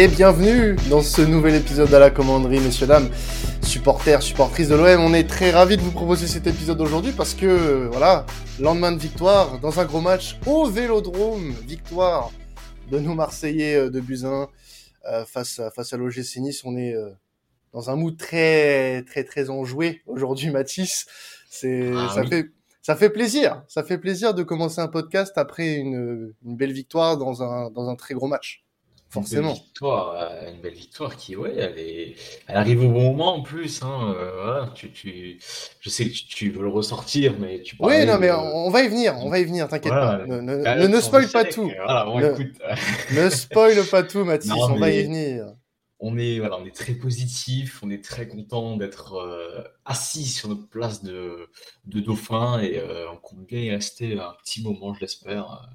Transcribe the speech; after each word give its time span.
Et 0.00 0.06
bienvenue 0.06 0.76
dans 0.88 1.02
ce 1.02 1.22
nouvel 1.22 1.56
épisode 1.56 1.92
à 1.92 1.98
la 1.98 2.10
commanderie, 2.10 2.60
messieurs, 2.60 2.86
dames, 2.86 3.10
supporters, 3.64 4.22
supportrices 4.22 4.68
de 4.68 4.76
l'OM. 4.76 5.00
On 5.00 5.12
est 5.12 5.28
très 5.28 5.50
ravis 5.50 5.76
de 5.76 5.82
vous 5.82 5.90
proposer 5.90 6.28
cet 6.28 6.46
épisode 6.46 6.80
aujourd'hui 6.80 7.10
parce 7.10 7.34
que, 7.34 7.88
voilà, 7.90 8.24
lendemain 8.60 8.92
de 8.92 9.00
victoire 9.00 9.58
dans 9.58 9.80
un 9.80 9.84
gros 9.86 10.00
match 10.00 10.38
au 10.46 10.70
Vélodrome, 10.70 11.50
victoire 11.66 12.30
de 12.92 13.00
nos 13.00 13.14
Marseillais 13.14 13.74
euh, 13.74 13.90
de 13.90 13.98
Buzyn 13.98 14.46
euh, 15.10 15.24
face, 15.24 15.58
à, 15.58 15.72
face 15.72 15.92
à 15.92 15.96
l'OGC 15.96 16.36
Nice. 16.36 16.62
On 16.64 16.76
est 16.76 16.94
euh, 16.94 17.10
dans 17.72 17.90
un 17.90 17.96
mood 17.96 18.16
très, 18.16 19.02
très, 19.02 19.24
très 19.24 19.50
enjoué 19.50 20.02
aujourd'hui, 20.06 20.50
Mathis. 20.50 21.06
C'est, 21.50 21.90
Ah 21.92 22.12
ça 22.14 22.20
oui. 22.20 22.28
fait, 22.28 22.46
ça 22.82 22.94
fait 22.94 23.10
plaisir. 23.10 23.64
Ça 23.66 23.82
fait 23.82 23.98
plaisir 23.98 24.32
de 24.32 24.44
commencer 24.44 24.80
un 24.80 24.86
podcast 24.86 25.32
après 25.38 25.74
une, 25.74 26.34
une 26.46 26.56
belle 26.56 26.72
victoire 26.72 27.16
dans 27.16 27.42
un, 27.42 27.72
dans 27.72 27.88
un 27.88 27.96
très 27.96 28.14
gros 28.14 28.28
match. 28.28 28.62
Forcément. 29.10 29.48
Une 29.52 29.54
belle 29.54 29.62
victoire, 29.64 30.14
euh, 30.16 30.50
une 30.52 30.60
belle 30.60 30.74
victoire 30.74 31.16
qui, 31.16 31.34
ouais, 31.34 31.54
elle 31.56 31.78
est, 31.78 32.14
elle 32.46 32.56
arrive 32.56 32.84
au 32.84 32.90
bon 32.90 33.12
moment 33.12 33.36
en 33.36 33.42
plus. 33.42 33.82
Hein, 33.82 34.14
euh, 34.14 34.32
voilà, 34.44 34.70
tu, 34.74 34.92
tu, 34.92 35.38
je 35.80 35.88
sais 35.88 36.04
que 36.04 36.10
tu, 36.10 36.26
tu 36.26 36.50
veux 36.50 36.60
le 36.62 36.68
ressortir, 36.68 37.34
mais 37.40 37.62
tu 37.62 37.74
Oui, 37.80 38.04
non, 38.04 38.18
mais 38.18 38.28
de- 38.28 38.32
on 38.34 38.68
va 38.68 38.82
y 38.82 38.88
venir, 38.88 39.14
on 39.18 39.30
va 39.30 39.38
y 39.38 39.44
venir, 39.44 39.66
t'inquiète 39.68 39.92
Voilà. 39.94 40.18
pas. 40.18 40.26
Ne, 40.26 40.40
ne, 40.42 40.62
Ah, 40.66 40.76
on 40.78 41.00
spoil 41.00 41.26
pas 41.30 41.44
tout. 41.44 41.70
Voilà, 41.74 42.04
bon, 42.04 42.18
Ne- 42.20 42.32
écoute, 42.32 42.58
Ne 43.14 43.30
spoil 43.30 43.82
pas 43.90 44.02
tout, 44.02 44.24
Mathis, 44.24 44.50
Non, 44.50 44.56
on 44.72 44.78
va 44.78 44.90
y 44.90 45.04
venir. 45.04 45.54
on 46.00 46.18
est, 46.18 46.38
voilà, 46.38 46.58
on 46.58 46.66
est 46.66 46.74
très 46.76 46.92
positif, 46.92 47.80
on 47.82 47.90
est 47.90 48.04
très 48.04 48.28
content 48.28 48.76
d'être 48.76 49.14
euh, 49.14 49.62
assis 49.86 50.26
sur 50.26 50.50
notre 50.50 50.68
place 50.68 51.02
de, 51.02 51.48
de 51.86 52.00
dauphin 52.00 52.60
et 52.60 52.78
euh, 52.78 53.10
on 53.10 53.16
compte 53.16 53.46
bien 53.46 53.60
y 53.60 53.70
rester 53.70 54.18
un 54.20 54.34
petit 54.44 54.62
moment, 54.62 54.92
je 54.92 55.00
l'espère, 55.00 55.66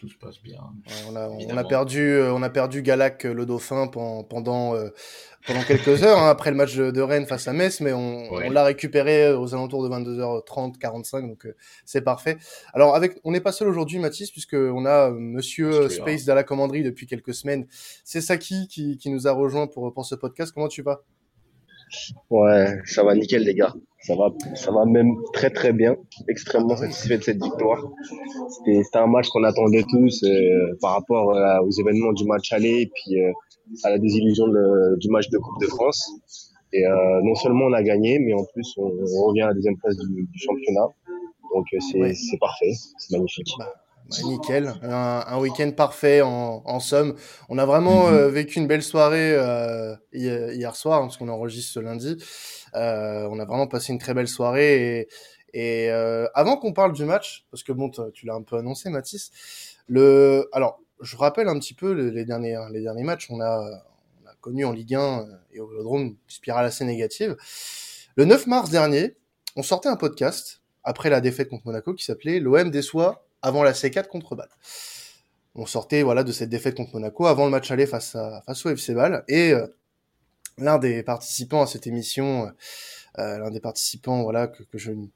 tout 0.00 0.08
se 0.08 0.16
passe 0.16 0.40
bien. 0.42 0.58
Ouais, 0.86 0.92
On 1.10 1.16
a, 1.16 1.28
on 1.28 1.56
a 1.58 1.64
perdu, 1.64 2.00
euh, 2.00 2.32
on 2.32 2.42
a 2.42 2.48
perdu 2.48 2.80
Galac, 2.82 3.26
euh, 3.26 3.34
le 3.34 3.44
dauphin, 3.44 3.86
pen- 3.86 4.24
pendant, 4.28 4.74
euh, 4.74 4.88
pendant 5.46 5.62
quelques 5.62 6.02
heures, 6.02 6.18
hein, 6.18 6.30
après 6.30 6.50
le 6.50 6.56
match 6.56 6.74
de, 6.74 6.90
de 6.90 7.00
Rennes 7.02 7.26
face 7.26 7.46
à 7.48 7.52
Metz, 7.52 7.80
mais 7.80 7.92
on, 7.92 8.32
Ouais. 8.32 8.46
on 8.46 8.50
l'a 8.50 8.64
récupéré 8.64 9.32
aux 9.32 9.54
alentours 9.54 9.82
de 9.82 9.88
22h30, 9.90 10.78
45, 10.78 11.28
donc 11.28 11.44
euh, 11.44 11.54
c'est 11.84 12.00
parfait. 12.00 12.38
Alors, 12.72 12.94
avec, 12.96 13.18
on 13.24 13.30
n'est 13.32 13.40
pas 13.42 13.52
seul 13.52 13.68
aujourd'hui, 13.68 13.98
Mathis, 13.98 14.30
puisque 14.30 14.54
on 14.54 14.86
a 14.86 15.10
Monsieur 15.10 15.88
Space 15.90 16.24
de 16.24 16.32
la 16.32 16.44
commanderie 16.44 16.82
depuis 16.82 17.06
quelques 17.06 17.34
semaines. 17.34 17.66
C'est 18.02 18.22
Saki 18.22 18.68
qui, 18.68 18.96
qui 18.96 19.10
nous 19.10 19.28
a 19.28 19.32
rejoint 19.32 19.66
pour, 19.66 19.92
pour 19.92 20.06
ce 20.06 20.14
podcast. 20.14 20.52
Comment 20.54 20.68
tu 20.68 20.80
vas? 20.82 21.02
Ouais, 22.30 22.78
ça 22.84 23.02
va 23.04 23.14
nickel 23.14 23.42
les 23.44 23.54
gars. 23.54 23.74
Ça 24.02 24.14
va, 24.16 24.28
ça 24.54 24.70
va 24.72 24.86
même 24.86 25.14
très 25.34 25.50
très 25.50 25.72
bien. 25.74 25.94
Extrêmement 26.28 26.76
satisfait 26.76 27.18
de 27.18 27.22
cette 27.22 27.42
victoire. 27.42 27.82
C'était, 28.48 28.98
un 28.98 29.06
match 29.06 29.28
qu'on 29.28 29.44
attendait 29.44 29.84
tous 29.88 30.22
euh, 30.24 30.76
par 30.80 30.92
rapport 30.94 31.34
euh, 31.36 31.58
aux 31.66 31.70
événements 31.70 32.12
du 32.12 32.24
match 32.24 32.52
aller 32.52 32.82
et 32.82 32.90
puis 32.94 33.20
euh, 33.20 33.30
à 33.84 33.90
la 33.90 33.98
désillusion 33.98 34.48
de- 34.48 34.96
du 34.98 35.08
match 35.10 35.28
de 35.28 35.38
Coupe 35.38 35.60
de 35.60 35.66
France. 35.66 36.00
Et 36.72 36.84
non 37.24 37.34
seulement 37.34 37.64
on 37.64 37.72
a 37.72 37.82
gagné, 37.82 38.20
mais 38.20 38.32
en 38.32 38.44
plus 38.54 38.74
on, 38.78 38.84
on 38.84 39.26
revient 39.26 39.42
à 39.42 39.48
la 39.48 39.54
deuxième 39.54 39.76
place 39.76 39.96
du, 39.96 40.22
du 40.24 40.38
championnat. 40.38 40.86
Donc 41.52 41.66
c'est, 41.90 41.98
Ouais. 42.00 42.12
parfait, 42.40 42.70
c'est 42.98 43.16
magnifique. 43.16 43.48
Bah, 44.10 44.16
nickel, 44.28 44.74
un, 44.82 45.24
un 45.26 45.38
week-end 45.38 45.70
parfait 45.72 46.20
en, 46.20 46.62
en 46.64 46.80
somme. 46.80 47.14
On 47.48 47.58
a 47.58 47.64
vraiment 47.66 48.08
Mhm. 48.08 48.14
euh, 48.14 48.28
vécu 48.28 48.58
une 48.58 48.66
belle 48.66 48.82
soirée 48.82 49.32
euh, 49.34 49.94
hier, 50.12 50.52
hier 50.52 50.74
soir, 50.76 50.98
hein, 51.00 51.06
parce 51.06 51.16
qu'on 51.16 51.28
enregistre 51.28 51.72
ce 51.74 51.80
lundi. 51.80 52.16
Euh, 52.74 53.28
on 53.30 53.38
a 53.38 53.44
vraiment 53.44 53.66
passé 53.66 53.92
une 53.92 53.98
très 53.98 54.14
belle 54.14 54.28
soirée. 54.28 54.98
Et, 55.00 55.08
et 55.52 55.90
euh, 55.90 56.26
avant 56.34 56.56
qu'on 56.56 56.72
parle 56.72 56.92
du 56.92 57.04
match, 57.04 57.46
parce 57.50 57.62
que 57.62 57.72
bon, 57.72 57.90
tu 58.12 58.26
l'as 58.26 58.34
un 58.34 58.42
peu 58.42 58.56
annoncé, 58.56 58.90
Mathis, 58.90 59.30
le... 59.88 60.48
alors 60.52 60.80
je 61.00 61.16
rappelle 61.16 61.48
un 61.48 61.58
petit 61.58 61.74
peu 61.74 61.92
le- 61.94 62.10
les 62.10 62.24
derniers, 62.24 62.58
les 62.72 62.82
derniers 62.82 63.04
matchs. 63.04 63.28
On 63.30 63.40
a, 63.40 63.58
on 64.22 64.28
a 64.28 64.34
connu 64.40 64.64
en 64.64 64.72
Ligue 64.72 64.94
1 64.96 65.26
et 65.52 65.60
au 65.60 65.66
Vélodrome 65.68 66.02
une 66.02 66.16
spirale 66.28 66.66
assez 66.66 66.84
négative. 66.84 67.36
Le 68.16 68.24
9 68.26 68.46
mars 68.48 68.70
dernier, 68.70 69.16
on 69.56 69.62
sortait 69.62 69.88
un 69.88 69.96
podcast 69.96 70.60
après 70.84 71.10
la 71.10 71.20
défaite 71.20 71.48
contre 71.48 71.66
Monaco 71.66 71.94
qui 71.94 72.04
s'appelait 72.04 72.38
L'OM 72.40 72.70
déçoit 72.70 73.26
avant 73.42 73.62
la 73.62 73.72
C4 73.72 74.06
contre 74.08 74.36
Bâle. 74.36 74.48
On 75.54 75.66
sortait 75.66 76.02
voilà 76.02 76.22
de 76.24 76.32
cette 76.32 76.48
défaite 76.50 76.76
contre 76.76 76.94
Monaco 76.94 77.26
avant 77.26 77.44
le 77.44 77.50
match 77.50 77.70
aller 77.70 77.86
face 77.86 78.14
à 78.14 78.42
face 78.46 78.64
au 78.66 78.70
FC 78.70 78.94
Bâle 78.94 79.24
et 79.28 79.52
euh, 79.52 79.66
l'un 80.58 80.78
des 80.78 81.02
participants 81.02 81.62
à 81.62 81.66
cette 81.66 81.86
émission, 81.86 82.46
euh, 82.46 82.50
euh, 83.18 83.38
l'un 83.38 83.50
des 83.50 83.60
participants 83.60 84.22
voilà 84.22 84.46
que, 84.46 84.62
que 84.62 84.78
je 84.78 84.92
ne 84.92 85.06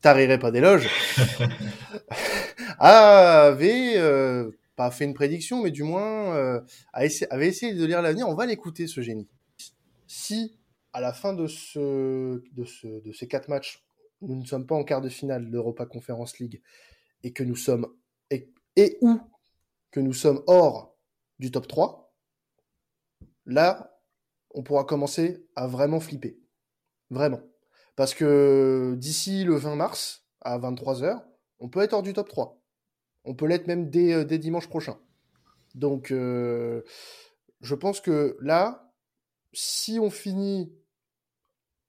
tarirai 0.00 0.38
pas 0.38 0.50
d'éloge, 0.50 0.88
avait 2.78 3.94
euh, 3.96 4.50
pas 4.76 4.90
fait 4.90 5.04
une 5.04 5.14
prédiction 5.14 5.62
mais 5.62 5.70
du 5.70 5.82
moins 5.82 6.62
a 6.92 7.04
essa- 7.04 7.26
avait 7.30 7.48
essayé 7.48 7.74
de 7.74 7.84
lire 7.84 8.02
l'avenir. 8.02 8.28
On 8.28 8.34
va 8.34 8.46
l'écouter 8.46 8.86
ce 8.86 9.00
génie. 9.00 9.28
Si 10.06 10.56
à 10.92 11.00
la 11.00 11.12
fin 11.12 11.32
de 11.34 11.46
ce 11.46 12.42
de 12.56 12.64
ce 12.64 12.86
de 13.04 13.12
ces 13.12 13.26
quatre 13.28 13.48
matchs 13.48 13.82
nous 14.22 14.36
ne 14.36 14.44
sommes 14.44 14.66
pas 14.66 14.74
en 14.74 14.84
quart 14.84 15.00
de 15.00 15.08
finale 15.08 15.46
de 15.46 15.50
l'Europa 15.52 15.86
Conference 15.86 16.38
League 16.38 16.60
et 17.22 17.32
que 17.32 17.42
nous 17.42 17.56
sommes 17.56 17.86
et, 18.76 18.98
ou 19.00 19.20
que 19.90 20.00
nous 20.00 20.12
sommes 20.12 20.42
hors 20.46 20.96
du 21.38 21.50
top 21.50 21.66
3, 21.66 22.14
là, 23.46 23.98
on 24.54 24.62
pourra 24.62 24.84
commencer 24.84 25.46
à 25.56 25.66
vraiment 25.66 26.00
flipper. 26.00 26.38
Vraiment. 27.10 27.40
Parce 27.96 28.14
que 28.14 28.94
d'ici 28.96 29.44
le 29.44 29.56
20 29.56 29.76
mars, 29.76 30.24
à 30.40 30.58
23h, 30.58 31.22
on 31.58 31.68
peut 31.68 31.80
être 31.80 31.92
hors 31.92 32.02
du 32.02 32.12
top 32.12 32.28
3. 32.28 32.58
On 33.24 33.34
peut 33.34 33.46
l'être 33.46 33.66
même 33.66 33.90
dès, 33.90 34.14
euh, 34.14 34.24
dès 34.24 34.38
dimanche 34.38 34.68
prochain. 34.68 34.98
Donc, 35.74 36.10
euh, 36.10 36.82
je 37.60 37.74
pense 37.74 38.00
que 38.00 38.36
là, 38.40 38.90
si 39.52 39.98
on 39.98 40.10
finit 40.10 40.72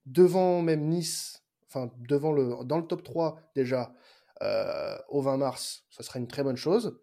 devant 0.04 0.60
même 0.62 0.88
Nice, 0.88 1.42
enfin, 1.68 1.90
devant 2.00 2.32
le, 2.32 2.64
dans 2.64 2.78
le 2.78 2.86
top 2.86 3.02
3 3.02 3.40
déjà, 3.54 3.94
euh, 4.42 4.96
au 5.08 5.20
20 5.22 5.36
mars, 5.36 5.84
ça 5.90 6.02
serait 6.02 6.18
une 6.18 6.26
très 6.28 6.42
bonne 6.42 6.56
chose. 6.56 7.00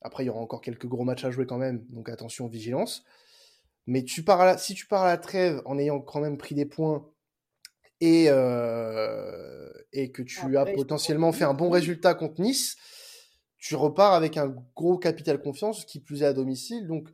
Après, 0.00 0.24
il 0.24 0.26
y 0.26 0.30
aura 0.30 0.40
encore 0.40 0.60
quelques 0.60 0.86
gros 0.86 1.04
matchs 1.04 1.24
à 1.24 1.30
jouer 1.30 1.46
quand 1.46 1.58
même, 1.58 1.84
donc 1.90 2.08
attention, 2.08 2.46
vigilance. 2.48 3.04
Mais 3.86 4.04
tu 4.04 4.22
pars 4.24 4.40
à 4.40 4.44
la- 4.46 4.58
si 4.58 4.74
tu 4.74 4.86
pars 4.86 5.02
à 5.02 5.08
la 5.08 5.16
trêve 5.18 5.62
en 5.64 5.78
ayant 5.78 6.00
quand 6.00 6.20
même 6.20 6.36
pris 6.38 6.54
des 6.54 6.66
points 6.66 7.08
et, 8.00 8.26
euh, 8.28 9.68
et 9.92 10.10
que 10.10 10.22
tu 10.22 10.56
as 10.56 10.64
potentiellement 10.76 11.32
fait 11.32 11.44
un 11.44 11.54
bon 11.54 11.70
résultat 11.70 12.14
contre 12.14 12.40
Nice, 12.40 12.76
tu 13.58 13.76
repars 13.76 14.12
avec 14.14 14.36
un 14.36 14.48
gros 14.74 14.98
capital 14.98 15.40
confiance, 15.40 15.84
qui 15.84 16.00
plus 16.00 16.22
est 16.22 16.26
à 16.26 16.32
domicile. 16.32 16.86
Donc 16.88 17.08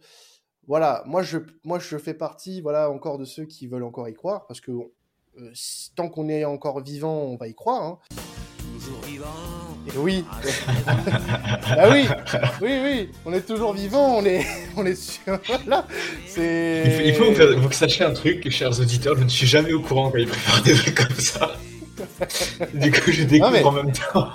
voilà, 0.67 1.03
moi 1.07 1.23
je, 1.23 1.39
moi 1.65 1.79
je 1.79 1.97
fais 1.99 2.15
partie 2.15 2.61
voilà, 2.63 2.91
encore 2.91 3.19
de 3.19 3.25
ceux 3.27 3.45
qui 3.45 3.67
veulent 3.67 3.85
encore 3.85 4.09
y 4.09 4.15
croire, 4.15 4.47
parce 4.47 4.61
que 4.61 4.73
euh, 4.73 5.53
tant 5.95 6.09
qu'on 6.09 6.29
est 6.29 6.45
encore 6.45 6.83
vivant, 6.83 7.19
on 7.23 7.37
va 7.37 7.49
y 7.49 7.55
croire. 7.55 7.83
hein. 7.83 7.99
Oui, 9.97 10.25
ah 10.87 11.89
oui, 11.91 12.07
oui, 12.61 12.81
oui, 12.83 13.09
on 13.25 13.33
est 13.33 13.41
toujours 13.47 13.73
vivant, 13.73 14.19
on 14.19 14.25
est, 14.25 14.45
on 14.77 14.85
est 14.87 14.95
sûr. 14.95 15.39
Voilà, 15.47 15.87
c'est. 16.27 17.03
Il 17.07 17.15
faut, 17.15 17.25
il 17.25 17.35
faut 17.35 17.39
que 17.39 17.55
vous- 17.55 17.63
vous 17.63 17.73
sachiez 17.73 18.05
un 18.05 18.13
truc, 18.13 18.49
chers 18.51 18.79
auditeurs, 18.81 19.17
je 19.17 19.25
ne 19.25 19.29
suis 19.29 19.47
jamais 19.47 19.73
au 19.73 19.81
courant 19.81 20.11
quand 20.11 20.19
ils 20.19 20.27
préparent 20.29 20.63
des 20.63 20.75
trucs 20.75 20.95
comme 20.95 21.17
ça. 21.19 21.57
Du 22.75 22.91
coup, 22.93 23.11
je 23.13 23.25
découvre 23.25 23.51
mais- 23.53 23.63
en 23.65 23.73
même 23.73 23.93
temps. 23.93 24.29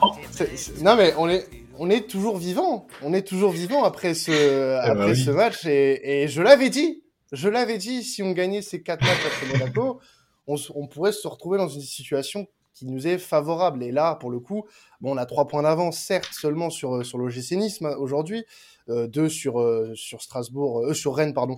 Non 0.81 0.96
mais 0.96 1.14
on 1.18 1.30
est, 1.30 1.46
on 1.80 1.90
est 1.90 2.08
toujours 2.09 2.38
vivant. 2.38 2.88
On 3.02 3.14
est 3.14 3.25
toujours 3.28 3.52
vivant 3.52 3.84
après 3.84 4.14
ce, 4.14 4.75
après 4.80 4.96
bah 4.96 5.06
oui. 5.09 5.16
ce 5.23 5.32
match. 5.32 5.66
Et, 5.66 6.23
et 6.23 6.28
je 6.28 6.41
l'avais 6.41 6.70
dit, 6.70 7.03
je 7.32 7.49
l'avais 7.49 7.78
dit, 7.78 8.03
si 8.03 8.22
on 8.23 8.32
gagnait 8.32 8.61
ces 8.61 8.82
quatre 8.82 9.02
matchs 9.02 9.26
après 9.26 9.58
Monaco, 9.58 9.99
on 10.47 10.88
pourrait 10.88 11.11
se 11.14 11.28
retrouver 11.28 11.58
dans 11.58 11.67
une 11.70 11.82
situation 11.82 12.47
qui 12.73 12.85
nous 12.85 13.08
est 13.08 13.17
favorable. 13.17 13.84
Et 13.84 13.91
là, 13.91 14.16
pour 14.16 14.31
le 14.31 14.40
coup, 14.40 14.66
bon, 15.02 15.14
on 15.14 15.17
a 15.17 15.25
trois 15.25 15.47
points 15.47 15.64
d'avance, 15.64 15.99
certes, 15.99 16.34
seulement 16.34 16.70
sur, 16.70 16.96
euh, 16.96 17.03
sur 17.03 17.17
l'OGC 17.17 17.55
Nice 17.55 17.81
ma- 17.81 17.96
aujourd'hui, 17.96 18.46
euh, 18.90 19.08
deux 19.08 19.29
sur, 19.29 19.61
euh, 19.61 19.93
sur 19.96 20.22
Strasbourg, 20.22 20.96
sur 20.96 21.16
Rennes, 21.16 21.34
pardon, 21.34 21.58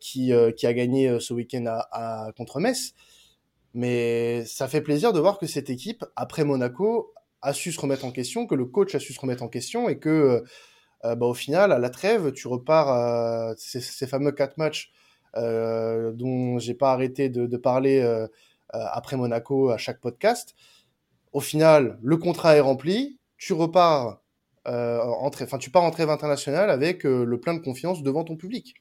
qui, 0.00 0.32
qui 0.56 0.66
a 0.66 0.72
gagné 0.74 1.18
ce 1.20 1.32
week-end 1.32 1.64
à, 1.66 1.88
à- 1.92 2.32
contre 2.32 2.60
Metz. 2.60 2.94
Mais 3.72 4.44
ça 4.46 4.66
fait 4.66 4.80
plaisir 4.80 5.12
de 5.12 5.20
voir 5.20 5.38
que 5.38 5.46
cette 5.46 5.70
équipe, 5.70 6.04
après 6.16 6.44
Monaco, 6.44 7.14
a 7.40 7.52
su 7.52 7.72
se 7.72 7.80
remettre 7.80 8.04
en 8.04 8.10
question, 8.10 8.46
que 8.46 8.54
le 8.54 8.66
coach 8.66 8.94
a 8.94 8.98
su 8.98 9.12
se 9.12 9.20
remettre 9.20 9.42
en 9.42 9.48
question 9.48 9.88
et 9.88 9.98
que, 9.98 10.42
bah, 11.04 11.26
au 11.26 11.34
final, 11.34 11.72
à 11.72 11.78
la 11.78 11.90
trêve, 11.90 12.32
tu 12.32 12.48
repars 12.48 12.88
à 12.88 13.54
ces, 13.56 14.06
fameux 14.06 14.32
quatre 14.32 14.58
matchs 14.58 14.90
dont 15.36 16.58
j'ai 16.58 16.74
pas 16.74 16.92
arrêté 16.92 17.28
de, 17.28 17.56
parler 17.56 18.26
après 18.72 19.16
Monaco 19.16 19.70
à 19.70 19.78
chaque 19.78 20.00
podcast. 20.00 20.54
Au 21.32 21.40
final, 21.40 21.98
le 22.02 22.16
contrat 22.16 22.56
est 22.56 22.60
rempli, 22.60 23.18
tu 23.38 23.52
repars, 23.52 24.20
euh, 24.68 24.98
en 25.00 25.30
trêve- 25.30 25.46
enfin, 25.48 25.58
tu 25.58 25.70
pars 25.70 25.82
en 25.84 25.90
trêve 25.90 26.10
internationale 26.10 26.70
avec 26.70 27.06
euh, 27.06 27.24
le 27.24 27.40
plein 27.40 27.54
de 27.54 27.60
confiance 27.60 28.02
devant 28.02 28.24
ton 28.24 28.36
public. 28.36 28.74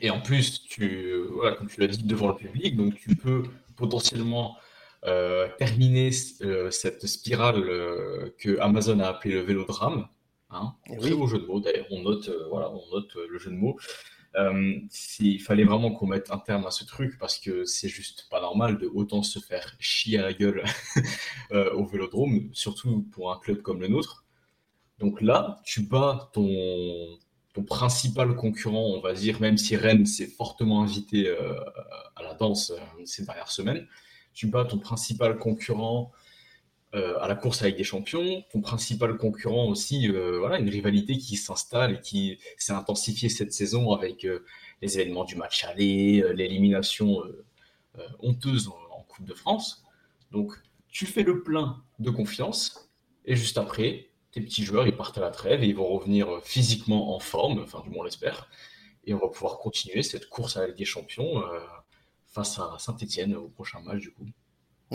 Et 0.00 0.10
en 0.10 0.20
plus, 0.20 0.62
tu, 0.64 1.22
voilà, 1.32 1.56
comme 1.56 1.68
tu 1.68 1.80
l'as 1.80 1.88
dit, 1.88 2.02
devant 2.04 2.28
le 2.28 2.36
public, 2.36 2.76
donc 2.76 2.94
tu 2.96 3.16
peux 3.16 3.42
potentiellement 3.76 4.56
euh, 5.04 5.48
terminer 5.58 6.10
euh, 6.42 6.70
cette 6.70 7.06
spirale 7.06 7.58
euh, 7.68 8.32
que 8.38 8.58
Amazon 8.60 9.00
a 9.00 9.08
appelée 9.08 9.34
le 9.34 9.40
vélodrame. 9.40 10.06
Hein, 10.50 10.72
Eh 10.86 10.96
très 10.96 11.10
oui. 11.10 11.16
beau 11.16 11.26
jeu 11.26 11.38
de 11.38 11.46
mots 11.46 11.60
d'ailleurs, 11.60 11.86
on 11.90 12.02
note, 12.02 12.28
euh, 12.28 12.46
voilà, 12.48 12.70
on 12.70 12.82
note 12.94 13.14
euh, 13.16 13.26
le 13.28 13.38
jeu 13.38 13.50
de 13.50 13.56
mots. 13.56 13.76
Euh, 14.36 14.78
il 15.20 15.40
fallait 15.40 15.64
vraiment 15.64 15.90
qu'on 15.92 16.06
mette 16.06 16.30
un 16.30 16.38
terme 16.38 16.66
à 16.66 16.70
ce 16.70 16.84
truc 16.84 17.18
parce 17.18 17.38
que 17.38 17.64
c'est 17.64 17.88
juste 17.88 18.28
pas 18.30 18.40
normal 18.40 18.78
de 18.78 18.86
autant 18.86 19.22
se 19.22 19.38
faire 19.38 19.74
chier 19.80 20.18
à 20.18 20.22
la 20.22 20.32
gueule 20.32 20.62
euh, 21.52 21.72
au 21.72 21.84
vélodrome, 21.84 22.50
surtout 22.52 23.06
pour 23.12 23.32
un 23.32 23.38
club 23.38 23.62
comme 23.62 23.80
le 23.80 23.88
nôtre. 23.88 24.24
Donc 24.98 25.20
là, 25.22 25.60
tu 25.64 25.82
bats 25.82 26.30
ton, 26.32 27.18
ton 27.54 27.62
principal 27.62 28.36
concurrent, 28.36 28.94
on 28.96 29.00
va 29.00 29.14
dire, 29.14 29.40
même 29.40 29.56
si 29.56 29.76
Rennes 29.76 30.06
s'est 30.06 30.26
fortement 30.26 30.82
invité 30.82 31.28
euh, 31.28 31.58
à 32.16 32.22
la 32.22 32.34
danse 32.34 32.72
ces 33.04 33.24
dernières 33.24 33.50
semaines, 33.50 33.86
tu 34.34 34.46
bats 34.46 34.64
ton 34.64 34.78
principal 34.78 35.38
concurrent 35.38 36.12
euh, 36.94 37.18
à 37.20 37.28
la 37.28 37.34
course 37.34 37.60
avec 37.60 37.76
des 37.76 37.84
champions, 37.84 38.42
ton 38.50 38.62
principal 38.62 39.18
concurrent 39.18 39.66
aussi, 39.66 40.08
euh, 40.08 40.38
voilà, 40.38 40.58
une 40.58 40.70
rivalité 40.70 41.18
qui 41.18 41.36
s'installe 41.36 41.96
et 41.96 42.00
qui 42.00 42.38
s'est 42.56 42.72
intensifiée 42.72 43.28
cette 43.28 43.52
saison 43.52 43.92
avec 43.92 44.24
euh, 44.24 44.46
les 44.80 44.98
événements 44.98 45.24
du 45.24 45.36
match 45.36 45.64
aller, 45.64 46.24
l'élimination 46.34 47.22
honteuse 48.20 48.68
en, 48.68 49.02
Coupe 49.08 49.26
de 49.26 49.34
France. 49.34 49.84
Donc, 50.30 50.52
tu 50.88 51.06
fais 51.06 51.22
le 51.22 51.42
plein 51.42 51.82
de 51.98 52.10
confiance 52.10 52.90
et 53.24 53.34
juste 53.36 53.58
après, 53.58 54.10
tes 54.30 54.40
petits 54.40 54.64
joueurs, 54.64 54.86
ils 54.86 54.96
partent 54.96 55.18
à 55.18 55.22
la 55.22 55.30
trêve 55.30 55.62
et 55.64 55.66
ils 55.66 55.74
vont 55.74 55.88
revenir 55.88 56.40
physiquement 56.42 57.16
en 57.16 57.18
forme, 57.18 57.60
enfin, 57.60 57.80
du 57.82 57.90
moins 57.90 58.00
on 58.00 58.04
l'espère, 58.04 58.48
et 59.04 59.14
on 59.14 59.18
va 59.18 59.28
pouvoir 59.28 59.58
continuer 59.58 60.02
cette 60.02 60.28
course 60.28 60.56
avec 60.56 60.76
des 60.76 60.84
champions 60.84 61.42
face 62.26 62.58
à 62.58 62.76
Saint-Etienne 62.78 63.34
au 63.34 63.48
prochain 63.48 63.80
match, 63.80 64.00
du 64.00 64.12
coup. 64.12 64.26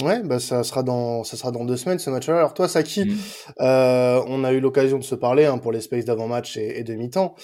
Ouais, 0.01 0.23
bah 0.23 0.39
ça 0.39 0.63
sera 0.63 0.81
dans 0.81 1.23
ça 1.23 1.37
sera 1.37 1.51
dans 1.51 1.65
deux 1.65 1.77
semaines 1.77 1.99
ce 1.99 2.09
match-là. 2.09 2.37
Alors 2.37 2.55
toi, 2.55 2.67
Saki, 2.67 3.05
mm. 3.05 3.17
euh, 3.61 4.23
on 4.27 4.43
a 4.43 4.51
eu 4.51 4.59
l'occasion 4.59 4.97
de 4.97 5.03
se 5.03 5.13
parler 5.13 5.45
hein, 5.45 5.59
pour 5.59 5.71
les 5.71 5.81
spaces 5.81 6.05
d'avant-match 6.05 6.57
et, 6.57 6.79
et 6.79 6.83
de 6.83 6.95
mi-temps. 6.95 7.35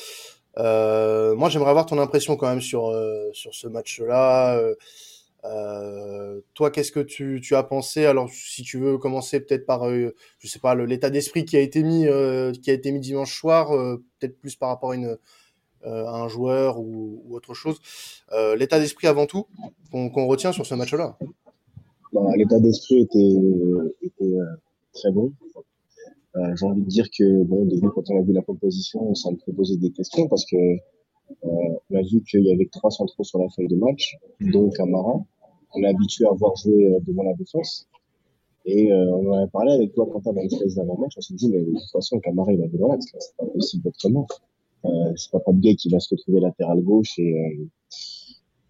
Euh, 0.57 1.35
moi, 1.35 1.49
j'aimerais 1.49 1.69
avoir 1.69 1.85
ton 1.85 1.99
impression 1.99 2.35
quand 2.37 2.49
même 2.49 2.61
sur 2.61 2.89
euh, 2.89 3.29
sur 3.33 3.53
ce 3.53 3.67
match-là. 3.67 4.57
Euh, 4.57 4.75
euh, 5.45 6.41
toi, 6.55 6.71
qu'est-ce 6.71 6.91
que 6.91 6.99
tu, 6.99 7.39
tu 7.41 7.55
as 7.55 7.63
pensé? 7.63 8.05
Alors, 8.05 8.29
si 8.31 8.63
tu 8.63 8.79
veux 8.79 8.97
commencer 8.97 9.39
peut-être 9.39 9.65
par, 9.65 9.87
je 9.89 10.11
sais 10.47 10.59
pas, 10.59 10.73
l'état 10.75 11.09
d'esprit 11.11 11.45
qui 11.45 11.55
a 11.55 11.61
été 11.61 11.83
mis 11.83 12.07
qui 12.61 12.71
a 12.71 12.73
été 12.73 12.91
mis 12.91 12.99
dimanche 12.99 13.39
soir, 13.39 13.69
peut-être 14.19 14.37
plus 14.39 14.55
par 14.55 14.69
rapport 14.69 14.91
à 14.91 14.95
une 14.95 15.17
à 15.85 16.15
un 16.15 16.27
joueur 16.27 16.79
ou, 16.79 17.21
ou 17.25 17.35
autre 17.35 17.53
chose. 17.53 17.79
l'état 18.57 18.79
d'esprit 18.79 19.07
avant 19.07 19.27
tout 19.27 19.47
qu'on 19.91 20.27
retient 20.27 20.51
sur 20.51 20.65
ce 20.65 20.75
match-là 20.75 21.17
bah, 22.13 22.21
l'état 22.35 22.59
d'esprit 22.59 22.99
était, 22.99 23.35
était 24.01 24.39
euh, 24.39 24.45
très 24.93 25.11
bon. 25.11 25.31
Euh, 26.35 26.55
J'ai 26.55 26.65
envie 26.65 26.81
de 26.81 26.87
dire 26.87 27.07
que 27.09 27.43
bon, 27.43 27.63
au 27.63 27.65
début, 27.65 27.89
quand 27.89 28.09
on 28.09 28.19
a 28.19 28.21
vu 28.21 28.33
la 28.33 28.41
composition, 28.41 29.13
ça 29.15 29.31
me 29.31 29.51
poser 29.53 29.77
des 29.77 29.91
questions 29.91 30.27
parce 30.27 30.45
que 30.45 30.55
euh, 30.55 31.75
on 31.89 31.95
a 31.95 32.01
vu 32.01 32.21
qu'il 32.23 32.45
y 32.45 32.51
avait 32.51 32.69
trois 32.71 32.91
centraux 32.91 33.23
sur 33.23 33.39
la 33.39 33.49
feuille 33.49 33.67
de 33.67 33.75
match, 33.75 34.17
mm. 34.39 34.51
dont 34.51 34.69
Camara. 34.69 35.23
On 35.75 35.83
est 35.83 35.87
habitué 35.87 36.25
à 36.25 36.31
voir 36.31 36.55
jouer 36.55 36.85
euh, 36.85 36.99
devant 37.05 37.23
la 37.23 37.33
défense. 37.33 37.87
Et 38.65 38.91
euh, 38.91 39.15
on 39.15 39.31
en 39.31 39.43
a 39.43 39.47
parlé 39.47 39.71
avec 39.73 39.93
toi, 39.93 40.07
Quentin, 40.11 40.33
dans 40.33 40.41
le 40.41 40.49
phase 40.49 40.75
d'avant-match. 40.75 41.13
On 41.17 41.21
s'est 41.21 41.33
dit, 41.33 41.49
mais 41.49 41.61
de 41.61 41.71
toute 41.71 41.91
façon, 41.91 42.19
Camara, 42.19 42.51
il 42.51 42.59
va 42.59 42.67
devant 42.67 42.89
l'axe. 42.89 43.05
C'est 43.17 43.35
pas 43.37 43.45
possible 43.45 43.87
autrement. 43.87 44.27
Euh, 44.85 45.13
c'est 45.15 45.31
pas 45.31 45.39
Gay 45.53 45.75
qui 45.75 45.89
va 45.89 45.99
se 45.99 46.13
retrouver 46.15 46.39
latéral 46.39 46.81
gauche 46.81 47.19
et, 47.19 47.33
euh, 47.33 47.65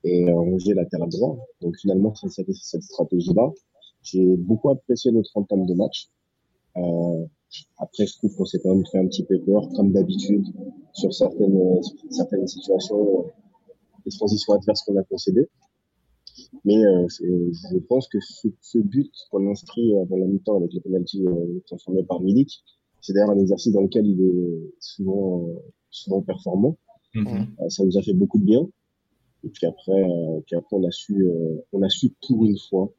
et 0.03 0.23
la 0.25 0.73
latéral 0.75 1.09
droit. 1.09 1.37
Donc 1.61 1.77
finalement, 1.77 2.13
c'est 2.15 2.29
cette, 2.29 2.53
cette 2.53 2.83
stratégie-là. 2.83 3.51
J'ai 4.01 4.37
beaucoup 4.37 4.69
apprécié 4.69 5.11
notre 5.11 5.31
entame 5.35 5.65
de 5.65 5.73
match. 5.73 6.09
Euh, 6.77 7.25
après, 7.77 8.05
je 8.05 8.17
trouve 8.17 8.35
qu'on 8.35 8.45
s'est 8.45 8.59
quand 8.59 8.73
même 8.75 8.85
fait 8.91 8.99
un 8.99 9.07
petit 9.07 9.23
peu 9.23 9.39
peur, 9.41 9.67
comme 9.75 9.91
d'habitude, 9.91 10.45
sur 10.93 11.13
certaines, 11.13 11.81
certaines 12.09 12.47
situations, 12.47 13.25
des 14.05 14.11
transitions 14.11 14.53
adverses 14.53 14.83
qu'on 14.83 14.95
a 14.97 15.03
concédées. 15.03 15.49
Mais 16.63 16.85
euh, 16.85 17.07
je 17.09 17.77
pense 17.79 18.07
que 18.07 18.19
ce, 18.21 18.47
ce 18.61 18.77
but 18.77 19.11
qu'on 19.31 19.49
inscrit 19.51 19.97
avant 19.97 20.17
la 20.17 20.25
mi-temps 20.25 20.57
avec 20.57 20.73
le 20.73 20.79
penalty 20.79 21.25
euh, 21.25 21.61
transformé 21.65 22.03
par 22.03 22.21
Milik, 22.21 22.63
c'est 23.01 23.13
d'ailleurs 23.13 23.31
un 23.31 23.39
exercice 23.39 23.73
dans 23.73 23.81
lequel 23.81 24.05
il 24.05 24.21
est 24.21 24.73
souvent, 24.79 25.45
souvent 25.89 26.21
performant. 26.21 26.77
Euh, 27.15 27.69
ça 27.69 27.83
nous 27.83 27.97
a 27.97 28.01
fait 28.01 28.13
beaucoup 28.13 28.39
de 28.39 28.45
bien. 28.45 28.67
Et 29.43 29.49
puis 29.49 29.65
après, 29.65 30.03
euh, 30.03 30.41
puis 30.45 30.55
après 30.55 30.75
on 30.75 30.83
a 30.85 30.91
su, 30.91 31.23
euh, 31.23 31.65
on 31.71 31.81
a 31.81 31.89
su 31.89 32.13
pour 32.27 32.45
une 32.45 32.57
fois, 32.57 32.91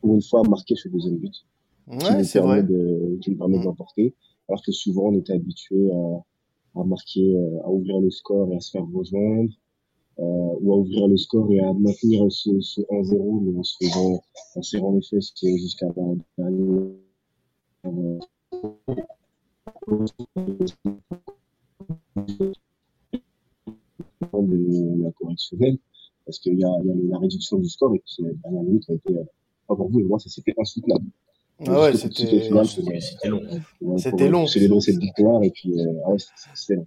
pour 0.00 0.14
une 0.14 0.22
fois 0.22 0.42
marquer 0.48 0.76
ce 0.76 0.88
deuxième 0.88 1.16
but. 1.16 1.34
Ouais, 1.86 2.24
c'est 2.24 2.40
vrai. 2.40 2.62
De, 2.62 3.18
qui 3.20 3.30
nous 3.30 3.38
permet 3.38 3.58
de 3.58 3.64
l'emporter. 3.64 4.14
Alors 4.48 4.62
que 4.62 4.72
souvent 4.72 5.08
on 5.08 5.18
était 5.18 5.32
habitué 5.32 5.90
à, 5.90 6.80
à 6.80 6.84
marquer, 6.84 7.34
euh, 7.34 7.60
à 7.64 7.70
ouvrir 7.70 8.00
le 8.00 8.10
score 8.10 8.52
et 8.52 8.56
à 8.56 8.60
se 8.60 8.70
faire 8.70 8.86
rejoindre. 8.92 9.52
Euh, 10.20 10.22
ou 10.60 10.72
à 10.72 10.76
ouvrir 10.76 11.08
le 11.08 11.16
score 11.16 11.50
et 11.50 11.58
à 11.58 11.72
maintenir 11.72 12.30
ce, 12.30 12.60
ce 12.60 12.80
1-0, 12.82 13.40
mais 13.42 13.58
en 13.58 13.64
se 13.64 13.76
faisant, 13.82 14.22
en 14.54 14.62
serrant 14.62 14.92
les 14.92 15.02
fesses 15.02 15.32
jusqu'à 15.42 15.86
la 15.86 15.92
dernière 15.92 16.94
de 24.32 25.02
la 25.02 25.10
correctionnelle, 25.12 25.78
parce 26.26 26.38
qu'il 26.38 26.58
y 26.58 26.64
a, 26.64 26.68
il 26.82 26.88
y 26.88 26.90
a 26.90 26.94
la 27.12 27.18
réduction 27.18 27.58
du 27.58 27.68
score 27.68 27.94
et 27.94 28.00
puis 28.00 28.24
la 28.24 28.32
dernière 28.42 28.62
minute 28.62 28.84
a 28.88 28.94
été, 28.94 29.14
pas 29.68 29.76
pour 29.76 29.90
vous 29.90 30.00
et 30.00 30.04
moi, 30.04 30.18
ça 30.18 30.28
c'était 30.28 30.54
insoutenable. 30.58 31.06
Ah 31.66 31.82
ouais, 31.82 31.96
c'était 31.96 32.48
long. 32.48 32.64
C'était 33.96 34.28
long. 34.28 34.46
C'est 34.46 34.58
les 34.58 34.80
cette 34.80 34.98
victoire 34.98 35.42
et 35.44 35.50
puis, 35.50 35.72
euh, 35.78 35.84
ouais, 36.08 36.16
c'était 36.54 36.76
long. 36.76 36.86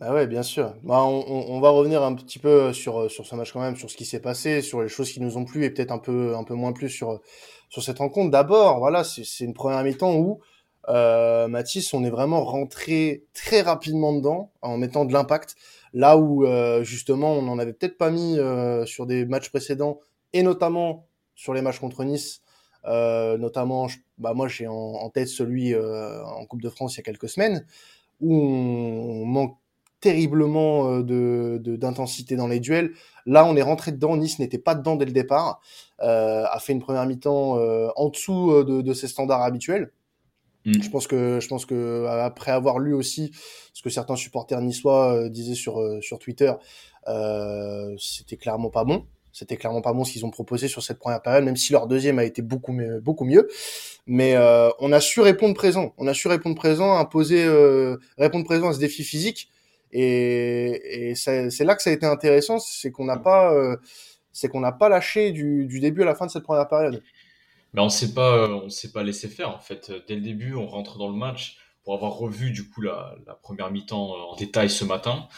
Ah 0.00 0.12
ouais, 0.12 0.26
bien 0.26 0.42
sûr. 0.42 0.74
Bah, 0.82 1.04
on, 1.04 1.24
on, 1.28 1.60
va 1.60 1.70
revenir 1.70 2.02
un 2.02 2.14
petit 2.14 2.40
peu 2.40 2.72
sur 2.72 3.10
sur 3.10 3.24
ce 3.24 3.36
match 3.36 3.52
quand 3.52 3.60
même, 3.60 3.76
sur 3.76 3.88
ce 3.88 3.96
qui 3.96 4.04
s'est 4.04 4.20
passé, 4.20 4.60
sur 4.60 4.82
les 4.82 4.88
choses 4.88 5.12
qui 5.12 5.20
nous 5.20 5.36
ont 5.36 5.44
plu 5.44 5.64
et 5.64 5.70
peut-être 5.70 5.92
un 5.92 5.98
peu 5.98 6.34
un 6.34 6.44
peu 6.44 6.54
moins 6.54 6.72
plu 6.72 6.88
sur 6.90 7.20
sur 7.68 7.82
cette 7.82 7.98
rencontre. 7.98 8.30
D'abord, 8.30 8.80
voilà, 8.80 9.04
c'est 9.04 9.44
une 9.44 9.54
première 9.54 9.82
mi-temps 9.84 10.16
où 10.16 10.40
euh, 10.88 11.46
Mathis, 11.48 11.94
on 11.94 12.04
est 12.04 12.10
vraiment 12.10 12.44
rentré 12.44 13.24
très 13.32 13.62
rapidement 13.62 14.12
dedans 14.12 14.50
en 14.60 14.76
mettant 14.76 15.04
de 15.04 15.12
l'impact. 15.12 15.54
Là 15.94 16.16
où 16.16 16.46
euh, 16.46 16.82
justement 16.84 17.32
on 17.32 17.42
n'en 17.42 17.58
avait 17.58 17.74
peut-être 17.74 17.98
pas 17.98 18.10
mis 18.10 18.38
euh, 18.38 18.86
sur 18.86 19.06
des 19.06 19.26
matchs 19.26 19.50
précédents 19.50 20.00
et 20.32 20.42
notamment 20.42 21.06
sur 21.34 21.52
les 21.52 21.60
matchs 21.60 21.80
contre 21.80 22.04
Nice, 22.04 22.40
euh, 22.86 23.36
notamment, 23.36 23.88
bah 24.18 24.32
moi 24.32 24.48
j'ai 24.48 24.66
en, 24.66 25.10
tête 25.10 25.28
celui 25.28 25.74
en 25.76 26.46
Coupe 26.46 26.62
de 26.62 26.70
France 26.70 26.94
il 26.94 26.98
y 26.98 27.00
a 27.00 27.02
quelques 27.02 27.28
semaines 27.28 27.66
où 28.20 28.34
on, 28.34 29.26
manque 29.26 29.56
terriblement 30.00 31.00
de 31.00 31.60
d'intensité 31.62 32.36
dans 32.36 32.48
les 32.48 32.58
duels. 32.58 32.92
Là, 33.24 33.44
on 33.46 33.54
est 33.54 33.62
rentré 33.62 33.92
dedans. 33.92 34.16
Nice 34.16 34.40
n'était 34.40 34.58
pas 34.58 34.74
dedans 34.74 34.96
dès 34.96 35.04
le 35.04 35.12
départ. 35.12 35.60
Euh, 36.00 36.44
a 36.50 36.58
fait 36.58 36.72
une 36.72 36.80
première 36.80 37.06
mi-temps 37.06 37.58
en 37.96 38.08
dessous 38.08 38.64
de, 38.64 38.80
de, 38.82 38.94
ses 38.94 39.08
standards 39.08 39.42
habituels. 39.42 39.92
Mm. 40.64 40.82
Je 40.82 40.90
pense 40.90 41.06
que 41.06 41.40
je 41.40 41.48
pense 41.48 41.66
que 41.66 42.06
après 42.06 42.52
avoir 42.52 42.78
lu 42.78 42.94
aussi 42.94 43.32
ce 43.72 43.82
que 43.82 43.90
certains 43.90 44.16
supporters 44.16 44.60
niçois 44.60 45.14
euh, 45.14 45.28
disaient 45.28 45.54
sur 45.54 45.80
euh, 45.80 46.00
sur 46.00 46.18
Twitter, 46.18 46.52
euh, 47.08 47.94
c'était 47.98 48.36
clairement 48.36 48.70
pas 48.70 48.84
bon. 48.84 49.06
C'était 49.34 49.56
clairement 49.56 49.80
pas 49.80 49.94
bon 49.94 50.04
ce 50.04 50.12
qu'ils 50.12 50.26
ont 50.26 50.30
proposé 50.30 50.68
sur 50.68 50.82
cette 50.82 50.98
première 50.98 51.22
période, 51.22 51.44
même 51.44 51.56
si 51.56 51.72
leur 51.72 51.86
deuxième 51.86 52.18
a 52.18 52.24
été 52.24 52.42
beaucoup 52.42 52.72
mieux, 52.72 53.00
beaucoup 53.00 53.24
mieux. 53.24 53.48
Mais 54.06 54.36
euh, 54.36 54.68
on 54.78 54.92
a 54.92 55.00
su 55.00 55.20
répondre 55.20 55.54
présent. 55.54 55.94
On 55.96 56.06
a 56.06 56.12
su 56.12 56.28
répondre 56.28 56.54
présent, 56.54 56.98
imposer, 56.98 57.42
euh, 57.42 57.96
répondre 58.18 58.44
présent 58.44 58.68
à 58.68 58.74
ce 58.74 58.78
défi 58.78 59.04
physique. 59.04 59.48
Et, 59.90 61.10
et 61.10 61.14
c'est 61.14 61.64
là 61.64 61.74
que 61.74 61.82
ça 61.82 61.90
a 61.90 61.92
été 61.94 62.04
intéressant, 62.04 62.58
c'est 62.58 62.90
qu'on 62.90 63.04
n'a 63.04 63.18
pas, 63.18 63.54
c'est 64.32 64.48
qu'on 64.48 64.60
n'a 64.60 64.72
pas 64.72 64.88
lâché 64.88 65.32
du, 65.32 65.66
du 65.66 65.80
début 65.80 66.02
à 66.02 66.06
la 66.06 66.14
fin 66.14 66.24
de 66.24 66.30
cette 66.30 66.44
première 66.44 66.68
période. 66.68 67.02
Mais 67.72 67.80
on 67.80 67.88
s'est 67.88 68.14
pas, 68.14 68.48
on 68.48 68.68
s'est 68.68 68.92
pas 68.92 69.02
laissé 69.02 69.28
faire 69.28 69.54
en 69.54 69.60
fait. 69.60 69.92
Dès 70.06 70.14
le 70.14 70.20
début, 70.20 70.54
on 70.54 70.66
rentre 70.66 70.98
dans 70.98 71.08
le 71.08 71.16
match 71.16 71.58
pour 71.84 71.94
avoir 71.94 72.14
revu 72.14 72.50
du 72.50 72.68
coup 72.68 72.82
la, 72.82 73.16
première 73.42 73.70
mi-temps 73.70 74.14
euh, 74.14 74.32
en 74.32 74.36
détail 74.36 74.70
ce 74.70 74.84
matin. 74.84 75.28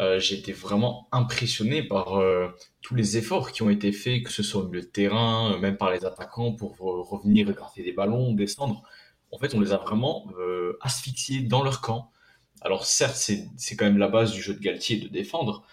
Euh, 0.00 0.18
j'ai 0.18 0.36
été 0.38 0.52
vraiment 0.52 1.08
impressionné 1.12 1.82
par 1.82 2.18
euh, 2.18 2.48
tous 2.80 2.94
les 2.94 3.18
efforts 3.18 3.52
qui 3.52 3.62
ont 3.62 3.68
été 3.68 3.92
faits, 3.92 4.24
que 4.24 4.32
ce 4.32 4.42
soit 4.42 4.66
le 4.72 4.88
terrain, 4.88 5.52
euh, 5.52 5.58
même 5.58 5.76
par 5.76 5.90
les 5.90 6.04
attaquants 6.04 6.52
pour 6.52 6.78
revenir 6.78 7.50
écarter 7.50 7.82
des 7.82 7.92
ballons, 7.92 8.32
descendre. 8.32 8.82
En 9.30 9.38
fait, 9.38 9.54
on 9.54 9.60
les 9.60 9.72
a 9.72 9.78
vraiment 9.78 10.26
asphyxiés 10.82 11.40
dans 11.42 11.62
leur 11.62 11.80
camp. 11.80 12.10
Alors 12.60 12.84
certes, 12.84 13.16
c'est 13.16 13.76
quand 13.76 13.86
même 13.86 13.96
la 13.96 14.08
base 14.08 14.32
du 14.32 14.42
jeu 14.42 14.52
de 14.52 14.60
Galtier 14.60 14.98
de 14.98 15.08
défendre, 15.08 15.64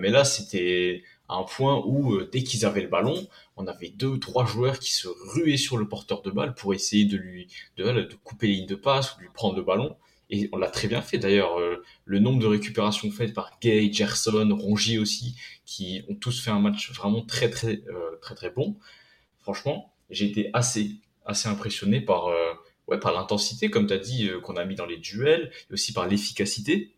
mais 0.00 0.10
là, 0.10 0.24
c'était 0.24 1.04
à 1.28 1.36
un 1.36 1.44
point 1.44 1.82
où 1.86 2.22
dès 2.32 2.42
qu'ils 2.42 2.66
avaient 2.66 2.82
le 2.82 2.88
ballon, 2.88 3.26
on 3.56 3.66
avait 3.66 3.88
deux 3.88 4.08
ou 4.08 4.18
trois 4.18 4.44
joueurs 4.46 4.78
qui 4.78 4.92
se 4.92 5.08
ruaient 5.08 5.56
sur 5.56 5.76
le 5.76 5.88
porteur 5.88 6.22
de 6.22 6.30
balle 6.30 6.54
pour 6.54 6.74
essayer 6.74 7.04
de 7.04 7.16
lui 7.16 7.48
de, 7.76 7.84
de 7.84 8.14
couper 8.24 8.48
les 8.48 8.54
lignes 8.54 8.66
de 8.66 8.74
passe 8.74 9.14
ou 9.14 9.18
de 9.18 9.22
lui 9.22 9.30
prendre 9.32 9.56
le 9.56 9.62
ballon. 9.62 9.96
Et 10.30 10.48
on 10.52 10.56
l'a 10.56 10.70
très 10.70 10.88
bien 10.88 11.02
fait 11.02 11.18
d'ailleurs. 11.18 11.58
Euh, 11.58 11.82
le 12.04 12.18
nombre 12.18 12.40
de 12.40 12.46
récupérations 12.46 13.10
faites 13.10 13.34
par 13.34 13.58
Gay, 13.60 13.92
Gerson, 13.92 14.56
Rongier 14.58 14.98
aussi, 14.98 15.36
qui 15.66 16.02
ont 16.08 16.14
tous 16.14 16.42
fait 16.42 16.50
un 16.50 16.60
match 16.60 16.90
vraiment 16.92 17.22
très 17.22 17.50
très 17.50 17.82
euh, 17.88 18.16
très 18.20 18.34
très 18.34 18.50
bon. 18.50 18.76
Franchement, 19.40 19.92
j'ai 20.10 20.26
été 20.26 20.50
assez 20.52 20.96
assez 21.26 21.48
impressionné 21.48 22.00
par 22.00 22.28
euh, 22.28 22.52
ouais 22.88 22.98
par 22.98 23.12
l'intensité, 23.12 23.70
comme 23.70 23.86
tu 23.86 23.92
as 23.92 23.98
dit, 23.98 24.30
qu'on 24.42 24.56
a 24.56 24.64
mis 24.64 24.74
dans 24.74 24.86
les 24.86 24.98
duels, 24.98 25.50
et 25.70 25.74
aussi 25.74 25.92
par 25.92 26.06
l'efficacité. 26.06 26.94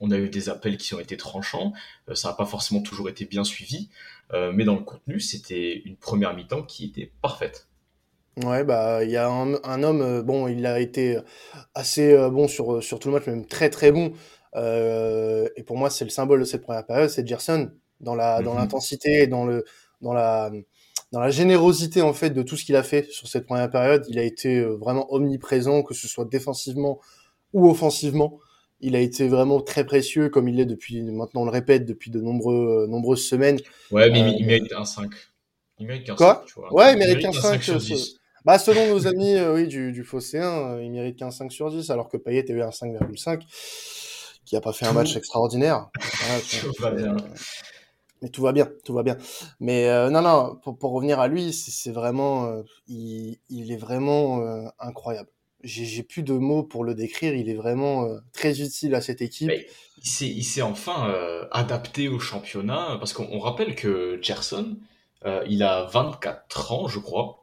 On 0.00 0.10
a 0.10 0.18
eu 0.18 0.28
des 0.28 0.48
appels 0.48 0.76
qui 0.76 0.94
ont 0.94 1.00
été 1.00 1.16
tranchants. 1.16 1.72
ça 2.14 2.28
n'a 2.28 2.34
pas 2.34 2.46
forcément 2.46 2.82
toujours 2.82 3.08
été 3.08 3.24
bien 3.24 3.44
suivi. 3.44 3.88
mais 4.32 4.64
dans 4.64 4.74
le 4.74 4.84
contenu, 4.84 5.20
c'était 5.20 5.82
une 5.84 5.96
première 5.96 6.34
mi-temps 6.34 6.62
qui 6.62 6.86
était 6.86 7.12
parfaite. 7.20 7.68
Ouais, 8.44 8.62
bah, 8.62 9.02
il 9.02 9.10
y 9.10 9.16
a 9.16 9.28
un, 9.28 9.82
homme, 9.82 10.22
bon, 10.22 10.46
il 10.46 10.64
a 10.66 10.78
été 10.78 11.18
assez 11.74 12.16
bon 12.30 12.46
sur, 12.46 12.82
sur 12.82 13.00
tout 13.00 13.08
le 13.08 13.14
match, 13.14 13.26
même 13.26 13.46
très 13.46 13.70
très 13.70 13.90
bon. 13.90 14.12
et 14.54 15.62
pour 15.64 15.76
moi, 15.76 15.90
c'est 15.90 16.04
le 16.04 16.10
symbole 16.10 16.40
de 16.40 16.44
cette 16.44 16.62
première 16.62 16.86
période, 16.86 17.10
c'est 17.10 17.26
Gerson 17.26 17.72
dans 18.00 18.14
la 18.14 18.42
dans 18.42 18.52
mhm. 18.52 18.58
l'intensité 18.58 19.26
dans 19.26 19.44
le 19.44 19.64
dans 20.00 20.12
la 20.12 20.50
dans 21.12 21.20
la 21.20 21.30
générosité 21.30 22.02
en 22.02 22.12
fait 22.12 22.30
de 22.30 22.42
tout 22.42 22.56
ce 22.56 22.64
qu'il 22.64 22.76
a 22.76 22.82
fait 22.82 23.10
sur 23.10 23.28
cette 23.28 23.46
première 23.46 23.70
période. 23.70 24.04
Il 24.08 24.18
a 24.18 24.22
été 24.22 24.58
euh, 24.58 24.76
vraiment 24.76 25.12
omniprésent, 25.12 25.82
que 25.82 25.94
ce 25.94 26.06
soit 26.06 26.26
défensivement 26.26 27.00
ou 27.52 27.68
offensivement. 27.68 28.38
Il 28.80 28.94
a 28.94 29.00
été 29.00 29.28
vraiment 29.28 29.60
très 29.60 29.84
précieux, 29.84 30.28
comme 30.28 30.48
il 30.48 30.56
l'est 30.56 30.66
depuis, 30.66 31.02
maintenant 31.02 31.42
on 31.42 31.44
le 31.44 31.50
répète, 31.50 31.84
depuis 31.84 32.10
de 32.10 32.20
nombreux, 32.20 32.84
euh, 32.84 32.86
nombreuses 32.86 33.26
semaines. 33.26 33.58
Ouais, 33.90 34.10
mais 34.10 34.34
il 34.38 34.44
euh, 34.44 34.46
mérite 34.46 34.72
un 34.72 34.84
5. 34.84 35.10
Il 35.80 35.86
mérite 35.86 36.10
un 36.10 36.14
Quoi 36.14 36.34
5, 36.34 36.46
tu 36.46 36.54
vois. 36.54 36.72
Ouais, 36.72 36.92
il 36.92 36.98
mérite, 36.98 37.24
un 37.24 37.32
5. 37.32 37.62
sur 37.62 37.78
10. 37.78 38.16
Bah, 38.44 38.58
selon 38.58 38.86
nos 38.88 39.06
amis 39.06 39.34
oui, 39.52 39.66
du, 39.66 39.92
du 39.92 40.04
Phocéen, 40.04 40.80
il 40.80 40.90
mérite 40.92 41.18
qu'un 41.18 41.30
5 41.30 41.50
sur 41.50 41.70
10, 41.70 41.90
alors 41.90 42.08
que 42.08 42.16
Payet 42.16 42.50
a 42.50 42.54
eu 42.54 42.62
un 42.62 42.70
5,5, 42.70 43.40
qui 44.44 44.56
a 44.56 44.60
pas 44.60 44.72
fait 44.72 44.86
un 44.86 44.92
match 44.92 45.16
extraordinaire. 45.16 45.90
Voilà, 46.78 47.16
mais 48.22 48.28
tout 48.30 48.42
va 48.42 48.52
bien, 48.52 48.68
tout 48.84 48.94
va 48.94 49.02
bien. 49.02 49.16
Mais 49.60 49.88
euh, 49.88 50.10
non, 50.10 50.22
non, 50.22 50.56
pour, 50.62 50.76
pour, 50.78 50.92
revenir 50.92 51.20
à 51.20 51.28
lui, 51.28 51.52
c'est 51.52 51.92
vraiment, 51.92 52.46
euh, 52.46 52.62
il, 52.88 53.38
il, 53.48 53.70
est 53.72 53.76
vraiment 53.76 54.40
euh, 54.40 54.66
incroyable. 54.78 55.28
J'ai 55.64 56.02
plus 56.02 56.22
de 56.22 56.34
mots 56.34 56.62
pour 56.62 56.84
le 56.84 56.94
décrire. 56.94 57.34
Il 57.34 57.48
est 57.48 57.54
vraiment 57.54 58.08
très 58.32 58.60
utile 58.60 58.94
à 58.94 59.00
cette 59.00 59.22
équipe. 59.22 59.50
il 60.02 60.44
s'est 60.44 60.62
enfin 60.62 61.12
adapté 61.50 62.08
au 62.08 62.20
championnat 62.20 62.96
parce 62.98 63.12
qu'on 63.12 63.38
rappelle 63.40 63.74
que 63.74 64.18
Gerson, 64.22 64.76
il 65.48 65.62
a 65.64 65.84
24 65.86 66.72
ans, 66.72 66.88
je 66.88 67.00
crois. 67.00 67.42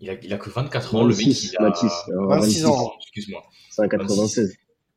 Il 0.00 0.10
a, 0.10 0.14
il 0.22 0.32
a 0.32 0.38
que 0.38 0.48
24 0.48 0.94
ans. 0.94 1.06
26, 1.06 1.54
le 1.58 1.66
mec, 1.66 1.76
il 1.82 2.14
a 2.14 2.36
26 2.36 2.64
ans. 2.66 2.92
Excuse-moi. 3.00 3.42
196 3.70 4.56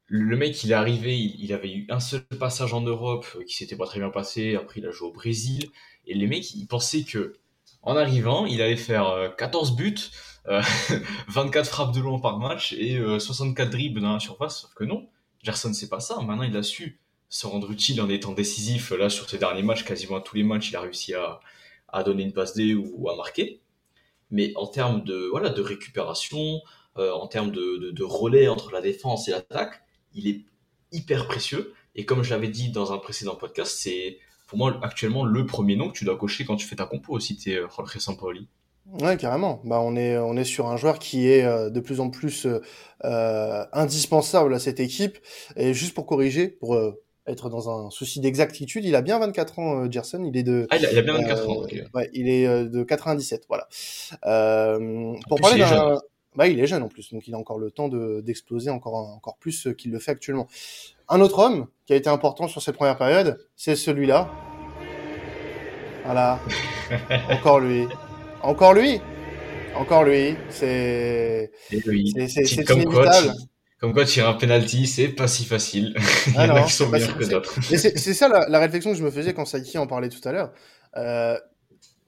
le 0.09 0.35
mec, 0.35 0.63
il 0.63 0.71
est 0.71 0.75
arrivé, 0.75 1.15
il, 1.17 1.53
avait 1.53 1.71
eu 1.71 1.85
un 1.89 1.99
seul 1.99 2.21
passage 2.39 2.73
en 2.73 2.81
Europe 2.81 3.27
euh, 3.35 3.43
qui 3.43 3.55
s'était 3.55 3.75
pas 3.75 3.85
très 3.85 3.99
bien 3.99 4.09
passé. 4.09 4.55
Après, 4.55 4.79
il 4.79 4.87
a 4.87 4.91
joué 4.91 5.07
au 5.07 5.13
Brésil. 5.13 5.69
Et 6.07 6.15
les 6.15 6.27
mecs, 6.27 6.53
ils 6.55 6.65
pensaient 6.65 7.03
que, 7.03 7.33
en 7.83 7.95
arrivant, 7.95 8.47
il 8.47 8.61
allait 8.61 8.75
faire 8.75 9.35
14 9.37 9.71
euh, 9.71 9.75
buts, 9.75 9.99
24 10.45 11.57
euh, 11.57 11.63
frappes 11.69 11.93
de 11.93 11.99
long 11.99 12.19
par 12.19 12.39
match 12.39 12.73
et 12.73 12.99
64 13.19 13.69
dribbles 13.69 14.01
dans 14.01 14.13
la 14.13 14.19
surface. 14.19 14.61
Sauf 14.61 14.73
que 14.73 14.83
non, 14.83 15.07
Gerson, 15.43 15.73
c'est 15.73 15.89
pas 15.89 15.99
ça. 15.99 16.19
Maintenant, 16.21 16.43
il 16.43 16.55
a 16.55 16.63
su 16.63 16.99
se 17.29 17.45
rendre 17.45 17.71
utile 17.71 18.01
en 18.01 18.09
étant 18.09 18.33
décisif. 18.33 18.91
Là, 18.91 19.09
sur 19.09 19.29
ses 19.29 19.37
derniers 19.37 19.63
matchs, 19.63 19.83
quasiment 19.83 20.17
à 20.17 20.21
tous 20.21 20.35
les 20.35 20.43
matchs, 20.43 20.69
il 20.69 20.75
a 20.75 20.81
réussi 20.81 21.13
à, 21.13 21.39
à 21.87 22.03
donner 22.03 22.23
une 22.23 22.33
passe 22.33 22.55
D 22.55 22.73
ou, 22.73 23.09
à 23.09 23.15
marquer. 23.15 23.61
Mais 24.31 24.53
en 24.55 24.67
termes 24.67 25.03
de, 25.03 25.27
voilà, 25.31 25.49
de 25.49 25.61
récupération, 25.61 26.61
en 26.95 27.27
termes 27.27 27.51
de, 27.51 27.91
de, 27.91 28.03
relais 28.03 28.47
entre 28.47 28.71
la 28.71 28.81
défense 28.81 29.27
et 29.27 29.31
l'attaque, 29.31 29.81
il 30.13 30.27
est 30.27 30.45
hyper 30.91 31.27
précieux. 31.27 31.73
Et 31.95 32.05
comme 32.05 32.23
je 32.23 32.31
l'avais 32.31 32.47
dit 32.49 32.71
dans 32.71 32.93
un 32.93 32.97
précédent 32.97 33.35
podcast, 33.35 33.77
c'est 33.77 34.19
pour 34.47 34.57
moi 34.57 34.79
actuellement 34.81 35.25
le 35.25 35.45
premier 35.45 35.75
nom 35.75 35.89
que 35.89 35.97
tu 35.97 36.05
dois 36.05 36.17
cocher 36.17 36.43
quand 36.43 36.55
tu 36.55 36.65
fais 36.65 36.75
ta 36.75 36.85
compo 36.85 37.13
aussi, 37.13 37.37
tu 37.37 37.51
es 37.51 37.57
euh, 37.57 37.67
Jorge 37.69 37.97
Sampaoli. 37.99 38.47
Ouais, 39.01 39.17
carrément. 39.17 39.61
Bah, 39.63 39.81
on 39.81 39.95
est 39.95 40.17
on 40.17 40.35
est 40.35 40.43
sur 40.43 40.67
un 40.67 40.77
joueur 40.77 40.99
qui 40.99 41.29
est 41.29 41.43
euh, 41.43 41.69
de 41.69 41.79
plus 41.79 41.99
en 41.99 42.09
plus 42.09 42.47
euh, 43.05 43.65
indispensable 43.71 44.53
à 44.53 44.59
cette 44.59 44.79
équipe. 44.79 45.17
Et 45.55 45.73
juste 45.73 45.93
pour 45.93 46.05
corriger, 46.05 46.47
pour 46.47 46.79
être 47.27 47.49
dans 47.49 47.69
un 47.69 47.89
souci 47.91 48.19
d'exactitude, 48.19 48.83
il 48.85 48.95
a 48.95 49.01
bien 49.01 49.19
24 49.19 49.59
ans, 49.59 49.91
Gerson. 49.91 50.23
Il 50.23 50.37
est 50.37 50.43
de. 50.43 50.67
Ah, 50.71 50.77
il 50.77 50.85
a, 50.85 51.01
bien 51.01 51.13
24 51.13 51.49
ans. 51.49 51.63
Ouais, 51.93 52.09
il 52.13 52.27
est 52.29 52.47
de 52.47 52.83
97, 52.83 53.45
voilà. 53.47 53.67
pour 55.27 55.39
parler 55.39 55.59
d'un 55.59 55.99
bah, 56.35 56.47
il 56.47 56.59
est 56.59 56.67
jeune 56.67 56.83
en 56.83 56.87
plus, 56.87 57.11
donc 57.11 57.27
il 57.27 57.33
a 57.33 57.37
encore 57.37 57.57
le 57.57 57.71
temps 57.71 57.89
d'exploser 57.89 58.69
encore, 58.69 58.93
encore 58.95 59.37
plus 59.39 59.67
qu'il 59.77 59.91
le 59.91 59.99
fait 59.99 60.11
actuellement. 60.11 60.47
Un 61.09 61.21
autre 61.21 61.39
homme 61.39 61.67
qui 61.85 61.93
a 61.93 61.95
été 61.95 62.09
important 62.09 62.47
sur 62.47 62.61
cette 62.61 62.75
première 62.75 62.97
période, 62.97 63.39
c'est 63.55 63.75
celui-là. 63.75 64.29
Voilà. 66.05 66.39
encore 67.31 67.59
lui. 67.59 67.87
Encore 68.41 68.73
lui. 68.73 68.99
Encore 69.75 70.03
lui. 70.03 70.35
C'est. 70.49 71.51
C'est 71.69 72.63
comme 72.63 72.81
inévitable. 72.81 72.89
Quoi, 72.89 73.33
comme 73.79 73.93
quoi, 73.93 74.03
tirer 74.03 74.27
un 74.27 74.33
penalty, 74.33 74.87
c'est 74.87 75.07
pas 75.07 75.27
si 75.27 75.45
facile. 75.45 75.95
Ah 75.97 76.01
il 76.45 76.47
y 76.47 76.51
en 76.51 76.55
a 76.55 76.63
qui 76.63 76.73
sont 76.73 76.89
meilleurs 76.89 77.17
que 77.17 77.23
d'autres. 77.23 77.53
C'est 77.61 78.13
ça 78.13 78.27
la, 78.27 78.47
la, 78.49 78.59
réflexion 78.59 78.91
que 78.91 78.97
je 78.97 79.03
me 79.03 79.11
faisais 79.11 79.33
quand 79.33 79.45
Saiki 79.45 79.77
en 79.77 79.87
parlait 79.87 80.09
tout 80.09 80.27
à 80.27 80.33
l'heure. 80.33 80.51
Euh, 80.97 81.39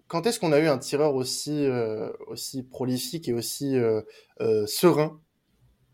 quand 0.08 0.28
est-ce 0.28 0.40
qu'on 0.40 0.52
a 0.52 0.60
eu 0.60 0.68
un 0.68 0.78
tireur 0.78 1.16
aussi, 1.16 1.66
euh, 1.66 2.10
aussi 2.28 2.64
prolifique 2.64 3.30
et 3.30 3.34
aussi 3.34 3.78
euh, 3.78 4.02
serein, 4.68 5.22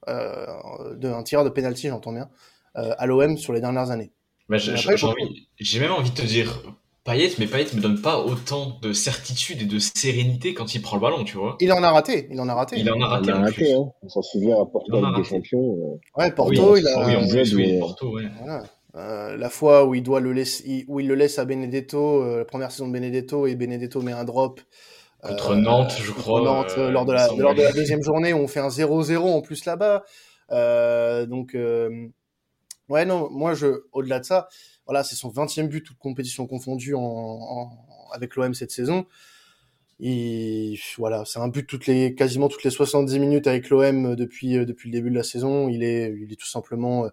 un 0.07 1.23
tireur 1.23 1.45
de 1.45 1.49
penalty, 1.49 1.89
j'entends 1.89 2.13
bien, 2.13 2.29
à 2.73 3.05
l'OM 3.05 3.37
sur 3.37 3.53
les 3.53 3.61
dernières 3.61 3.91
années? 3.91 4.11
Bah, 4.49 4.57
J'ai 4.57 5.79
même 5.79 5.91
envie 5.91 6.09
de 6.09 6.15
te 6.15 6.25
dire 6.25 6.63
Payet, 7.07 7.29
mais 7.39 7.47
Payet 7.47 7.73
me 7.73 7.79
donne 7.79 8.01
pas 8.01 8.19
autant 8.19 8.77
de 8.81 8.91
certitude 8.91 9.61
et 9.61 9.65
de 9.65 9.79
sérénité 9.79 10.53
quand 10.53 10.75
il 10.75 10.81
prend 10.81 10.97
le 10.97 11.01
ballon, 11.01 11.23
tu 11.23 11.37
vois. 11.37 11.55
Il 11.61 11.71
en 11.71 11.81
a 11.81 11.89
raté, 11.89 12.27
il 12.29 12.41
en 12.41 12.49
a 12.49 12.53
raté. 12.53 12.77
Il 12.77 12.91
en 12.91 12.99
a 12.99 13.07
raté. 13.07 13.27
Il 13.27 13.33
en 13.33 13.37
a 13.37 13.45
raté, 13.45 13.73
hein. 13.73 13.85
On 14.03 14.09
s'en 14.09 14.21
souvient 14.21 14.61
à 14.61 14.65
Porto 14.65 14.93
avec 14.93 15.15
des 15.15 15.23
champions. 15.23 15.99
Ouais, 16.17 16.31
Porto, 16.31 16.75
il 16.75 16.85
a. 16.85 17.07
Oui, 17.07 17.79
Porto, 17.79 18.13
ouais. 18.13 18.25
Voilà. 18.41 18.63
Euh, 18.95 19.37
la 19.37 19.49
fois 19.49 19.85
où 19.85 19.95
il 19.95 20.03
doit 20.03 20.19
le 20.19 20.33
laisser, 20.33 20.83
où 20.89 20.99
il 20.99 21.07
le 21.07 21.15
laisse 21.15 21.39
à 21.39 21.45
Benedetto, 21.45 22.23
euh, 22.23 22.39
la 22.39 22.45
première 22.45 22.71
saison 22.71 22.89
de 22.89 22.93
Benedetto 22.93 23.47
et 23.47 23.55
Benedetto 23.55 24.01
met 24.01 24.11
un 24.11 24.25
drop 24.25 24.59
contre 25.21 25.55
Nantes, 25.55 25.95
je 26.03 26.11
crois. 26.11 26.41
Nantes, 26.41 26.75
lors 26.75 27.05
de 27.05 27.13
la 27.13 27.29
lors 27.37 27.55
de 27.55 27.61
la 27.61 27.71
deuxième 27.71 28.03
journée, 28.03 28.33
où 28.33 28.39
on 28.39 28.47
fait 28.49 28.59
un 28.59 28.67
0-0 28.67 29.17
en 29.17 29.41
plus 29.41 29.63
là-bas. 29.63 30.03
donc 31.25 31.55
ouais 32.89 33.05
non, 33.05 33.29
moi 33.31 33.53
je 33.53 33.83
au-delà 33.93 34.19
de 34.19 34.25
ça, 34.25 34.49
voilà, 34.87 35.03
c'est 35.03 35.15
son 35.15 35.29
20e 35.29 35.67
but 35.67 35.83
toute 35.83 35.99
compétition 35.99 36.47
confondue 36.47 36.95
en, 36.95 37.69
avec 38.13 38.35
l'OM 38.35 38.53
cette 38.53 38.71
saison. 38.71 39.05
Et 39.99 40.79
voilà, 40.97 41.23
c'est 41.25 41.39
un 41.39 41.47
but 41.47 41.65
toutes 41.65 41.87
les 41.87 42.15
quasiment 42.15 42.49
toutes 42.49 42.63
les 42.63 42.69
70 42.69 43.19
minutes 43.19 43.47
avec 43.47 43.69
l'OM 43.69 44.15
depuis 44.15 44.53
depuis 44.65 44.89
le 44.89 44.93
début 44.93 45.09
de 45.09 45.15
la 45.15 45.23
saison. 45.23 45.69
Il 45.69 45.83
est 45.83 46.15
il 46.19 46.31
est 46.31 46.35
tout 46.35 46.47
simplement 46.47 47.09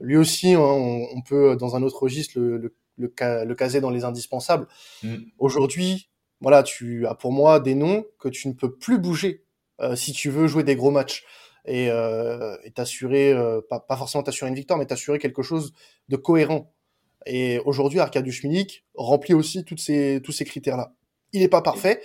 lui 0.00 0.16
aussi, 0.16 0.54
hein, 0.54 0.60
on, 0.60 1.20
peut 1.22 1.56
dans 1.56 1.76
un 1.76 1.82
autre 1.82 2.02
registre 2.02 2.38
le, 2.38 2.58
le, 2.58 2.74
le, 2.96 3.54
caser 3.54 3.80
dans 3.80 3.90
les 3.90 4.04
indispensables. 4.04 4.66
Mm. 5.02 5.16
Aujourd'hui, 5.38 6.10
voilà, 6.40 6.62
tu 6.62 7.06
as 7.06 7.14
pour 7.14 7.32
moi 7.32 7.60
des 7.60 7.74
noms 7.74 8.04
que 8.18 8.28
tu 8.28 8.48
ne 8.48 8.52
peux 8.52 8.74
plus 8.74 8.98
bouger 8.98 9.44
euh, 9.80 9.96
si 9.96 10.12
tu 10.12 10.30
veux 10.30 10.46
jouer 10.46 10.64
des 10.64 10.76
gros 10.76 10.90
matchs 10.90 11.24
et 11.66 11.90
euh, 11.90 12.56
t'assurer, 12.74 13.32
euh, 13.32 13.60
pas, 13.68 13.80
pas, 13.80 13.96
forcément 13.96 14.22
t'assurer 14.22 14.50
une 14.50 14.56
victoire, 14.56 14.78
mais 14.78 14.86
t'assurer 14.86 15.18
quelque 15.18 15.42
chose 15.42 15.72
de 16.08 16.16
cohérent. 16.16 16.73
Et 17.26 17.60
aujourd'hui, 17.64 18.00
Arkadiusz 18.00 18.44
Milik 18.44 18.84
remplit 18.94 19.34
aussi 19.34 19.64
toutes 19.64 19.80
ces, 19.80 20.20
tous 20.22 20.32
ces 20.32 20.44
critères-là. 20.44 20.92
Il 21.32 21.40
n'est 21.40 21.48
pas 21.48 21.62
parfait. 21.62 22.00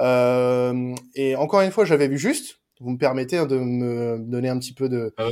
Euh, 0.00 0.94
et 1.14 1.36
encore 1.36 1.60
une 1.60 1.70
fois, 1.70 1.84
j'avais 1.84 2.08
vu 2.08 2.18
juste, 2.18 2.60
vous 2.80 2.90
me 2.90 2.98
permettez 2.98 3.36
hein, 3.36 3.46
de 3.46 3.58
me 3.58 4.18
donner 4.18 4.48
un 4.48 4.58
petit 4.58 4.72
peu 4.72 4.88
de, 4.88 5.12
ah 5.18 5.28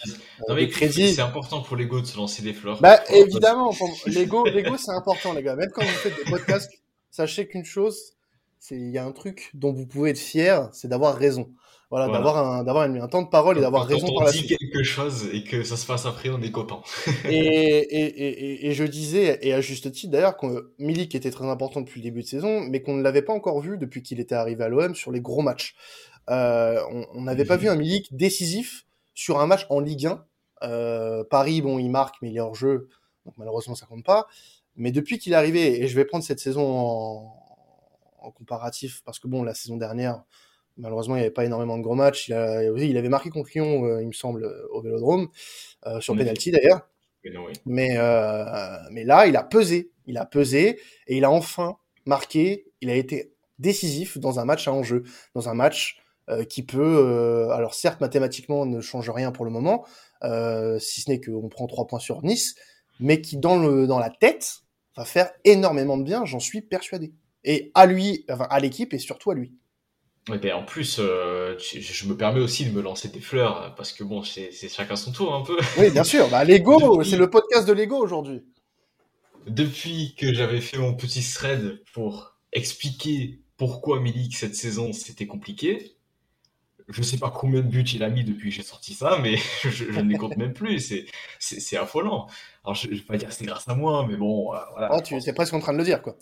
euh, 0.50 0.66
crédit. 0.66 1.14
C'est 1.14 1.23
important 1.23 1.62
pour 1.62 1.76
l'ego 1.76 2.00
de 2.00 2.07
se 2.07 2.16
lancer 2.16 2.42
des 2.42 2.52
fleurs. 2.52 2.80
Bah, 2.80 3.00
évidemment, 3.11 3.73
l'ego, 4.07 4.45
l'ego, 4.45 4.76
c'est 4.76 4.92
important, 4.92 5.33
les 5.33 5.42
gars. 5.42 5.57
Même 5.57 5.71
quand 5.73 5.83
vous 5.83 5.88
faites 5.88 6.16
des 6.16 6.30
podcasts, 6.30 6.71
sachez 7.11 7.49
qu'une 7.49 7.64
chose, 7.64 8.12
c'est, 8.59 8.76
il 8.76 8.90
y 8.90 8.99
a 8.99 9.04
un 9.04 9.12
truc 9.12 9.50
dont 9.54 9.73
vous 9.73 9.87
pouvez 9.87 10.11
être 10.11 10.18
fier, 10.18 10.68
c'est 10.73 10.88
d'avoir 10.88 11.16
raison. 11.16 11.50
Voilà, 11.90 12.09
d'avoir 12.09 12.37
un, 12.37 12.64
d'avoir 12.64 12.85
un, 12.85 13.09
temps 13.09 13.23
de 13.23 13.28
parole 13.28 13.57
et 13.57 13.62
d'avoir 13.62 13.87
raison 13.87 14.12
par 14.14 14.25
la 14.26 14.33
suite. 14.33 14.47
Quand 14.49 14.54
on 14.54 14.59
dit 14.59 14.71
quelque 14.71 14.83
chose 14.83 15.30
et 15.33 15.42
que 15.42 15.62
ça 15.62 15.78
se 15.78 15.87
passe 15.87 16.04
après, 16.04 16.28
on 16.28 16.42
est 16.42 16.50
content. 16.50 16.83
et, 17.25 17.30
et, 17.30 18.04
et, 18.04 18.68
et, 18.68 18.73
je 18.75 18.85
disais, 18.85 19.38
et 19.40 19.54
à 19.54 19.62
juste 19.62 19.90
titre 19.90 20.12
d'ailleurs, 20.12 20.37
que 20.37 20.75
Milik 20.78 21.14
était 21.14 21.30
très 21.30 21.47
important 21.47 21.80
depuis 21.80 22.00
le 22.00 22.04
début 22.04 22.21
de 22.21 22.26
saison, 22.26 22.61
mais 22.61 22.83
qu'on 22.83 22.95
ne 22.95 23.02
l'avait 23.02 23.23
pas 23.23 23.33
encore 23.33 23.61
vu 23.61 23.78
depuis 23.78 24.02
qu'il 24.02 24.21
était 24.21 24.35
arrivé 24.35 24.64
à 24.64 24.68
l'OM 24.68 24.95
sur 24.95 25.12
les 25.12 25.23
gros 25.23 25.40
matchs. 25.40 25.76
Euh, 26.28 26.78
on 27.14 27.23
n'avait 27.23 27.47
pas 27.47 27.57
vu 27.57 27.68
un 27.68 27.75
Milik 27.75 28.14
décisif 28.14 28.85
sur 29.14 29.40
un 29.40 29.47
match 29.47 29.66
en 29.71 29.80
Ligue 29.80 30.07
1. 30.07 30.25
Euh, 30.64 31.25
Paris, 31.25 31.62
bon, 31.62 31.78
il 31.78 31.88
marque, 31.88 32.16
mais 32.21 32.30
il 32.30 32.37
est 32.37 32.40
hors 32.40 32.54
jeu, 32.54 32.88
donc 33.25 33.35
malheureusement 33.37 33.75
ça 33.75 33.87
compte 33.87 34.04
pas. 34.04 34.26
Mais 34.76 34.92
depuis 34.92 35.18
qu'il 35.18 35.33
est 35.33 35.37
arrivé, 35.37 35.83
et 35.83 35.88
je 35.88 35.97
vais 35.97 36.04
prendre 36.04 36.23
cette 36.23 36.38
saison 36.38 37.35
en, 38.21 38.30
comparatif, 38.33 39.02
parce 39.04 39.18
que 39.18 39.26
bon, 39.26 39.42
la 39.42 39.54
saison 39.54 39.78
dernière, 39.78 40.23
malheureusement, 40.78 41.16
il 41.16 41.18
n'y 41.18 41.25
avait 41.25 41.35
pas 41.35 41.44
énormément 41.44 41.76
de 41.76 41.82
gros 41.82 41.94
matchs. 41.94 42.28
Il, 42.28 42.35
il 42.78 42.97
avait 42.97 43.08
marqué 43.08 43.30
contre 43.30 43.50
Lyon, 43.54 43.85
euh, 43.85 44.02
il 44.02 44.08
me 44.08 44.12
semble, 44.12 44.50
au 44.70 44.80
Vélodrome, 44.80 45.28
sur 46.00 46.16
penalty 46.16 46.50
d'ailleurs. 46.50 46.88
Mais, 47.66 47.97
mais 48.90 49.04
là, 49.04 49.26
il 49.26 49.37
a 49.37 49.42
pesé, 49.42 49.90
il 50.06 50.16
a 50.16 50.25
pesé, 50.25 50.80
et 51.06 51.16
il 51.16 51.25
a 51.25 51.30
enfin 51.30 51.76
marqué. 52.06 52.64
Il 52.80 52.90
a 52.90 52.94
été 52.94 53.35
décisif 53.58 54.18
dans 54.18 54.38
un 54.38 54.44
match 54.44 54.68
à 54.68 54.73
enjeu, 54.73 55.02
dans 55.35 55.49
un 55.49 55.54
match 55.54 55.99
euh, 56.30 56.44
qui 56.44 56.62
peut, 56.62 56.99
euh, 56.99 57.50
alors 57.50 57.75
certes 57.75 58.02
mathématiquement 58.02 58.66
ne 58.66 58.80
change 58.82 59.08
rien 59.08 59.32
pour 59.32 59.47
le 59.47 59.50
moment, 59.50 59.87
euh, 60.25 60.78
si 60.78 61.00
ce 61.00 61.11
n'est 61.11 61.20
qu'on 61.20 61.49
prend 61.49 61.66
trois 61.66 61.87
points 61.87 61.99
sur 61.99 62.23
Nice, 62.23 62.54
mais 63.00 63.23
qui 63.23 63.38
dans 63.38 63.58
le 63.58 63.87
dans 63.87 63.99
la 63.99 64.11
tête 64.11 64.58
va 64.94 65.06
faire 65.06 65.30
énormément 65.44 65.97
de 65.97 66.02
bien, 66.02 66.26
j'en 66.26 66.40
suis 66.40 66.61
persuadé. 66.61 67.14
Et 67.44 67.70
à 67.75 67.87
lui, 67.87 68.26
enfin, 68.30 68.47
à 68.50 68.61
l'équipe 68.61 68.92
et 68.92 68.99
surtout 68.99 69.30
à 69.30 69.35
lui. 69.35 69.54
Ben 70.37 70.52
en 70.54 70.64
plus, 70.64 70.99
euh, 70.99 71.56
je, 71.58 71.80
je 71.80 72.06
me 72.06 72.16
permets 72.16 72.40
aussi 72.40 72.66
de 72.66 72.70
me 72.70 72.82
lancer 72.82 73.08
des 73.08 73.20
fleurs 73.20 73.75
parce 73.76 73.92
que 73.92 74.04
bon, 74.04 74.23
c'est 74.23 74.50
chacun 74.68 74.97
son 74.97 75.12
tour 75.12 75.35
un 75.35 75.42
peu. 75.42 75.56
Oui, 75.78 75.90
bien 75.90 76.04
sûr. 76.04 76.28
Bah, 76.28 76.44
Lego, 76.44 77.02
c'est 77.04 77.16
le 77.16 77.30
podcast 77.30 77.66
de 77.66 77.73
Lego 77.73 77.97
aujourd'hui. 77.97 78.42
Depuis 79.47 80.14
que 80.18 80.35
j'avais 80.35 80.61
fait 80.61 80.78
mon 80.78 80.94
petit 80.94 81.23
thread 81.23 81.82
pour 81.94 82.35
expliquer 82.52 83.40
pourquoi 83.56 84.00
Milik 84.00 84.37
cette 84.37 84.54
saison 84.54 84.92
c'était 84.92 85.26
compliqué, 85.26 85.97
je 86.88 87.02
sais 87.02 87.18
pas 87.18 87.30
combien 87.30 87.61
de 87.61 87.66
buts 87.66 87.85
il 87.94 88.02
a 88.02 88.08
mis 88.08 88.25
depuis 88.25 88.50
que 88.50 88.56
j'ai 88.56 88.62
sorti 88.62 88.94
ça, 88.94 89.18
mais 89.23 89.37
je, 89.62 89.70
je 89.70 90.00
ne 90.00 90.11
les 90.11 90.18
compte 90.18 90.37
même 90.37 90.52
plus. 90.52 91.04
C'est 91.38 91.76
affolant. 91.76 92.28
Alors 92.68 92.75
je, 92.75 92.88
je 92.88 92.96
vais 92.96 93.00
pas 93.00 93.16
dire 93.16 93.28
que 93.30 93.34
c'est 93.34 93.46
grâce 93.46 93.66
à 93.66 93.75
moi, 93.75 94.04
mais 94.06 94.16
bon, 94.18 94.52
euh, 94.54 94.58
voilà. 94.72 94.90
Ah, 94.92 95.00
tu 95.00 95.14
pense- 95.14 95.26
es 95.26 95.32
presque 95.32 95.54
en 95.54 95.58
train 95.58 95.72
de 95.72 95.78
le 95.78 95.84
dire, 95.84 96.02
quoi. 96.02 96.16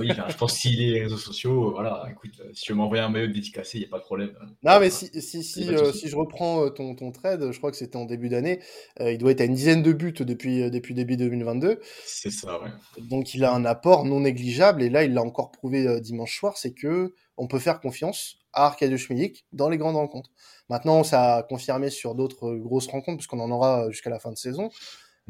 oui, 0.00 0.10
enfin, 0.10 0.24
je 0.28 0.36
pense 0.36 0.60
que 0.60 0.68
est 0.68 0.72
les 0.72 1.02
réseaux 1.02 1.16
sociaux, 1.16 1.68
euh, 1.68 1.70
voilà. 1.70 2.08
Écoute, 2.10 2.32
euh, 2.40 2.50
si 2.52 2.62
tu 2.62 2.72
veux 2.72 2.78
m'envoyer 2.78 3.04
un 3.04 3.08
maillot 3.08 3.28
dédicacé, 3.28 3.78
il 3.78 3.82
y 3.82 3.84
a 3.84 3.88
pas 3.88 3.98
de 3.98 4.02
problème. 4.02 4.32
Non, 4.64 4.80
mais 4.80 4.90
si, 4.90 5.08
si, 5.22 5.44
si, 5.44 5.68
euh, 5.68 5.92
si 5.92 6.08
je 6.08 6.16
reprends 6.16 6.68
ton, 6.70 6.96
ton 6.96 7.12
trade, 7.12 7.52
je 7.52 7.58
crois 7.58 7.70
que 7.70 7.76
c'était 7.76 7.96
en 7.96 8.04
début 8.04 8.28
d'année, 8.28 8.58
euh, 9.00 9.12
il 9.12 9.18
doit 9.18 9.30
être 9.30 9.42
à 9.42 9.44
une 9.44 9.54
dizaine 9.54 9.84
de 9.84 9.92
buts 9.92 10.12
depuis, 10.18 10.68
depuis 10.72 10.92
début 10.94 11.16
2022. 11.16 11.78
C'est 12.04 12.30
ça, 12.32 12.60
ouais. 12.60 12.70
Donc 13.08 13.34
il 13.34 13.44
a 13.44 13.52
un 13.52 13.64
apport 13.64 14.04
non 14.04 14.18
négligeable, 14.18 14.82
et 14.82 14.90
là 14.90 15.04
il 15.04 15.14
l'a 15.14 15.22
encore 15.22 15.52
prouvé 15.52 16.00
dimanche 16.00 16.36
soir, 16.36 16.56
c'est 16.56 16.74
que 16.74 17.14
on 17.36 17.46
peut 17.46 17.60
faire 17.60 17.80
confiance 17.80 18.38
à 18.52 18.66
Arkadiusz 18.66 19.08
Milik 19.10 19.46
dans 19.52 19.68
les 19.68 19.78
grandes 19.78 19.94
rencontres. 19.94 20.30
Maintenant, 20.68 21.04
ça 21.04 21.36
a 21.36 21.42
confirmé 21.44 21.90
sur 21.90 22.16
d'autres 22.16 22.56
grosses 22.56 22.88
rencontres, 22.88 23.18
puisqu'on 23.18 23.38
en 23.40 23.50
aura 23.52 23.88
jusqu'à 23.90 24.10
la 24.10 24.18
fin 24.18 24.32
de 24.32 24.36
saison. 24.36 24.70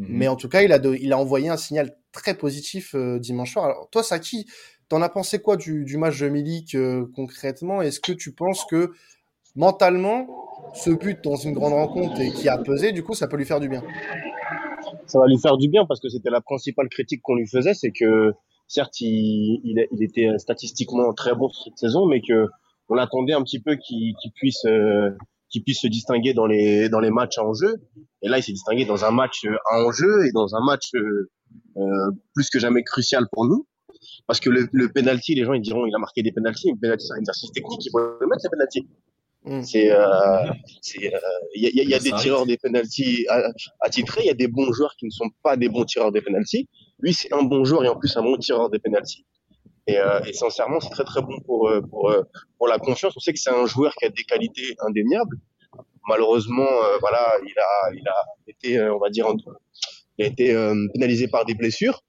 Mhm. 0.00 0.06
Mais 0.08 0.28
en 0.28 0.36
tout 0.36 0.48
cas, 0.48 0.62
il 0.62 0.72
a, 0.72 0.78
de- 0.78 0.94
il 1.00 1.12
a 1.12 1.18
envoyé 1.18 1.48
un 1.50 1.56
signal 1.58 1.94
très 2.12 2.34
positif 2.34 2.94
euh, 2.94 3.18
dimanche 3.18 3.52
soir. 3.52 3.66
Alors, 3.66 3.88
toi, 3.90 4.02
Saki, 4.02 4.46
t'en 4.88 5.02
as 5.02 5.08
pensé 5.10 5.40
quoi 5.40 5.56
du, 5.56 5.84
du 5.84 5.98
match 5.98 6.18
de 6.18 6.28
Milik 6.28 6.74
euh, 6.74 7.06
concrètement? 7.14 7.82
Est-ce 7.82 8.00
que 8.00 8.12
tu 8.12 8.32
penses 8.32 8.64
que 8.64 8.92
mentalement, 9.56 10.26
ce 10.74 10.90
but 10.90 11.22
dans 11.22 11.36
une 11.36 11.52
grande 11.52 11.74
rencontre 11.74 12.20
et 12.20 12.32
qui 12.32 12.48
a 12.48 12.56
pesé, 12.58 12.92
du 12.92 13.02
coup, 13.02 13.14
ça 13.14 13.28
peut 13.28 13.36
lui 13.36 13.44
faire 13.44 13.60
du 13.60 13.68
bien? 13.68 13.82
Ça 15.06 15.18
va 15.18 15.26
lui 15.26 15.38
faire 15.38 15.56
du 15.58 15.68
bien 15.68 15.84
parce 15.86 16.00
que 16.00 16.08
c'était 16.08 16.30
la 16.30 16.40
principale 16.40 16.88
critique 16.88 17.20
qu'on 17.22 17.34
lui 17.34 17.46
faisait, 17.46 17.74
c'est 17.74 17.90
que 17.90 18.32
certes 18.68 19.00
il, 19.00 19.60
il, 19.64 19.86
il 19.92 20.02
était 20.04 20.28
statistiquement 20.38 21.12
très 21.12 21.34
bon 21.34 21.50
cette 21.64 21.76
saison, 21.76 22.06
mais 22.06 22.20
que 22.20 22.46
on 22.88 22.96
attendait 22.96 23.32
un 23.34 23.42
petit 23.42 23.60
peu 23.60 23.76
qu'il 23.76 24.14
qu'il 24.20 24.32
puisse 24.32 24.64
euh, 24.64 25.10
qu'il 25.50 25.62
puisse 25.64 25.80
se 25.80 25.86
distinguer 25.88 26.32
dans 26.34 26.46
les 26.46 26.88
dans 26.88 27.00
les 27.00 27.10
matchs 27.10 27.38
à 27.38 27.44
enjeu. 27.44 27.74
Et 28.22 28.28
là, 28.28 28.38
il 28.38 28.42
s'est 28.42 28.52
distingué 28.52 28.84
dans 28.84 29.04
un 29.04 29.10
match 29.10 29.44
euh, 29.44 29.56
à 29.70 29.82
enjeu 29.84 30.26
et 30.26 30.32
dans 30.32 30.54
un 30.54 30.64
match 30.64 30.90
euh, 30.94 31.30
euh, 31.76 32.10
plus 32.34 32.48
que 32.50 32.58
jamais 32.58 32.82
crucial 32.84 33.26
pour 33.32 33.44
nous. 33.46 33.66
Parce 34.26 34.40
que 34.40 34.48
le, 34.50 34.68
le 34.72 34.88
penalty, 34.90 35.34
les 35.34 35.44
gens 35.44 35.52
ils 35.52 35.60
diront 35.60 35.84
il 35.86 35.94
a 35.94 35.98
marqué 35.98 36.22
des 36.22 36.32
penalties, 36.32 36.72
mais 36.72 36.78
penalty 36.80 37.06
c'est 37.06 37.14
un 37.14 37.18
exercice 37.18 37.50
technique, 37.52 37.84
il 37.84 37.90
faut 37.90 37.98
le 37.98 38.26
mettre 38.26 38.42
les 38.44 38.50
penalties. 38.50 38.88
Mm. 39.44 39.62
C'est 39.62 39.90
euh, 39.90 40.52
c'est, 40.82 41.14
euh, 41.14 41.18
il 41.54 41.62
y 41.62 41.66
a, 41.66 41.70
il 41.70 41.76
y 41.76 41.80
a- 41.80 41.84
il 41.84 41.90
y 41.90 41.94
a 41.94 41.98
des 41.98 42.12
tireurs 42.12 42.46
des 42.46 42.56
penalties 42.58 43.26
attitrés, 43.80 44.20
il 44.24 44.26
y 44.26 44.30
a 44.30 44.34
des 44.34 44.48
bons 44.48 44.72
joueurs 44.72 44.94
qui 44.98 45.06
ne 45.06 45.10
sont 45.10 45.30
pas 45.42 45.56
des 45.56 45.68
bons 45.68 45.84
tireurs 45.84 46.12
des 46.12 46.20
penalties. 46.22 46.68
Lui, 47.00 47.12
c'est 47.14 47.32
un 47.32 47.42
bon 47.42 47.64
joueur 47.64 47.84
et 47.84 47.88
en 47.88 47.96
plus 47.96 48.14
un 48.16 48.22
bon 48.22 48.36
tireur 48.36 48.68
des 48.70 48.78
penalties. 48.78 49.24
Et, 49.90 49.98
euh, 49.98 50.20
et 50.24 50.32
sincèrement, 50.32 50.78
c'est 50.78 50.90
très 50.90 51.02
très 51.04 51.20
bon 51.20 51.40
pour 51.40 51.68
euh, 51.68 51.80
pour 51.80 52.10
euh, 52.10 52.22
pour 52.58 52.68
la 52.68 52.78
confiance. 52.78 53.12
On 53.16 53.20
sait 53.20 53.32
que 53.32 53.40
c'est 53.40 53.50
un 53.50 53.66
joueur 53.66 53.92
qui 53.94 54.04
a 54.04 54.08
des 54.08 54.22
qualités 54.22 54.76
indéniables. 54.86 55.36
Malheureusement, 56.08 56.68
voilà, 57.00 57.24
il 57.42 57.58
a 57.58 57.92
il 57.94 58.08
a 58.08 58.14
été, 58.46 58.80
on 58.80 58.98
va 58.98 59.10
dire, 59.10 59.26
il 60.18 60.24
a 60.24 60.28
été 60.28 60.46
pénalisé 60.94 61.28
par 61.28 61.44
des 61.44 61.54
blessures. 61.54 62.02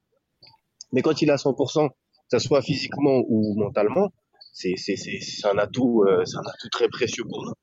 Mais 0.91 1.01
quand 1.01 1.21
il 1.21 1.29
est 1.29 1.33
à 1.33 1.35
100%, 1.35 1.89
que 1.89 1.93
ça 2.31 2.39
soit 2.39 2.61
physiquement 2.61 3.21
ou 3.27 3.55
mentalement, 3.57 4.09
c'est 4.53 4.75
un 5.43 5.57
atout, 5.57 6.05
c'est 6.25 6.37
un 6.37 6.41
atout 6.53 6.69
très 6.71 6.87
précieux 6.87 7.25
pour 7.29 7.43
nous. 7.45 7.53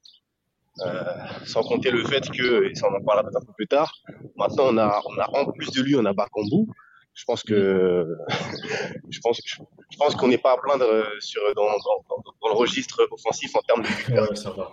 Sans 1.45 1.63
compter 1.63 1.91
le 1.91 2.05
fait 2.05 2.29
que, 2.31 2.71
et 2.71 2.75
ça 2.75 2.89
on 2.89 2.95
en 2.95 3.05
parlera 3.05 3.25
peut-être 3.25 3.43
un 3.43 3.47
peu 3.47 3.55
plus 3.57 3.69
tard, 3.69 3.93
maintenant 4.37 4.67
on 4.69 4.79
a, 4.79 5.01
on 5.07 5.19
a 5.19 5.41
en 5.41 5.51
plus 5.53 5.71
de 5.73 5.83
lui, 5.83 5.97
on 5.97 6.05
a 6.05 6.13
Bakambu. 6.13 6.67
Je 7.19 7.25
pense 7.25 7.43
que, 7.43 8.17
je 9.11 9.19
pense, 9.19 9.41
je, 9.45 9.57
je 9.91 9.97
pense 9.99 10.15
qu'on 10.15 10.29
n'est 10.29 10.39
pas 10.39 10.53
à 10.53 10.57
plaindre 10.57 10.85
euh, 10.85 11.03
sur, 11.19 11.43
dans, 11.57 11.65
dans, 11.65 12.49
le 12.49 12.55
registre 12.55 13.09
offensif 13.11 13.57
en 13.57 13.61
termes 13.63 13.83
de 13.83 14.13
Ouais, 14.15 14.29
ouais, 14.29 14.37
ça 14.37 14.51
va. 14.51 14.73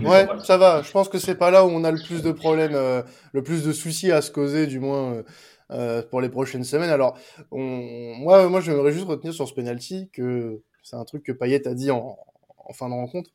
Ouais, 0.00 0.26
ça 0.42 0.56
va. 0.56 0.80
Je 0.80 0.90
pense 0.90 1.10
que 1.10 1.18
c'est 1.18 1.34
pas 1.34 1.50
là 1.50 1.66
où 1.66 1.68
on 1.68 1.84
a 1.84 1.90
le 1.90 2.00
plus 2.02 2.22
de 2.22 2.32
problèmes, 2.32 2.74
euh, 2.74 3.02
le 3.32 3.42
plus 3.42 3.64
de 3.64 3.72
soucis 3.72 4.10
à 4.10 4.22
se 4.22 4.30
causer, 4.30 4.66
du 4.66 4.80
moins 4.80 5.12
euh, 5.12 5.22
euh, 5.72 6.02
pour 6.02 6.22
les 6.22 6.30
prochaines 6.30 6.64
semaines. 6.64 6.88
Alors, 6.88 7.18
on... 7.50 7.60
moi, 7.60 8.48
moi, 8.48 8.62
j'aimerais 8.62 8.92
juste 8.92 9.06
retenir 9.06 9.34
sur 9.34 9.46
ce 9.46 9.52
penalty 9.52 10.08
que 10.10 10.62
c'est 10.82 10.96
un 10.96 11.04
truc 11.04 11.22
que 11.22 11.32
Payet 11.32 11.68
a 11.68 11.74
dit 11.74 11.90
en, 11.90 12.16
en 12.64 12.72
fin 12.72 12.88
de 12.88 12.94
rencontre, 12.94 13.30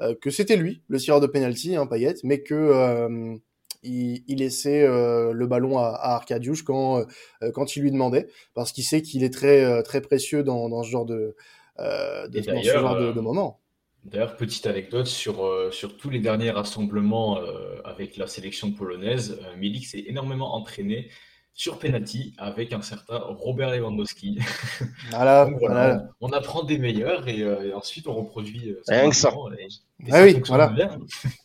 euh, 0.00 0.14
que 0.20 0.30
c'était 0.30 0.56
lui, 0.56 0.82
le 0.88 0.98
tireur 0.98 1.20
de 1.20 1.26
penalty, 1.26 1.76
hein, 1.76 1.86
Payet, 1.86 2.16
mais 2.22 2.42
que 2.42 2.54
euh, 2.54 3.36
il, 3.84 4.24
il 4.26 4.38
laissait 4.38 4.82
euh, 4.82 5.32
le 5.32 5.46
ballon 5.46 5.78
à, 5.78 5.88
à 5.88 6.14
Arkadiusz 6.14 6.62
quand 6.64 7.00
euh, 7.42 7.50
quand 7.52 7.76
il 7.76 7.82
lui 7.82 7.92
demandait, 7.92 8.26
parce 8.54 8.72
qu'il 8.72 8.84
sait 8.84 9.02
qu'il 9.02 9.22
est 9.22 9.32
très 9.32 9.64
euh, 9.64 9.82
très 9.82 10.00
précieux 10.00 10.42
dans, 10.42 10.68
dans 10.68 10.82
ce 10.82 10.90
genre 10.90 11.06
de 11.06 11.36
euh, 11.78 12.28
de, 12.28 12.40
dans 12.40 12.44
ce 12.44 12.50
d'ailleurs, 12.50 12.80
genre 12.80 13.00
de, 13.00 13.12
de 13.12 13.20
moment. 13.20 13.60
D'ailleurs, 14.04 14.36
petite 14.36 14.66
anecdote 14.66 15.06
sur, 15.06 15.44
euh, 15.46 15.70
sur 15.70 15.96
tous 15.96 16.10
les 16.10 16.18
derniers 16.20 16.50
rassemblements 16.50 17.38
euh, 17.38 17.80
avec 17.84 18.18
la 18.18 18.26
sélection 18.26 18.70
polonaise, 18.70 19.40
euh, 19.42 19.56
Milik 19.56 19.86
s'est 19.86 20.04
énormément 20.06 20.54
entraîné 20.54 21.08
sur 21.56 21.78
penalty 21.78 22.34
avec 22.36 22.72
un 22.72 22.82
certain 22.82 23.16
Robert 23.18 23.70
Lewandowski. 23.70 24.38
Voilà, 25.10 25.44
Donc 25.46 25.58
voilà, 25.60 25.74
voilà. 25.74 26.08
on, 26.20 26.28
apprend 26.32 26.64
des 26.64 26.78
meilleurs 26.78 27.28
et, 27.28 27.42
euh, 27.42 27.68
et 27.68 27.72
ensuite 27.72 28.08
on 28.08 28.14
reproduit 28.14 28.70
euh, 28.70 28.82
Rien 28.88 29.08
que 29.08 29.14
ça. 29.16 29.28
maintenant, 29.30 29.52
et- 29.52 29.68
et 30.06 30.10
Ah 30.12 30.22
oui, 30.24 30.42
voilà. 30.46 30.66
bien. 30.68 30.98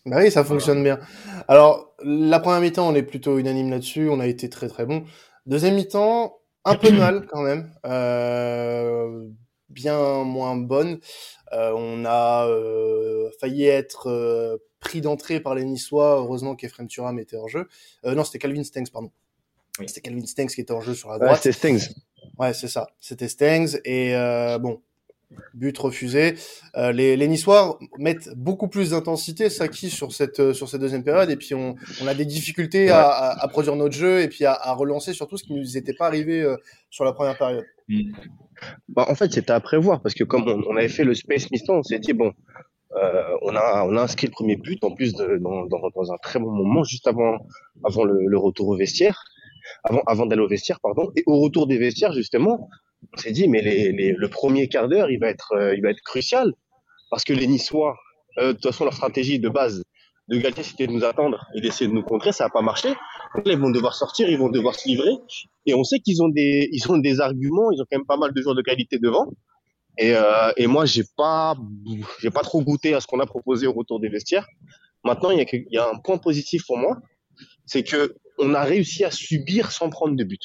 Bah 0.07 0.17
oui, 0.19 0.31
ça 0.31 0.43
fonctionne 0.43 0.83
bien. 0.83 0.99
Alors, 1.47 1.93
la 2.03 2.39
première 2.39 2.59
mi-temps, 2.61 2.87
on 2.89 2.95
est 2.95 3.03
plutôt 3.03 3.37
unanime 3.37 3.69
là-dessus. 3.69 4.09
On 4.09 4.19
a 4.19 4.25
été 4.27 4.49
très 4.49 4.67
très 4.67 4.85
bon. 4.85 5.03
Deuxième 5.45 5.75
mi-temps, 5.75 6.39
un 6.65 6.75
peu 6.75 6.91
mal 6.91 7.27
quand 7.27 7.41
même. 7.41 7.71
Euh, 7.85 9.25
bien 9.69 10.23
moins 10.23 10.55
bonne. 10.55 10.99
Euh, 11.53 11.71
on 11.75 12.03
a 12.05 12.47
euh, 12.47 13.29
failli 13.39 13.65
être 13.65 14.07
euh, 14.07 14.57
pris 14.79 15.01
d'entrée 15.01 15.39
par 15.39 15.53
les 15.53 15.63
Niçois. 15.65 16.15
Heureusement 16.17 16.55
qu'Efrem 16.55 16.87
Thuram 16.87 17.19
était 17.19 17.37
hors 17.37 17.47
jeu. 17.49 17.67
Euh, 18.05 18.15
non, 18.15 18.23
c'était 18.23 18.39
Calvin 18.39 18.63
Stengs, 18.63 18.89
pardon. 18.91 19.11
Oui. 19.79 19.85
C'était 19.87 20.01
Calvin 20.01 20.25
Stengs 20.25 20.47
qui 20.47 20.61
était 20.61 20.71
hors 20.71 20.81
jeu 20.81 20.93
sur 20.93 21.09
la 21.09 21.15
Ouais, 21.17 21.25
droite. 21.25 21.39
c'est 21.43 21.51
Stengs. 21.51 21.89
Ouais, 22.37 22.53
c'est 22.53 22.67
ça. 22.67 22.87
C'était 22.99 23.27
Stengs. 23.27 23.79
Et 23.85 24.15
euh, 24.15 24.57
bon, 24.59 24.81
but 25.53 25.77
refusé. 25.77 26.35
Euh, 26.75 26.91
les, 26.91 27.15
les 27.15 27.27
Niçois 27.27 27.79
mettent 27.97 28.29
beaucoup 28.35 28.67
plus 28.67 28.89
d'intensité, 28.91 29.49
Saki, 29.49 29.89
sur 29.89 30.11
cette, 30.11 30.39
euh, 30.39 30.53
sur 30.53 30.67
cette 30.67 30.81
deuxième 30.81 31.03
période. 31.03 31.29
Et 31.29 31.35
puis, 31.37 31.53
on, 31.53 31.75
on 32.01 32.07
a 32.07 32.13
des 32.13 32.25
difficultés 32.25 32.89
à, 32.89 33.07
à, 33.07 33.43
à 33.43 33.47
produire 33.47 33.75
notre 33.75 33.95
jeu 33.95 34.21
et 34.21 34.27
puis 34.27 34.45
à, 34.45 34.53
à 34.53 34.73
relancer 34.73 35.13
surtout 35.13 35.37
ce 35.37 35.43
qui 35.43 35.53
nous 35.53 35.77
était 35.77 35.93
pas 35.93 36.07
arrivé 36.07 36.41
euh, 36.41 36.55
sur 36.89 37.05
la 37.05 37.13
première 37.13 37.37
période. 37.37 37.65
Mm. 37.87 38.11
Bah, 38.89 39.05
en 39.07 39.15
fait, 39.15 39.31
c'était 39.31 39.51
à 39.51 39.59
prévoir 39.61 40.01
parce 40.01 40.13
que 40.15 40.23
comme 40.25 40.43
on, 40.47 40.61
on 40.69 40.75
avait 40.75 40.89
fait 40.89 41.05
le 41.05 41.13
space 41.13 41.49
mi-temps, 41.51 41.75
on 41.77 41.83
s'est 41.83 41.99
dit 41.99 42.11
bon, 42.11 42.33
euh, 43.01 43.23
on 43.43 43.55
a 43.55 43.85
on 43.85 43.95
a 43.95 44.01
inscrit 44.01 44.27
le 44.27 44.31
premier 44.31 44.57
but 44.57 44.83
en 44.83 44.91
plus 44.93 45.13
de, 45.13 45.37
dans, 45.37 45.65
dans, 45.67 45.79
dans 45.95 46.11
un 46.11 46.17
très 46.17 46.39
bon 46.39 46.51
moment 46.51 46.83
juste 46.83 47.07
avant 47.07 47.37
avant 47.85 48.03
le, 48.03 48.25
le 48.27 48.37
retour 48.37 48.67
au 48.67 48.75
vestiaire, 48.75 49.23
avant 49.83 50.01
avant 50.07 50.25
d'aller 50.25 50.41
au 50.41 50.47
vestiaire 50.47 50.79
pardon 50.81 51.11
et 51.15 51.23
au 51.25 51.39
retour 51.39 51.67
des 51.67 51.77
vestiaires 51.77 52.13
justement, 52.13 52.69
on 53.13 53.17
s'est 53.17 53.31
dit 53.31 53.47
mais 53.47 53.61
les, 53.61 53.91
les, 53.91 54.11
le 54.11 54.29
premier 54.29 54.67
quart 54.67 54.87
d'heure 54.87 55.09
il 55.09 55.19
va 55.19 55.29
être 55.29 55.53
euh, 55.53 55.75
il 55.75 55.81
va 55.81 55.89
être 55.91 56.01
crucial 56.01 56.53
parce 57.11 57.23
que 57.23 57.33
les 57.33 57.47
Niçois 57.47 57.95
euh, 58.37 58.47
de 58.47 58.53
toute 58.53 58.63
façon 58.63 58.83
leur 58.85 58.93
stratégie 58.93 59.39
de 59.39 59.49
base 59.49 59.83
de 60.29 60.37
Galtier 60.37 60.63
c'était 60.63 60.87
de 60.87 60.91
nous 60.91 61.03
attendre 61.03 61.47
et 61.55 61.61
d'essayer 61.61 61.87
de 61.87 61.93
nous 61.93 62.03
contrer, 62.03 62.31
ça 62.31 62.45
a 62.45 62.49
pas 62.49 62.61
marché. 62.61 62.89
Donc 63.35 63.47
là, 63.47 63.53
ils 63.53 63.59
vont 63.59 63.71
devoir 63.71 63.95
sortir, 63.95 64.29
ils 64.29 64.37
vont 64.37 64.49
devoir 64.49 64.75
se 64.75 64.87
livrer. 64.87 65.11
Et 65.65 65.73
on 65.73 65.83
sait 65.83 65.99
qu'ils 65.99 66.21
ont 66.21 66.29
des, 66.29 66.69
ils 66.71 66.89
ont 66.91 66.97
des 66.97 67.19
arguments, 67.19 67.71
ils 67.71 67.81
ont 67.81 67.85
quand 67.89 67.97
même 67.97 68.05
pas 68.05 68.17
mal 68.17 68.31
de 68.33 68.41
joueurs 68.41 68.55
de 68.55 68.61
qualité 68.61 68.99
devant. 68.99 69.27
Et, 69.97 70.15
euh, 70.15 70.51
et 70.55 70.67
moi, 70.67 70.85
j'ai 70.85 71.03
pas, 71.17 71.55
j'ai 72.19 72.29
pas 72.29 72.41
trop 72.41 72.61
goûté 72.61 72.93
à 72.93 73.01
ce 73.01 73.07
qu'on 73.07 73.19
a 73.19 73.25
proposé 73.25 73.65
au 73.67 73.73
retour 73.73 73.99
des 73.99 74.09
vestiaires. 74.09 74.47
Maintenant, 75.03 75.31
il 75.31 75.39
y 75.39 75.47
il 75.51 75.73
y 75.73 75.77
a 75.77 75.89
un 75.89 75.97
point 75.97 76.17
positif 76.17 76.63
pour 76.65 76.77
moi, 76.77 76.97
c'est 77.65 77.83
que 77.83 78.15
on 78.39 78.53
a 78.53 78.63
réussi 78.63 79.03
à 79.03 79.11
subir 79.11 79.71
sans 79.71 79.89
prendre 79.89 80.15
de 80.15 80.23
but. 80.23 80.41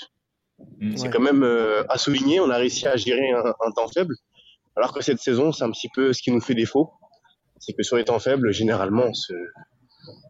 Mm. 0.81 0.97
C'est 0.97 1.05
Ouais. 1.05 1.11
quand 1.11 1.21
même 1.21 1.43
euh, 1.43 1.85
à 1.89 1.99
souligner. 1.99 2.41
On 2.41 2.51
a 2.51 2.57
réussi 2.57 2.87
à 2.87 2.97
gérer 2.97 3.31
un, 3.31 3.45
un 3.45 3.71
temps 3.73 3.89
faible, 3.89 4.15
alors 4.77 4.93
que 4.93 5.03
cette 5.03 5.19
saison, 5.21 5.53
c'est 5.53 5.65
un 5.65 5.71
petit 5.71 5.89
peu 5.95 6.13
ce 6.13 6.23
qui 6.23 6.31
nous 6.31 6.41
fait 6.41 6.55
défaut. 6.55 6.91
C'est 7.59 7.73
que 7.73 7.83
sur 7.83 7.97
les 7.97 8.05
temps 8.05 8.19
faibles, 8.19 8.53
généralement, 8.53 9.05
on 9.07 9.15
se, 9.15 9.33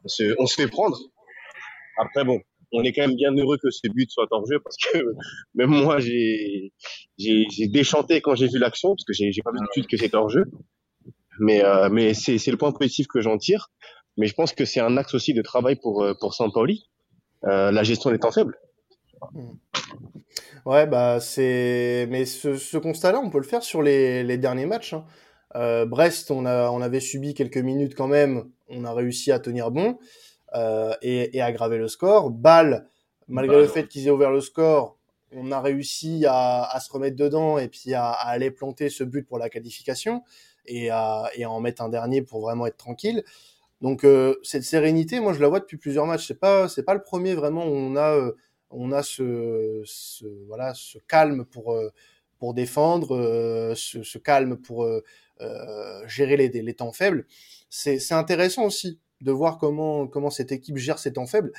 on 0.05 0.09
se, 0.09 0.35
on 0.39 0.47
se 0.47 0.55
fait 0.55 0.69
prendre. 0.69 0.97
Après, 1.99 2.25
bon, 2.25 2.41
on 2.73 2.83
est 2.83 2.93
quand 2.93 3.03
même 3.07 3.17
bien 3.17 3.33
heureux 3.35 3.59
que 3.63 3.71
ce 3.71 3.87
but 3.89 4.11
soit 4.11 4.27
hors 4.31 4.47
jeu 4.47 4.61
parce 4.61 4.77
que 4.77 4.99
même 5.55 5.71
moi, 5.71 6.01
j'ai, 6.01 6.73
j'ai, 7.19 7.45
j'ai 7.51 7.69
déchanté 7.69 8.21
quand 8.21 8.35
j'ai 8.35 8.49
vu 8.49 8.59
l'action 8.59 8.91
parce 8.91 9.05
que 9.05 9.13
j'ai, 9.13 9.33
j'ai 9.33 9.43
pas 9.43 9.53
vu 9.53 9.59
tout 9.59 9.65
de 9.67 9.73
suite 9.73 9.87
que 9.89 9.97
c'était 9.97 10.17
hors 10.17 10.29
jeu. 10.31 10.45
Mais, 11.41 11.65
euh, 11.65 11.89
mais 11.91 12.15
c'est, 12.15 12.39
c'est 12.39 12.51
le 12.53 12.57
point 12.57 12.73
positif 12.73 13.07
que 13.09 13.21
j'en 13.21 13.39
tire. 13.39 13.69
Mais 14.17 14.27
je 14.29 14.35
pense 14.35 14.53
que 14.53 14.65
c'est 14.65 14.81
un 14.81 14.97
axe 14.97 15.15
aussi 15.15 15.35
de 15.35 15.43
travail 15.43 15.77
pour, 15.77 16.05
euh, 16.05 16.15
pour 16.21 16.35
Sampaoli, 16.35 16.89
euh, 17.47 17.71
la 17.71 17.83
gestion 17.83 18.11
des 18.11 18.19
temps 18.19 18.33
faibles. 18.33 18.59
Hmm. 19.33 19.53
Ouais, 20.67 20.87
bah 20.87 21.21
c'est. 21.21 22.07
Mais 22.11 22.25
ce, 22.25 22.57
ce 22.57 22.79
constat-là, 22.79 23.21
on 23.21 23.31
peut 23.31 23.39
le 23.39 23.45
faire 23.45 23.63
sur 23.63 23.83
les, 23.83 24.23
les 24.23 24.39
derniers 24.39 24.67
matchs. 24.67 24.95
Hein. 24.95 25.05
Euh, 25.57 25.85
Brest, 25.87 26.31
on, 26.31 26.47
a, 26.47 26.71
on 26.71 26.81
avait 26.81 27.01
subi 27.01 27.35
quelques 27.35 27.59
minutes 27.59 27.95
quand 27.95 28.09
même. 28.09 28.51
On 28.69 28.85
a 28.85 28.93
réussi 28.93 29.31
à 29.31 29.39
tenir 29.39 29.71
bon 29.71 29.99
euh, 30.55 30.95
et, 31.03 31.37
et 31.37 31.43
aggraver 31.43 31.79
le 31.79 31.89
score. 31.89 32.31
Bâle, 32.31 32.89
malgré 33.29 33.59
le 33.59 33.69
fait 33.69 33.87
qu'ils 33.87 34.07
aient 34.07 34.11
ouvert 34.11 34.31
le 34.31 34.41
score, 34.41 34.99
on 35.33 35.53
a 35.53 35.61
réussi 35.61 36.25
à, 36.27 36.65
à, 36.65 36.81
se 36.81 36.91
remettre 36.93 37.17
dedans 37.17 37.59
et 37.59 37.69
puis 37.69 37.95
à, 37.95 38.11
à, 38.11 38.29
aller 38.29 38.51
planter 38.51 38.89
ce 38.89 39.05
but 39.05 39.27
pour 39.27 39.39
la 39.39 39.49
qualification 39.49 40.23
et 40.67 40.91
à, 40.91 41.29
et 41.35 41.45
à 41.45 41.51
en 41.51 41.61
mettre 41.61 41.83
un 41.83 41.89
dernier 41.89 42.23
pour 42.23 42.41
vraiment 42.41 42.67
être 42.67 42.77
tranquille. 42.77 43.23
Donc 43.85 44.03
euh, 44.05 44.37
cette 44.43 44.63
sérénité, 44.63 45.21
moi 45.21 45.35
je 45.35 45.41
la 45.41 45.49
vois 45.49 45.61
depuis 45.61 45.77
plusieurs 45.77 46.07
matchs. 46.07 46.27
C'est 46.29 46.41
pas 46.41 46.71
c'est 46.71 46.85
pas 46.85 46.95
le 46.95 47.03
premier 47.03 47.35
vraiment 47.35 47.67
où 47.67 47.71
on 47.71 47.97
a 47.97 48.17
euh, 48.17 48.33
on 48.71 48.93
a 48.93 49.03
ce, 49.03 49.85
voilà 50.47 50.73
ce 50.73 50.97
calme 51.07 51.45
pour 51.45 51.75
euh, 51.75 51.91
pour 52.39 52.55
défendre, 52.55 53.75
ce, 53.77 54.19
calme 54.19 54.57
pour 54.57 54.89
gérer 56.07 56.37
les, 56.39 56.49
les 56.49 56.75
temps 56.75 56.93
faibles. 56.93 57.27
C'est 57.69 58.13
intéressant 58.13 58.65
aussi 58.65 59.01
de 59.21 59.33
voir 59.33 59.59
comment 59.59 60.07
comment 60.07 60.31
cette 60.31 60.51
équipe 60.51 60.79
gère 60.79 60.99
ces 60.99 61.13
temps 61.13 61.27
faibles 61.27 61.53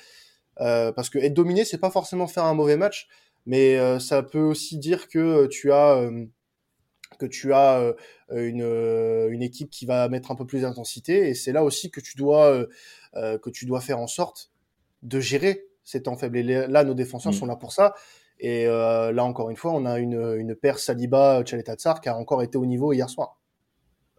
parce 0.58 1.12
que 1.12 1.20
être 1.20 1.36
dominé 1.36 1.64
c'est 1.64 1.78
pas 1.78 1.92
forcément 1.92 2.26
faire 2.26 2.46
un 2.46 2.56
mauvais 2.56 2.78
match, 2.78 3.08
mais 3.46 3.78
ça 4.00 4.24
peut 4.24 4.42
aussi 4.42 4.80
dire 4.80 5.10
que 5.10 5.46
tu 5.46 5.72
as 5.72 6.10
que 7.18 7.26
tu 7.26 7.54
as 7.54 7.80
euh, 7.80 7.94
une, 8.32 8.64
euh, 8.64 9.30
une 9.30 9.42
équipe 9.42 9.70
qui 9.70 9.86
va 9.86 10.08
mettre 10.10 10.32
un 10.32 10.36
peu 10.36 10.46
plus 10.46 10.62
d'intensité. 10.62 11.30
Et 11.30 11.34
c'est 11.34 11.52
là 11.52 11.64
aussi 11.64 11.92
que 11.92 12.00
tu 12.00 12.18
dois 12.18 12.68
euh, 13.16 13.38
que 13.38 13.50
tu 13.50 13.66
dois 13.66 13.80
faire 13.80 14.00
en 14.00 14.08
sorte 14.08 14.52
de 15.02 15.20
gérer 15.22 15.68
ces 15.84 16.04
temps 16.04 16.18
faibles. 16.18 16.38
Et 16.38 16.44
là 16.44 16.84
nos 16.84 16.94
défenseurs 16.94 17.32
mmh. 17.32 17.36
sont 17.36 17.46
là 17.46 17.56
pour 17.56 17.72
ça. 17.72 17.94
Et 18.40 18.68
euh, 18.68 19.14
là 19.14 19.24
encore 19.24 19.50
une 19.50 19.56
fois 19.56 19.72
on 19.72 19.86
a 19.86 20.00
une, 20.00 20.36
une 20.38 20.56
paire 20.56 20.80
Saliba 20.80 21.42
Tchaletatsar 21.44 22.02
qui 22.02 22.10
a 22.10 22.18
encore 22.18 22.44
été 22.44 22.58
au 22.58 22.66
niveau 22.66 22.92
hier 22.92 23.10
soir. 23.10 23.40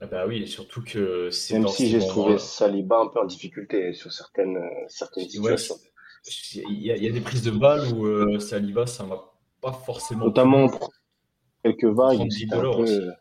Ah 0.00 0.06
bah 0.06 0.26
oui 0.26 0.42
et 0.42 0.46
surtout 0.46 0.82
que 0.82 1.30
même 1.52 1.68
si 1.68 1.88
j'ai 1.88 1.98
trouvé 1.98 2.38
Saliba 2.38 2.98
un 2.98 3.08
peu 3.08 3.20
en 3.20 3.26
difficulté 3.26 3.92
sur 3.92 4.12
certaines 4.12 4.58
certaines 4.88 5.28
situations. 5.28 5.76
il 6.54 6.72
y, 6.72 6.86
y, 6.86 7.08
a 7.08 7.12
des 7.12 7.20
prises 7.20 7.42
de 7.42 7.50
balles 7.50 7.92
où 7.92 8.06
euh, 8.06 8.38
Saliba 8.38 8.86
ça 8.86 9.04
va 9.04 9.32
pas 9.60 9.72
forcément 9.72 10.26
notamment 10.26 10.70
quelques 11.66 11.96
vagues. 11.96 12.28
Peu... 12.50 13.12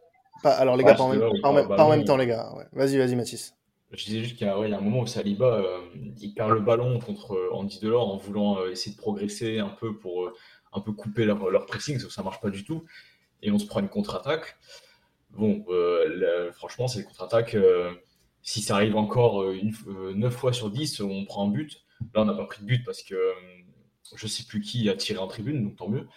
Pas, 0.43 0.51
alors 0.51 0.77
les 0.77 0.83
gars, 0.83 0.95
pas, 0.95 1.03
en 1.03 1.09
même, 1.09 1.19
pas, 1.41 1.49
en 1.49 1.53
même, 1.53 1.67
pas 1.67 1.83
en 1.83 1.89
même 1.89 2.03
temps 2.03 2.17
les 2.17 2.27
gars. 2.27 2.53
Ouais. 2.55 2.65
Vas-y, 2.73 2.97
vas-y 2.97 3.15
Mathis. 3.15 3.55
Je 3.91 4.05
disais 4.05 4.19
juste 4.23 4.35
qu'il 4.35 4.47
y, 4.47 4.51
ouais, 4.51 4.69
y, 4.69 4.73
a 4.73 4.77
un 4.77 4.81
moment 4.81 5.01
où 5.01 5.07
Saliba, 5.07 5.45
euh, 5.45 5.79
il 6.19 6.33
perd 6.33 6.51
le 6.51 6.59
ballon 6.59 6.99
contre 6.99 7.33
euh, 7.33 7.53
Andy 7.53 7.79
Delors 7.79 8.13
en 8.13 8.17
voulant 8.17 8.59
euh, 8.59 8.71
essayer 8.71 8.95
de 8.95 8.99
progresser 8.99 9.59
un 9.59 9.69
peu 9.69 9.95
pour 9.97 10.25
euh, 10.25 10.33
un 10.73 10.81
peu 10.81 10.91
couper 10.91 11.25
leur, 11.25 11.49
leur 11.49 11.65
pressing, 11.65 11.97
sauf 11.97 12.09
que 12.09 12.13
ça 12.13 12.23
marche 12.23 12.41
pas 12.41 12.49
du 12.49 12.65
tout. 12.65 12.83
Et 13.41 13.51
on 13.51 13.59
se 13.59 13.65
prend 13.65 13.79
une 13.79 13.89
contre-attaque. 13.89 14.57
Bon, 15.31 15.65
franchement, 16.53 16.87
c'est 16.87 16.99
une 16.99 17.05
contre-attaque. 17.05 17.55
si 18.41 18.61
ça 18.61 18.75
arrive 18.75 18.95
encore 18.95 19.51
une, 19.51 19.73
9 20.15 20.33
fois 20.33 20.53
sur 20.53 20.69
10, 20.69 21.01
on 21.01 21.25
prend 21.25 21.47
un 21.47 21.51
but. 21.51 21.83
Là, 22.13 22.21
on 22.21 22.25
n'a 22.25 22.33
pas 22.33 22.45
pris 22.45 22.61
de 22.61 22.65
but 22.65 22.83
parce 22.85 23.03
que 23.03 23.15
je 24.15 24.27
sais 24.27 24.43
plus 24.43 24.61
qui 24.61 24.89
a 24.89 24.95
tiré 24.95 25.19
en 25.19 25.27
tribune, 25.27 25.63
donc 25.63 25.75
tant 25.75 25.89
mieux. 25.89 26.07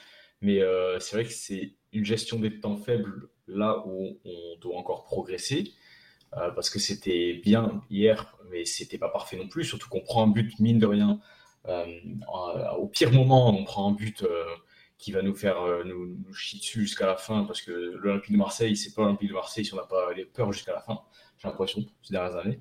Mais 0.40 0.60
c'est 1.00 1.16
vrai 1.16 1.24
que 1.24 1.32
c'est 1.32 1.74
une 1.92 2.04
gestion 2.04 2.38
des 2.38 2.60
temps 2.60 2.76
faibles 2.76 3.28
là 3.46 3.82
où 3.86 4.18
on 4.24 4.58
doit 4.60 4.76
encore 4.76 5.04
progresser. 5.04 5.72
Euh, 6.36 6.50
parce 6.50 6.68
que 6.68 6.78
c'était 6.78 7.40
bien 7.42 7.82
hier, 7.88 8.36
mais 8.50 8.66
c'était 8.66 8.98
pas 8.98 9.08
parfait 9.08 9.36
non 9.36 9.48
plus. 9.48 9.64
Surtout 9.64 9.88
qu'on 9.88 10.02
prend 10.02 10.24
un 10.24 10.26
but, 10.26 10.58
mine 10.60 10.78
de 10.78 10.86
rien, 10.86 11.20
euh, 11.66 11.84
au 12.78 12.86
pire 12.86 13.12
moment, 13.12 13.48
on 13.48 13.64
prend 13.64 13.88
un 13.90 13.92
but 13.92 14.22
euh, 14.22 14.44
qui 14.98 15.12
va 15.12 15.22
nous 15.22 15.34
faire 15.34 15.60
euh, 15.62 15.84
nous, 15.84 16.06
nous, 16.06 16.34
chier 16.34 16.58
dessus 16.58 16.82
jusqu'à 16.82 17.06
la 17.06 17.16
fin, 17.16 17.44
parce 17.44 17.62
que 17.62 17.70
l'Olympique 17.70 18.32
de 18.32 18.38
Marseille, 18.38 18.76
c'est 18.76 18.94
pas 18.94 19.02
l'Olympique 19.02 19.28
de 19.28 19.34
Marseille 19.34 19.64
si 19.64 19.74
on 19.74 19.76
n'a 19.76 19.84
pas 19.84 20.12
les 20.14 20.24
peurs 20.24 20.52
jusqu'à 20.52 20.72
la 20.72 20.80
fin, 20.80 21.00
j'ai 21.38 21.48
l'impression, 21.48 21.84
ces 22.02 22.12
dernières 22.12 22.36
années. 22.36 22.60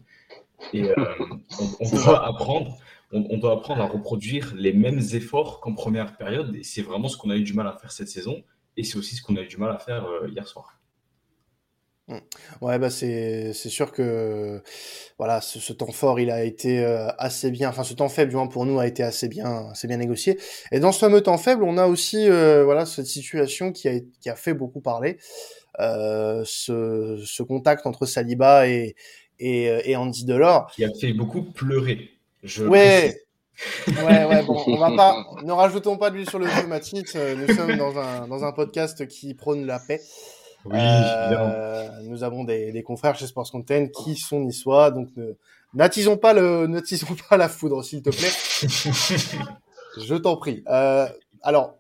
Et 0.74 0.84
euh, 0.84 0.96
on, 1.60 1.70
on, 1.80 1.90
doit 1.90 2.28
apprendre, 2.28 2.78
on, 3.12 3.26
on, 3.30 3.38
doit 3.38 3.54
apprendre 3.54 3.82
à 3.82 3.88
reproduire 3.88 4.54
les 4.56 4.74
mêmes 4.74 5.02
efforts 5.14 5.62
qu'en 5.62 5.74
première 5.74 6.18
période, 6.18 6.56
et 6.56 6.64
c'est 6.64 6.82
vraiment 6.82 7.08
ce 7.08 7.18
qu'on 7.18 7.30
a 7.30 7.36
eu 7.36 7.44
du 7.44 7.54
mal 7.54 7.68
à 7.68 7.74
faire 7.74 7.92
cette 7.92 8.10
saison. 8.10 8.44
Et 8.78 8.84
c'est 8.84 8.98
aussi 8.98 9.16
ce 9.16 9.22
qu'on 9.22 9.36
a 9.36 9.42
eu 9.42 9.48
du 9.48 9.58
mal 9.58 9.72
à 9.72 9.80
faire 9.80 10.06
euh, 10.06 10.28
hier 10.30 10.48
soir. 10.48 10.78
Mmh. 12.10 12.20
Ouais, 12.62 12.80
bah 12.80 12.90
c'est 12.90 13.52
c'est 13.52 13.68
sûr 13.68 13.92
que 13.92 14.64
voilà, 15.18 15.42
ce, 15.42 15.60
ce, 15.60 15.74
temps 15.74 15.92
fort, 15.92 16.22
il 16.22 16.32
a 16.32 16.46
été 16.46 16.80
euh, 16.80 17.10
assez 17.18 17.52
bien, 17.52 17.68
enfin 17.68 17.84
ce 17.84 17.94
temps 17.94 18.08
faible, 18.08 18.30
du 18.30 18.38
moins 18.38 18.48
pour 18.48 18.66
nous, 18.66 18.80
a 18.80 18.88
été 18.88 19.04
assez 19.04 19.28
bien, 19.28 19.68
assez 19.72 19.90
bien 19.90 19.98
négocié. 19.98 20.40
Et 20.72 20.80
dans 20.80 20.94
ce 20.94 21.00
fameux 21.00 21.22
temps 21.22 21.38
faible, 21.38 21.64
on 21.64 21.78
a 21.78 21.86
aussi 21.86 22.30
euh, 22.30 22.64
voilà 22.64 22.86
cette 22.86 23.08
situation 23.08 23.74
qui 23.74 23.90
a 23.90 24.00
qui 24.22 24.30
a 24.30 24.38
fait 24.38 24.54
beaucoup 24.54 24.80
parler, 24.80 25.18
euh, 25.80 26.44
ce, 26.46 27.22
ce 27.26 27.44
contact 27.44 27.86
entre 27.86 28.06
Saliba 28.06 28.70
et 28.70 28.96
et, 29.40 29.66
et 29.84 29.96
Andy 29.98 30.24
Delors, 30.24 30.72
qui 30.74 30.86
a 30.86 30.94
fait 30.94 31.12
beaucoup 31.12 31.44
pleurer. 31.44 32.10
Je 32.42 32.64
ouais, 32.64 33.22
ouais, 33.88 34.26
ouais, 34.26 34.44
bon, 34.44 34.64
on 34.68 34.78
va 34.78 34.92
pas, 34.96 35.26
ne 35.44 35.52
rajoutons 35.52 35.98
pas 35.98 36.10
de 36.10 36.16
l'huile 36.16 36.30
sur 36.30 36.40
le 36.40 36.48
feu, 36.48 36.68
Mathis. 36.68 37.16
Euh, 37.16 37.36
nous 37.36 37.54
sommes 37.54 37.76
dans 37.78 37.98
un, 37.98 38.28
dans 38.28 38.44
un 38.44 38.52
podcast 38.52 39.08
qui 39.08 39.34
prône 39.34 39.66
la 39.66 39.80
paix. 39.80 40.02
Oui, 40.66 40.78
euh, 40.80 41.90
nous 42.04 42.24
avons 42.24 42.44
des, 42.44 42.72
des 42.72 42.84
confrères 42.84 43.16
chez 43.16 43.28
Sports 43.28 43.52
Content 43.52 43.88
qui 43.88 44.16
sont 44.16 44.42
niçois, 44.42 44.92
donc 44.92 45.10
n'attisons 45.74 46.18
pas 46.18 46.34
le, 46.34 46.68
n'attisons 46.68 47.16
pas 47.30 47.38
la 47.38 47.48
foudre, 47.48 47.84
s'il 47.84 48.02
te 48.02 48.10
plaît. 48.10 48.32
Je 49.98 50.16
t'en 50.16 50.38
prie. 50.38 50.64
Euh, 50.68 51.08
alors, 51.42 51.78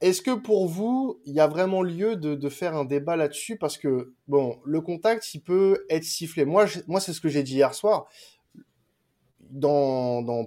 est-ce 0.00 0.22
que 0.22 0.30
pour 0.30 0.66
vous, 0.66 1.20
il 1.26 1.34
y 1.34 1.40
a 1.40 1.46
vraiment 1.46 1.82
lieu 1.82 2.16
de, 2.16 2.34
de 2.34 2.48
faire 2.48 2.74
un 2.74 2.84
débat 2.84 3.16
là-dessus? 3.16 3.56
Parce 3.56 3.76
que, 3.76 4.14
bon, 4.28 4.58
le 4.64 4.80
contact, 4.80 5.34
il 5.34 5.40
peut 5.40 5.84
être 5.90 6.04
sifflé. 6.04 6.44
Moi, 6.44 6.66
moi 6.86 7.00
c'est 7.00 7.12
ce 7.12 7.20
que 7.20 7.28
j'ai 7.28 7.42
dit 7.42 7.54
hier 7.54 7.74
soir. 7.74 8.06
Dans, 9.50 10.22
dans 10.22 10.46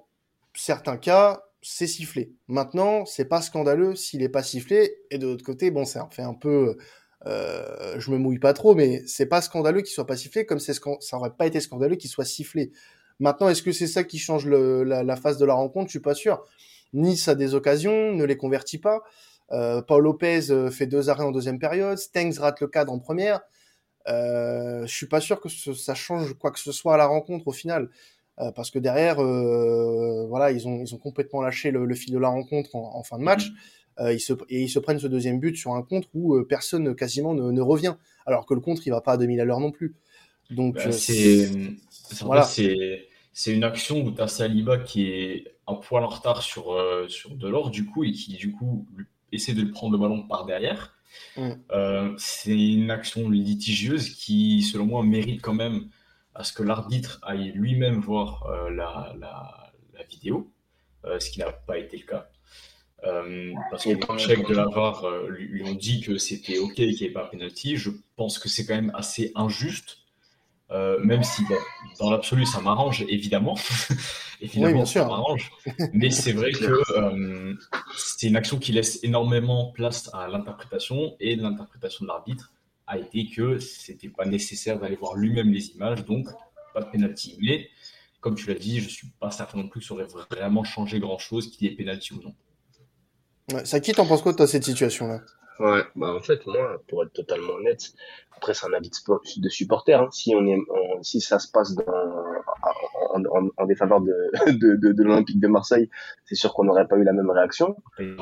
certains 0.55 0.97
cas, 0.97 1.43
c'est 1.61 1.87
sifflé. 1.87 2.33
Maintenant, 2.47 3.05
c'est 3.05 3.25
pas 3.25 3.41
scandaleux 3.41 3.95
s'il 3.95 4.21
est 4.21 4.29
pas 4.29 4.43
sifflé. 4.43 4.95
Et 5.11 5.17
de 5.17 5.27
l'autre 5.27 5.45
côté, 5.45 5.71
bon, 5.71 5.85
ça 5.85 6.07
fait 6.11 6.21
un 6.21 6.33
peu, 6.33 6.77
euh, 7.25 7.99
je 7.99 8.11
me 8.11 8.17
mouille 8.17 8.39
pas 8.39 8.53
trop, 8.53 8.75
mais 8.75 9.03
c'est 9.07 9.25
pas 9.25 9.41
scandaleux 9.41 9.81
qu'il 9.81 9.93
soit 9.93 10.07
pas 10.07 10.17
sifflé, 10.17 10.45
comme 10.45 10.59
c'est 10.59 10.73
ça 10.73 11.17
aurait 11.17 11.35
pas 11.35 11.47
été 11.47 11.59
scandaleux 11.59 11.95
qu'il 11.95 12.09
soit 12.09 12.25
sifflé. 12.25 12.71
Maintenant, 13.19 13.49
est-ce 13.49 13.63
que 13.63 13.71
c'est 13.71 13.87
ça 13.87 14.03
qui 14.03 14.19
change 14.19 14.45
la, 14.47 15.15
phase 15.15 15.37
de 15.37 15.45
la 15.45 15.53
rencontre? 15.53 15.87
Je 15.87 15.91
suis 15.91 15.99
pas 15.99 16.15
sûr. 16.15 16.43
Nice 16.93 17.27
a 17.27 17.35
des 17.35 17.55
occasions, 17.55 18.13
ne 18.13 18.23
les 18.23 18.37
convertit 18.37 18.79
pas. 18.79 19.01
Euh, 19.51 19.81
Paul 19.81 20.03
Lopez 20.03 20.51
euh, 20.51 20.71
fait 20.71 20.87
deux 20.87 21.09
arrêts 21.09 21.23
en 21.23 21.31
deuxième 21.31 21.59
période. 21.59 21.97
Stengs 21.97 22.39
rate 22.39 22.59
le 22.61 22.67
cadre 22.67 22.91
en 22.91 22.99
première. 22.99 23.41
Euh, 24.07 24.85
je 24.85 24.93
suis 24.93 25.07
pas 25.07 25.21
sûr 25.21 25.39
que 25.39 25.47
ça 25.49 25.95
change 25.95 26.33
quoi 26.33 26.51
que 26.51 26.59
ce 26.59 26.71
soit 26.71 26.95
à 26.95 26.97
la 26.97 27.05
rencontre 27.05 27.47
au 27.47 27.51
final. 27.51 27.89
Euh, 28.39 28.51
parce 28.51 28.71
que 28.71 28.79
derrière, 28.79 29.19
euh, 29.21 30.25
voilà, 30.27 30.51
ils 30.51 30.67
ont, 30.67 30.81
ils 30.81 30.95
ont 30.95 30.97
complètement 30.97 31.41
lâché 31.41 31.69
le, 31.71 31.85
le 31.85 31.95
fil 31.95 32.13
de 32.13 32.17
la 32.17 32.29
rencontre 32.29 32.75
en, 32.75 32.95
en 32.95 33.03
fin 33.03 33.19
de 33.19 33.23
match. 33.23 33.51
Euh, 33.99 34.11
ils 34.11 34.19
se, 34.19 34.33
et 34.49 34.63
ils 34.63 34.69
se 34.69 34.79
prennent 34.79 34.97
ce 34.97 35.05
deuxième 35.05 35.39
but 35.39 35.55
sur 35.55 35.73
un 35.73 35.83
contre 35.83 36.07
où 36.15 36.41
personne 36.45 36.95
quasiment 36.95 37.35
ne, 37.35 37.51
ne, 37.51 37.61
revient, 37.61 37.95
alors 38.25 38.47
que 38.47 38.55
le 38.55 38.59
contre 38.59 38.87
il 38.87 38.89
va 38.89 39.01
pas 39.01 39.13
à 39.13 39.17
2000 39.17 39.39
à 39.39 39.45
l'heure 39.45 39.59
non 39.59 39.71
plus. 39.71 39.95
Donc 40.49 40.75
bah, 40.75 40.91
c'est 40.91 41.47
voilà. 42.21 42.43
c'est 42.43 43.53
une 43.53 43.63
action 43.63 44.03
où 44.03 44.11
tu 44.11 44.19
as 44.19 44.27
Saliba 44.27 44.79
qui 44.79 45.11
est 45.11 45.55
un 45.67 45.75
poil 45.75 46.03
en 46.03 46.07
retard 46.07 46.41
sur 46.41 46.75
sur 47.07 47.35
Delors 47.35 47.69
du 47.69 47.85
coup 47.85 48.03
et 48.03 48.11
qui 48.11 48.33
du 48.33 48.51
coup 48.51 48.87
essaie 49.31 49.53
de 49.53 49.61
le 49.61 49.69
prendre 49.69 49.93
le 49.93 49.99
ballon 49.99 50.23
par 50.23 50.45
derrière. 50.47 50.97
Mm. 51.37 52.15
C'est 52.17 52.57
une 52.57 52.89
action 52.89 53.29
litigieuse 53.29 54.09
qui, 54.09 54.63
selon 54.63 54.87
moi, 54.87 55.03
mérite 55.03 55.41
quand 55.41 55.53
même 55.53 55.87
à 56.35 56.43
ce 56.43 56.53
que 56.53 56.63
l'arbitre 56.63 57.19
aille 57.23 57.51
lui-même 57.51 57.99
voir 57.99 58.45
euh, 58.47 58.69
la, 58.69 59.13
la, 59.19 59.71
la, 59.93 60.03
vidéo, 60.03 60.51
euh, 61.05 61.19
ce 61.19 61.29
qui 61.29 61.39
n'a 61.39 61.51
pas 61.51 61.77
été 61.77 61.97
le 61.97 62.05
cas. 62.05 62.27
Euh, 63.05 63.51
parce 63.69 63.83
que 63.83 63.89
les 63.89 64.19
chèques 64.19 64.47
de 64.47 64.55
la 64.55 64.65
VAR 64.65 65.03
euh, 65.03 65.27
lui, 65.29 65.45
lui, 65.47 65.63
ont 65.63 65.75
dit 65.75 65.99
que 66.01 66.17
c'était 66.17 66.57
OK, 66.57 66.73
qu'il 66.73 66.89
n'y 66.89 67.03
avait 67.03 67.09
pas 67.09 67.25
penalty. 67.25 67.75
Je 67.75 67.89
pense 68.15 68.39
que 68.39 68.47
c'est 68.47 68.65
quand 68.65 68.75
même 68.75 68.91
assez 68.95 69.31
injuste, 69.35 69.97
même 70.71 71.21
si 71.21 71.43
dans 71.99 72.09
l'absolu 72.09 72.47
ça 72.47 72.59
m'arrange, 72.59 73.05
évidemment. 73.07 73.55
évidemment, 74.41 74.67
oui, 74.67 74.73
bien 74.73 74.85
sûr. 74.85 75.01
ça 75.01 75.07
m'arrange. 75.07 75.51
Mais 75.93 76.09
c'est 76.09 76.31
vrai 76.31 76.51
que 76.51 76.81
c'est 77.95 78.27
une 78.27 78.37
action 78.37 78.57
qui 78.57 78.71
laisse 78.71 79.03
énormément 79.03 79.71
place 79.71 80.09
à 80.13 80.27
l'interprétation 80.27 81.15
et 81.19 81.35
l'interprétation 81.35 82.05
de 82.05 82.07
l'arbitre 82.07 82.52
a 82.87 82.97
été 82.97 83.29
que 83.29 83.59
c'était 83.59 84.09
pas 84.09 84.25
nécessaire 84.25 84.79
d'aller 84.79 84.95
voir 84.95 85.15
lui-même 85.15 85.51
les 85.51 85.71
images, 85.71 86.05
donc 86.05 86.27
pas 86.73 86.81
de 86.81 86.89
penalty. 86.89 87.37
Mais 87.41 87.69
comme 88.19 88.35
tu 88.35 88.47
l'as 88.47 88.59
dit, 88.59 88.79
je 88.79 88.89
suis 88.89 89.07
pas 89.19 89.31
certain 89.31 89.59
non 89.59 89.67
plus 89.67 89.79
que 89.79 89.85
ça 89.85 89.93
aurait 89.93 90.07
vraiment 90.29 90.63
changé 90.63 90.99
grand-chose 90.99 91.51
qu'il 91.51 91.67
y 91.67 91.71
ait 91.71 91.75
penalty 91.75 92.13
ou 92.13 92.21
non. 92.21 92.35
Ouais, 93.51 93.65
ça 93.65 93.79
qui 93.79 93.91
t'en 93.91 94.05
penses 94.05 94.21
quoi 94.21 94.33
de 94.33 94.45
cette 94.45 94.63
situation-là? 94.63 95.21
Ouais, 95.59 95.83
bah 95.95 96.15
en 96.15 96.21
fait 96.21 96.45
moi, 96.47 96.81
pour 96.87 97.03
être 97.03 97.13
totalement 97.13 97.53
honnête, 97.53 97.93
après 98.35 98.53
c'est 98.53 98.65
un 98.65 98.73
avis 98.73 98.89
de, 99.37 99.49
supporter. 99.49 99.93
Hein. 99.93 100.09
Si 100.11 100.33
on 100.35 100.45
est, 100.47 100.57
on, 100.69 101.03
si 101.03 101.21
ça 101.21 101.37
se 101.37 101.51
passe 101.51 101.75
dans, 101.75 101.83
en, 103.13 103.49
en, 103.57 103.65
défaveur 103.65 104.01
de, 104.01 104.13
de, 104.51 104.75
de, 104.75 104.93
de 104.93 105.03
l'Olympique 105.03 105.39
de 105.39 105.47
Marseille, 105.47 105.89
c'est 106.25 106.35
sûr 106.35 106.53
qu'on 106.53 106.63
n'aurait 106.63 106.87
pas 106.87 106.97
eu 106.97 107.03
la 107.03 107.13
même 107.13 107.29
réaction. 107.29 107.75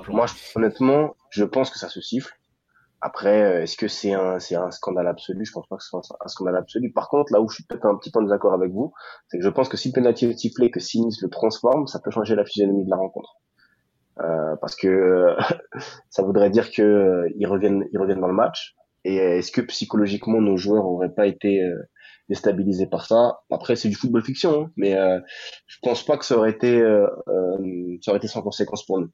Moi, 0.09 0.25
honnêtement, 0.55 1.15
je 1.29 1.45
pense 1.45 1.69
que 1.69 1.79
ça 1.79 1.87
se 1.87 2.01
siffle. 2.01 2.33
Après, 3.01 3.41
euh, 3.41 3.63
est-ce 3.63 3.77
que 3.77 3.87
c'est 3.87 4.13
un, 4.13 4.39
c'est 4.39 4.55
un 4.55 4.69
scandale 4.71 5.07
absolu? 5.07 5.43
Je 5.45 5.51
pense 5.51 5.67
pas 5.67 5.77
que 5.77 5.83
ce 5.83 5.89
soit 5.89 6.01
un 6.23 6.27
scandale 6.27 6.57
absolu. 6.57 6.91
Par 6.91 7.09
contre, 7.09 7.33
là 7.33 7.41
où 7.41 7.49
je 7.49 7.55
suis 7.55 7.63
peut-être 7.63 7.85
un 7.85 7.95
petit 7.95 8.11
peu 8.11 8.19
en 8.19 8.23
désaccord 8.23 8.53
avec 8.53 8.71
vous, 8.71 8.93
c'est 9.27 9.39
que 9.39 9.43
je 9.43 9.49
pense 9.49 9.69
que 9.69 9.77
si 9.77 9.89
le 9.89 9.93
penalty 9.93 10.25
est 10.25 10.37
sifflé, 10.37 10.69
que 10.69 10.79
Sinis 10.79 11.17
le 11.21 11.29
transforme, 11.29 11.87
ça 11.87 11.99
peut 11.99 12.11
changer 12.11 12.35
la 12.35 12.45
physionomie 12.45 12.85
de 12.85 12.89
la 12.89 12.97
rencontre. 12.97 13.37
Euh, 14.19 14.55
parce 14.61 14.75
que 14.75 15.35
ça 16.09 16.21
voudrait 16.23 16.49
dire 16.49 16.71
que 16.71 16.81
euh, 16.81 17.29
ils 17.37 17.47
reviennent, 17.47 17.85
ils 17.91 17.99
reviennent 17.99 18.21
dans 18.21 18.27
le 18.27 18.33
match. 18.33 18.75
Et 19.03 19.15
est-ce 19.15 19.51
que 19.51 19.61
psychologiquement 19.61 20.41
nos 20.41 20.57
joueurs 20.57 20.85
auraient 20.85 21.13
pas 21.13 21.25
été 21.25 21.63
euh, 21.63 21.89
déstabilisés 22.29 22.85
par 22.85 23.05
ça? 23.05 23.39
Après, 23.49 23.75
c'est 23.75 23.89
du 23.89 23.95
football 23.95 24.23
fiction, 24.23 24.65
hein, 24.65 24.71
mais 24.75 24.95
euh, 24.95 25.19
je 25.65 25.77
pense 25.81 26.05
pas 26.05 26.17
que 26.17 26.25
ça 26.25 26.37
aurait 26.37 26.51
été, 26.51 26.79
ça 28.01 28.11
aurait 28.11 28.17
été 28.17 28.27
sans 28.27 28.43
conséquence 28.43 28.85
pour 28.85 28.99
nous. 28.99 29.09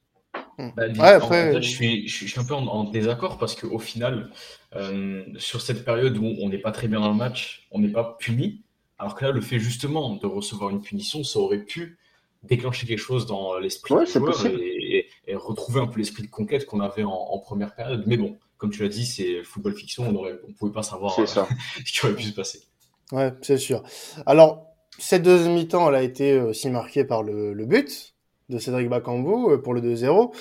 Bah, 0.57 0.87
ouais, 0.87 0.99
après... 0.99 1.49
en 1.49 1.53
fait, 1.53 1.61
je, 1.61 1.69
suis, 1.69 2.07
je, 2.07 2.25
suis, 2.25 2.39
un 2.39 2.43
peu 2.43 2.55
en, 2.55 2.83
désaccord 2.85 3.37
parce 3.37 3.55
qu'au 3.55 3.77
final, 3.77 4.31
euh, 4.75 5.23
sur 5.37 5.61
cette 5.61 5.85
période 5.85 6.17
où 6.17 6.25
on 6.41 6.49
n'est 6.49 6.57
pas 6.57 6.71
très 6.71 6.87
bien 6.87 6.99
dans 6.99 7.11
le 7.11 7.17
match, 7.17 7.67
on 7.71 7.79
n'est 7.79 7.91
pas 7.91 8.17
puni. 8.19 8.63
Alors 8.97 9.13
que 9.13 9.25
là, 9.25 9.31
le 9.31 9.41
fait 9.41 9.59
justement 9.59 10.15
de 10.15 10.25
recevoir 10.25 10.71
une 10.71 10.81
punition, 10.81 11.23
ça 11.23 11.37
aurait 11.39 11.63
pu 11.63 11.99
déclencher 12.41 12.87
quelque 12.87 12.97
chose 12.97 13.27
dans 13.27 13.59
l'esprit 13.59 13.93
ouais, 13.93 14.05
et, 14.47 15.07
et, 15.27 15.35
retrouver 15.35 15.81
un 15.81 15.87
peu 15.87 15.99
l'esprit 15.99 16.23
de 16.23 16.29
conquête 16.29 16.65
qu'on 16.65 16.79
avait 16.79 17.03
en, 17.03 17.37
première 17.39 17.75
période. 17.75 18.03
Mais 18.07 18.17
bon, 18.17 18.37
comme 18.57 18.71
tu 18.71 18.81
l'as 18.81 18.89
dit, 18.89 19.05
c'est 19.05 19.43
football 19.43 19.75
fiction, 19.75 20.07
on 20.07 20.11
ne 20.11 20.39
on 20.47 20.53
pouvait 20.53 20.71
pas 20.71 20.83
savoir 20.83 21.19
euh, 21.19 21.25
ce 21.85 21.91
qui 21.91 22.03
aurait 22.03 22.15
pu 22.15 22.23
se 22.23 22.33
passer. 22.33 22.63
Ouais, 23.11 23.31
c'est 23.43 23.57
sûr. 23.57 23.83
Alors, 24.25 24.65
cette 24.97 25.21
deuxième 25.21 25.53
mi-temps, 25.53 25.87
elle 25.89 25.95
a 25.95 26.01
été 26.01 26.39
aussi 26.39 26.69
marquée 26.71 27.05
par 27.05 27.21
le, 27.21 27.53
le 27.53 27.65
but 27.67 28.15
de 28.49 28.59
Cédric 28.59 28.89
Bakambu 28.89 29.51
euh, 29.51 29.57
pour 29.57 29.73
le 29.73 29.81
2-0. 29.81 30.33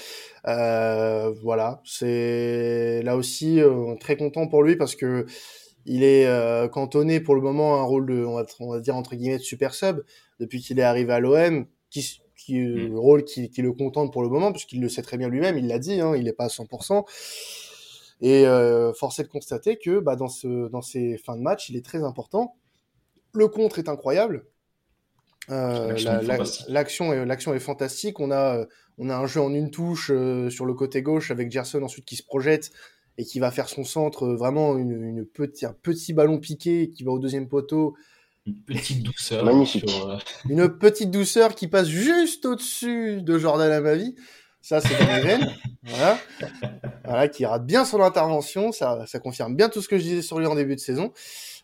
Euh, 0.47 1.33
voilà, 1.42 1.81
c'est 1.85 3.03
là 3.03 3.16
aussi 3.16 3.61
euh, 3.61 3.95
très 3.97 4.16
content 4.16 4.47
pour 4.47 4.62
lui 4.62 4.77
parce 4.77 4.95
que 4.95 5.27
il 5.87 6.03
est 6.03 6.27
euh, 6.27 6.69
cantonné 6.69 7.21
pour 7.21 7.35
le 7.35 7.40
moment 7.40 7.77
à 7.77 7.79
un 7.79 7.85
rôle 7.85 8.07
de, 8.07 8.25
on 8.25 8.35
va, 8.35 8.45
on 8.61 8.73
va, 8.73 8.81
dire 8.81 8.97
entre 8.97 9.14
guillemets, 9.14 9.38
de 9.38 9.42
super 9.42 9.73
sub 9.75 10.03
depuis 10.40 10.61
qu'il 10.61 10.79
est 10.79 10.83
arrivé 10.83 11.12
à 11.12 11.21
l'OM, 11.21 11.66
qui, 11.90 12.21
qui 12.37 12.59
mm. 12.61 12.88
le 12.88 12.99
rôle 12.99 13.25
qui, 13.25 13.51
qui, 13.51 13.62
le 13.62 13.73
contente 13.73 14.12
pour 14.12 14.23
le 14.23 14.29
moment 14.29 14.53
puisqu'il 14.53 14.81
le 14.81 14.88
sait 14.88 15.03
très 15.03 15.16
bien 15.16 15.29
lui-même, 15.29 15.57
il 15.57 15.69
l'a 15.69 15.79
dit, 15.79 16.01
hein, 16.01 16.14
il 16.16 16.25
n'est 16.25 16.33
pas 16.33 16.47
à 16.47 16.49
100%. 16.49 17.05
Et 18.21 18.47
euh, 18.47 18.92
force 18.95 19.19
est 19.19 19.25
de 19.25 19.29
constater 19.29 19.79
que 19.79 20.01
bah, 20.01 20.16
dans, 20.16 20.29
ce, 20.29 20.69
dans 20.69 20.83
ces 20.83 21.19
fins 21.19 21.37
de 21.37 21.42
match, 21.42 21.69
il 21.69 21.77
est 21.77 21.85
très 21.85 22.03
important. 22.03 22.57
Le 23.33 23.49
contre 23.49 23.79
est 23.79 23.88
incroyable. 23.88 24.47
Euh, 25.51 25.97
l'action 26.69 27.13
est, 27.13 27.25
l'action 27.25 27.55
est 27.55 27.61
fantastique. 27.61 28.21
On 28.21 28.31
a, 28.31 28.59
euh, 28.59 28.67
on 28.99 29.11
a 29.11 29.17
un 29.17 29.27
jeu 29.27 29.41
en 29.41 29.53
une 29.53 29.71
touche 29.71 30.11
euh, 30.13 30.51
sur 30.51 30.67
le 30.67 30.75
côté 30.75 31.03
gauche 31.03 31.31
avec 31.31 31.51
Gerson 31.51 31.83
ensuite 31.83 32.05
qui 32.05 32.17
se 32.17 32.25
projette 32.25 32.71
et 33.19 33.25
qui 33.25 33.39
va 33.39 33.51
faire 33.51 33.69
son 33.69 33.85
centre, 33.85 34.29
vraiment 34.29 34.77
une, 34.77 35.03
une 35.03 35.25
petit, 35.25 35.65
un 35.65 35.73
petit 35.73 36.13
ballon 36.13 36.39
piqué 36.39 36.91
qui 36.91 37.05
va 37.05 37.13
au 37.13 37.19
deuxième 37.19 37.49
poteau. 37.49 37.95
Une 38.47 38.61
petite 38.61 39.03
douceur. 39.03 39.45
Magnifique. 39.45 39.91
Une 40.49 40.69
petite 40.69 41.11
douceur 41.11 41.55
qui 41.55 41.67
passe 41.67 41.89
juste 41.89 42.47
au-dessus 42.47 43.23
de 43.23 43.39
Jordan 43.39 43.73
Amavi. 43.73 44.15
Ça, 44.61 44.81
c'est 44.81 44.97
dans 44.99 45.47
voilà. 45.83 46.19
voilà. 47.05 47.29
Qui 47.29 47.45
rate 47.45 47.67
bien 47.67 47.85
son 47.85 48.01
intervention. 48.01 48.71
Ça, 48.71 49.05
ça 49.07 49.19
confirme 49.19 49.57
bien 49.57 49.69
tout 49.69 49.83
ce 49.83 49.89
que 49.89 49.99
je 49.99 50.03
disais 50.03 50.23
sur 50.23 50.39
lui 50.39 50.47
en 50.47 50.55
début 50.55 50.77
de 50.77 50.81
saison. 50.81 51.13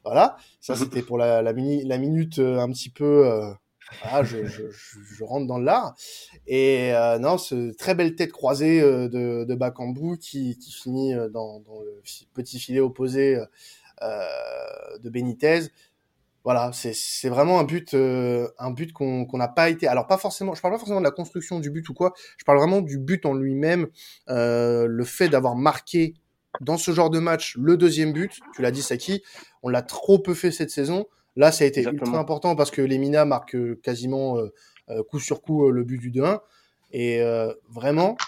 Voilà. 0.05 0.37
Ça, 0.61 0.75
c'était 0.75 1.03
pour 1.03 1.19
la, 1.19 1.41
la, 1.43 1.53
mini, 1.53 1.85
la 1.85 1.99
minute 1.99 2.41
un 2.41 2.69
petit 2.71 2.91
peu 2.91 3.55
voilà, 4.03 4.25
je, 4.25 4.45
je, 4.45 4.63
je, 4.71 5.25
rentre 5.25 5.47
dans 5.47 5.59
l'art. 5.59 5.95
Et 6.47 6.95
euh, 6.95 7.19
non, 7.19 7.39
ce 7.39 7.73
très 7.73 7.95
belle 7.95 8.15
tête 8.15 8.33
croisée 8.33 8.81
euh, 8.81 9.09
de, 9.09 9.45
de 9.45 9.55
Bakambu 9.55 10.19
qui, 10.19 10.59
qui 10.59 10.73
finit 10.73 11.15
euh, 11.15 11.29
dans, 11.29 11.61
dans, 11.61 11.81
le 11.81 12.01
petit 12.35 12.59
filet 12.59 12.81
opposé 12.81 13.39
euh, 14.03 14.99
de 15.03 15.11
Benitez. 15.11 15.69
Voilà, 16.45 16.73
c'est 16.73 17.29
vraiment 17.29 17.61
un 17.61 17.65
but, 17.65 17.95
euh, 17.95 18.49
un 18.59 18.73
but 18.73 18.93
qu'on 18.93 19.29
n'a 19.35 19.47
pas 19.47 19.71
été. 19.71 19.87
Alors 19.87 20.09
pas 20.09 20.19
forcément, 20.19 20.55
je 20.55 20.61
parle 20.61 20.75
pas 20.75 20.79
forcément 20.79 20.99
de 20.99 21.05
la 21.05 21.13
construction 21.13 21.61
du 21.61 21.71
but 21.71 21.89
ou 21.89 21.95
quoi. 21.95 22.15
Je 22.37 22.45
parle 22.45 22.59
vraiment 22.59 22.81
du 22.81 22.99
but 22.99 23.25
en 23.27 23.35
lui-même, 23.35 23.87
euh, 24.29 24.87
le 24.89 25.05
fait 25.05 25.29
d'avoir 25.29 25.55
marqué 25.55 26.15
dans 26.61 26.79
ce 26.79 26.91
genre 26.91 27.11
de 27.11 27.21
match 27.21 27.57
le 27.57 27.77
deuxième 27.77 28.13
but. 28.13 28.41
Tu 28.57 28.63
l'as 28.63 28.73
dit, 28.73 28.83
Saki, 28.83 29.23
on 29.63 29.69
l'a 29.69 29.83
trop 29.83 30.19
peu 30.19 30.35
fait 30.35 30.51
cette 30.51 30.71
saison. 30.71 31.07
Là, 31.37 31.53
ça 31.53 31.65
a 31.65 31.67
été 31.67 31.83
ultra 31.83 32.19
important 32.19 32.57
parce 32.57 32.71
que 32.71 32.83
les 32.83 32.99
Mina 32.99 33.25
marquent 33.25 33.57
euh, 33.57 33.81
quasiment 33.83 34.39
euh, 34.39 34.53
euh, 34.91 35.03
coup 35.03 35.19
sur 35.19 35.41
coup 35.41 35.71
le 35.71 35.85
but 35.85 35.99
du 35.99 36.11
2-1. 36.11 36.41
Et 36.95 37.23
vraiment, 37.71 38.19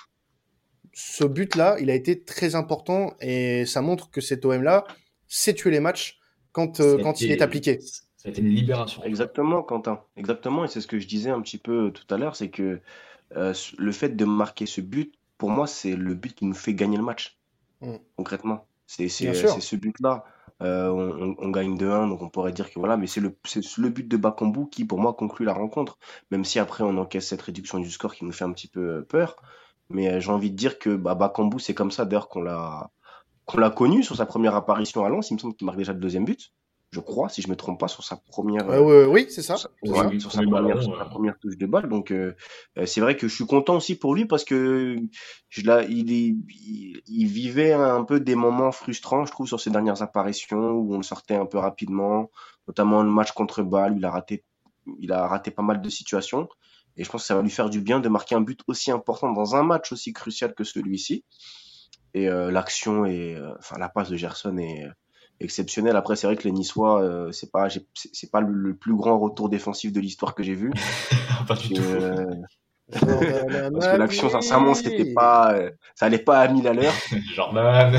ce 0.94 1.24
but-là, 1.24 1.76
il 1.80 1.90
a 1.90 1.94
été 1.94 2.24
très 2.24 2.54
important 2.54 3.12
et 3.20 3.66
ça 3.66 3.82
montre 3.82 4.10
que 4.10 4.22
cet 4.22 4.46
OM-là 4.46 4.84
sait 5.28 5.52
tuer 5.52 5.70
les 5.70 5.80
matchs 5.80 6.18
quand, 6.52 6.78
quand 7.02 7.20
il 7.20 7.30
est 7.30 7.42
appliqué. 7.42 7.80
Ça 7.80 8.28
a 8.28 8.28
été 8.30 8.40
une 8.40 8.48
libération. 8.48 9.04
Exactement, 9.04 9.62
Quentin. 9.62 10.00
Exactement. 10.16 10.64
Et 10.64 10.68
c'est 10.68 10.80
ce 10.80 10.86
que 10.86 10.98
je 10.98 11.06
disais 11.06 11.28
un 11.28 11.42
petit 11.42 11.58
peu 11.58 11.92
tout 11.92 12.06
à 12.14 12.16
l'heure, 12.16 12.36
c'est 12.36 12.48
que 12.48 12.80
le 13.34 13.92
fait 13.92 14.16
de 14.16 14.24
marquer 14.24 14.64
ce 14.64 14.80
but, 14.80 15.12
pour 15.36 15.50
moi, 15.50 15.66
c'est 15.66 15.94
le 15.94 16.14
but 16.14 16.34
qui 16.34 16.46
nous 16.46 16.54
fait 16.54 16.72
gagner 16.72 16.96
le 16.96 17.02
match. 17.02 17.36
Mmh. 17.82 17.96
Concrètement. 18.16 18.66
C'est 18.86 19.10
ce 19.10 19.76
but-là. 19.76 20.24
Euh, 20.64 21.34
on, 21.38 21.50
gagne 21.50 21.76
2-1, 21.76 22.08
donc 22.08 22.22
on 22.22 22.28
pourrait 22.30 22.52
dire 22.52 22.70
que 22.70 22.78
voilà, 22.78 22.96
mais 22.96 23.06
c'est 23.06 23.20
le, 23.20 23.36
le 23.78 23.88
but 23.90 24.08
de 24.08 24.16
Bakambu 24.16 24.68
qui, 24.70 24.84
pour 24.84 24.98
moi, 24.98 25.12
conclut 25.12 25.44
la 25.44 25.52
rencontre. 25.52 25.98
Même 26.30 26.44
si 26.44 26.58
après 26.58 26.84
on 26.84 26.96
encaisse 26.96 27.28
cette 27.28 27.42
réduction 27.42 27.78
du 27.78 27.90
score 27.90 28.14
qui 28.14 28.24
nous 28.24 28.32
fait 28.32 28.44
un 28.44 28.52
petit 28.52 28.68
peu 28.68 29.04
peur. 29.04 29.36
Mais 29.90 30.10
euh, 30.10 30.20
j'ai 30.20 30.30
envie 30.30 30.50
de 30.50 30.56
dire 30.56 30.78
que 30.78 30.96
bah, 30.96 31.14
Bakambu, 31.14 31.60
c'est 31.60 31.74
comme 31.74 31.90
ça 31.90 32.04
d'ailleurs 32.04 32.28
qu'on 32.28 32.42
l'a 32.42 32.90
qu'on 33.44 33.58
l'a 33.58 33.70
connu 33.70 34.02
sur 34.02 34.16
sa 34.16 34.26
première 34.26 34.54
apparition 34.54 35.04
à 35.04 35.10
Lens. 35.10 35.30
Il 35.30 35.34
me 35.34 35.38
semble 35.38 35.54
qu'il 35.54 35.66
marque 35.66 35.78
déjà 35.78 35.92
le 35.92 36.00
deuxième 36.00 36.24
but 36.24 36.52
je 36.94 37.00
crois, 37.00 37.28
si 37.28 37.42
je 37.42 37.48
me 37.48 37.56
trompe 37.56 37.80
pas, 37.80 37.88
sur 37.88 38.04
sa 38.04 38.16
première. 38.16 38.70
Euh, 38.70 39.06
oui, 39.06 39.26
c'est 39.28 39.42
ça. 39.42 39.56
Sur, 39.56 39.68
sa, 40.30 40.44
première, 40.44 41.38
touche 41.40 41.58
de 41.58 41.66
balle. 41.66 41.88
Donc, 41.88 42.12
euh, 42.12 42.36
euh, 42.78 42.86
c'est 42.86 43.00
vrai 43.00 43.16
que 43.16 43.26
je 43.26 43.34
suis 43.34 43.46
content 43.46 43.76
aussi 43.76 43.96
pour 43.96 44.14
lui 44.14 44.26
parce 44.26 44.44
que 44.44 44.96
je 45.48 45.60
il, 45.88 46.12
il, 46.12 47.02
il, 47.04 47.26
vivait 47.26 47.72
un 47.72 48.04
peu 48.04 48.20
des 48.20 48.36
moments 48.36 48.70
frustrants, 48.70 49.24
je 49.24 49.32
trouve, 49.32 49.48
sur 49.48 49.60
ses 49.60 49.70
dernières 49.70 50.02
apparitions 50.02 50.70
où 50.70 50.94
on 50.94 50.98
le 50.98 51.02
sortait 51.02 51.34
un 51.34 51.46
peu 51.46 51.58
rapidement, 51.58 52.30
notamment 52.68 53.02
le 53.02 53.10
match 53.10 53.32
contre 53.32 53.64
Bâle, 53.64 53.96
il 53.96 54.04
a 54.04 54.12
raté, 54.12 54.44
il 55.00 55.10
a 55.10 55.26
raté 55.26 55.50
pas 55.50 55.62
mal 55.62 55.82
de 55.82 55.88
situations. 55.88 56.48
Et 56.96 57.02
je 57.02 57.10
pense 57.10 57.22
que 57.22 57.26
ça 57.26 57.34
va 57.34 57.42
lui 57.42 57.50
faire 57.50 57.70
du 57.70 57.80
bien 57.80 57.98
de 57.98 58.08
marquer 58.08 58.36
un 58.36 58.40
but 58.40 58.60
aussi 58.68 58.92
important 58.92 59.32
dans 59.32 59.56
un 59.56 59.64
match 59.64 59.90
aussi 59.90 60.12
crucial 60.12 60.54
que 60.54 60.62
celui-ci. 60.62 61.24
Et 62.16 62.26
l'action 62.26 63.04
et 63.04 63.36
enfin 63.58 63.76
la 63.80 63.88
passe 63.88 64.10
de 64.10 64.16
Gerson 64.16 64.56
est 64.58 64.86
exceptionnel. 65.40 65.96
Après, 65.96 66.16
c'est 66.16 66.26
vrai 66.26 66.36
que 66.36 66.44
les 66.44 66.52
Niçois, 66.52 67.02
euh, 67.02 67.32
c'est 67.32 67.50
pas, 67.50 67.68
c'est 67.94 68.30
pas 68.30 68.40
le, 68.40 68.74
plus 68.74 68.94
grand 68.94 69.18
retour 69.18 69.48
défensif 69.48 69.92
de 69.92 70.00
l'histoire 70.00 70.34
que 70.34 70.42
j'ai 70.42 70.54
vu. 70.54 70.72
pas 71.48 71.54
du 71.54 71.74
tout. 71.74 71.82
Euh, 71.82 72.26
parce 72.90 73.86
que 73.86 73.96
l'action, 73.96 74.28
sincèrement, 74.28 74.74
c'était 74.74 75.12
pas, 75.14 75.54
euh, 75.54 75.70
ça 75.94 76.06
allait 76.06 76.18
pas 76.18 76.40
à 76.40 76.48
1000 76.48 76.68
à 76.68 76.74
l'heure. 76.74 76.92
Jordan. 77.34 77.98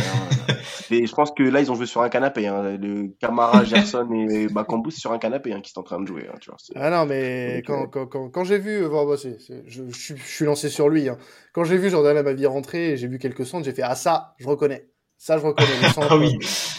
Et 0.92 1.08
je 1.08 1.16
pense 1.16 1.32
que 1.32 1.42
là, 1.42 1.60
ils 1.60 1.72
ont 1.72 1.76
joué 1.76 1.88
sur 1.88 2.04
un 2.04 2.10
canapé. 2.10 2.48
Hein. 2.48 2.78
Le 2.78 3.08
Camara, 3.20 3.64
Gerson 3.64 4.08
et 4.30 4.48
Bakambu, 4.48 4.92
c'est 4.92 5.00
sur 5.00 5.12
un 5.12 5.18
canapé 5.18 5.54
hein, 5.54 5.62
qui 5.62 5.72
sont 5.72 5.80
en 5.80 5.84
train 5.84 6.00
de 6.00 6.06
jouer. 6.06 6.28
Hein, 6.32 6.38
tu 6.40 6.52
vois, 6.52 6.58
ah 6.76 6.92
non, 6.92 7.08
mais 7.08 7.64
quand, 7.66 7.88
quand, 7.88 8.06
quand, 8.06 8.30
quand 8.30 8.44
j'ai 8.44 8.60
vu, 8.60 8.88
bon, 8.88 9.08
bah, 9.08 9.16
je, 9.18 9.84
je, 9.92 10.14
suis 10.16 10.46
lancé 10.46 10.70
sur 10.70 10.88
lui. 10.88 11.10
Hein. 11.10 11.18
Quand 11.54 11.64
j'ai 11.64 11.78
vu 11.78 11.90
Jordan 11.90 12.16
à 12.16 12.24
ma 12.24 12.34
vie 12.34 12.46
rentrer 12.46 12.92
et 12.92 12.98
j'ai 12.98 13.08
vu 13.08 13.18
quelques 13.18 13.46
centres, 13.46 13.66
j'ai 13.66 13.74
fait 13.74 13.82
ah 13.82 13.96
ça, 13.96 14.36
je 14.38 14.48
reconnais. 14.48 14.88
Ça, 15.18 15.38
je 15.38 15.46
reconnais. 15.46 15.70
Les 15.82 15.90
centres, 15.90 16.08
ah 16.12 16.18
oui. 16.18 16.38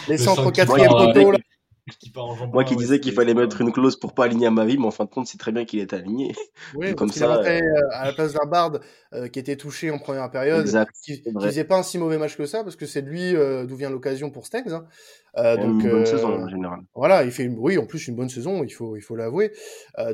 les 0.08 0.18
centres 0.18 0.46
au 0.46 0.50
quatrième 0.50 0.90
poteau, 0.90 1.32
là. 1.32 1.38
Moi 2.52 2.64
qui 2.64 2.74
disais 2.74 2.98
qu'il 2.98 3.12
fallait 3.12 3.34
mettre 3.34 3.60
une 3.60 3.72
clause 3.72 3.96
pour 3.96 4.12
pas 4.12 4.24
aligner 4.24 4.48
à 4.48 4.50
ma 4.50 4.64
vie, 4.64 4.76
mais 4.76 4.86
en 4.86 4.90
fin 4.90 5.04
de 5.04 5.10
compte, 5.10 5.28
c'est 5.28 5.38
très 5.38 5.52
bien 5.52 5.64
qu'il 5.64 5.78
est 5.78 5.92
aligné. 5.92 6.34
Oui, 6.74 6.96
comme 6.96 7.10
ça. 7.10 7.36
Euh, 7.36 7.60
à 7.92 8.06
la 8.06 8.12
place 8.12 8.32
d'un 8.32 8.44
Bard 8.44 8.80
euh, 9.12 9.28
qui 9.28 9.38
était 9.38 9.54
touché 9.54 9.92
en 9.92 9.98
première 9.98 10.28
période, 10.30 10.62
exact, 10.62 10.90
qui, 11.04 11.22
qui 11.22 11.32
faisait 11.40 11.62
pas 11.62 11.78
un 11.78 11.82
si 11.84 11.98
mauvais 11.98 12.18
match 12.18 12.36
que 12.36 12.44
ça, 12.44 12.64
parce 12.64 12.74
que 12.74 12.86
c'est 12.86 13.02
de 13.02 13.08
lui 13.08 13.36
euh, 13.36 13.66
d'où 13.66 13.76
vient 13.76 13.88
l'occasion 13.88 14.30
pour 14.30 14.46
Stengs. 14.46 14.72
Hein. 14.72 14.86
Euh, 15.36 15.56
donc, 15.56 15.84
une 15.84 15.90
bonne 15.90 16.06
saison 16.06 16.42
en 16.42 16.48
général. 16.48 16.80
Voilà, 16.96 17.22
il 17.22 17.30
fait 17.30 17.44
une, 17.44 17.56
oui, 17.56 17.78
en 17.78 17.86
plus 17.86 18.08
une 18.08 18.16
bonne 18.16 18.28
saison, 18.28 18.64
il 18.64 18.70
faut, 18.70 18.96
il 18.96 19.02
faut 19.02 19.14
l'avouer. 19.14 19.52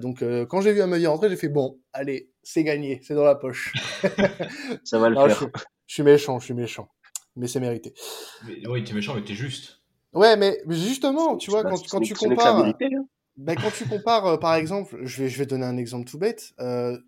donc 0.02 0.22
quand 0.48 0.60
j'ai 0.60 0.72
vu 0.72 0.82
Amadi 0.82 1.06
rentrer, 1.06 1.30
j'ai 1.30 1.36
fait 1.36 1.48
bon, 1.48 1.78
allez, 1.94 2.28
c'est 2.42 2.64
gagné, 2.64 3.00
c'est 3.02 3.14
dans 3.14 3.24
la 3.24 3.34
poche. 3.34 3.72
ça 4.84 4.98
va 4.98 5.08
le 5.08 5.16
faire. 5.16 5.40
Je, 5.40 5.46
je 5.86 5.94
suis 5.94 6.02
méchant, 6.02 6.38
je 6.38 6.44
suis 6.44 6.54
méchant 6.54 6.88
mais 7.36 7.48
c'est 7.48 7.60
mérité. 7.60 7.94
Mais, 8.46 8.66
oui, 8.66 8.84
t'es 8.84 8.92
méchant, 8.92 9.14
mais 9.14 9.24
t'es 9.24 9.34
juste. 9.34 9.80
Ouais, 10.12 10.36
mais 10.36 10.58
justement, 10.68 11.36
tu 11.36 11.50
vois, 11.50 11.62
quand, 11.62 11.80
quand 11.88 12.00
tu 12.00 12.14
compares, 12.14 12.58
hein. 12.58 12.74
ben, 13.36 13.56
quand 13.56 13.70
tu 13.70 13.86
compares, 13.86 14.26
euh, 14.26 14.36
par 14.36 14.54
exemple, 14.54 14.98
je 15.02 15.22
vais, 15.22 15.28
je 15.28 15.38
vais 15.38 15.46
donner 15.46 15.64
un 15.64 15.78
exemple 15.78 16.08
tout 16.08 16.18
bête, 16.18 16.52
euh, 16.60 16.98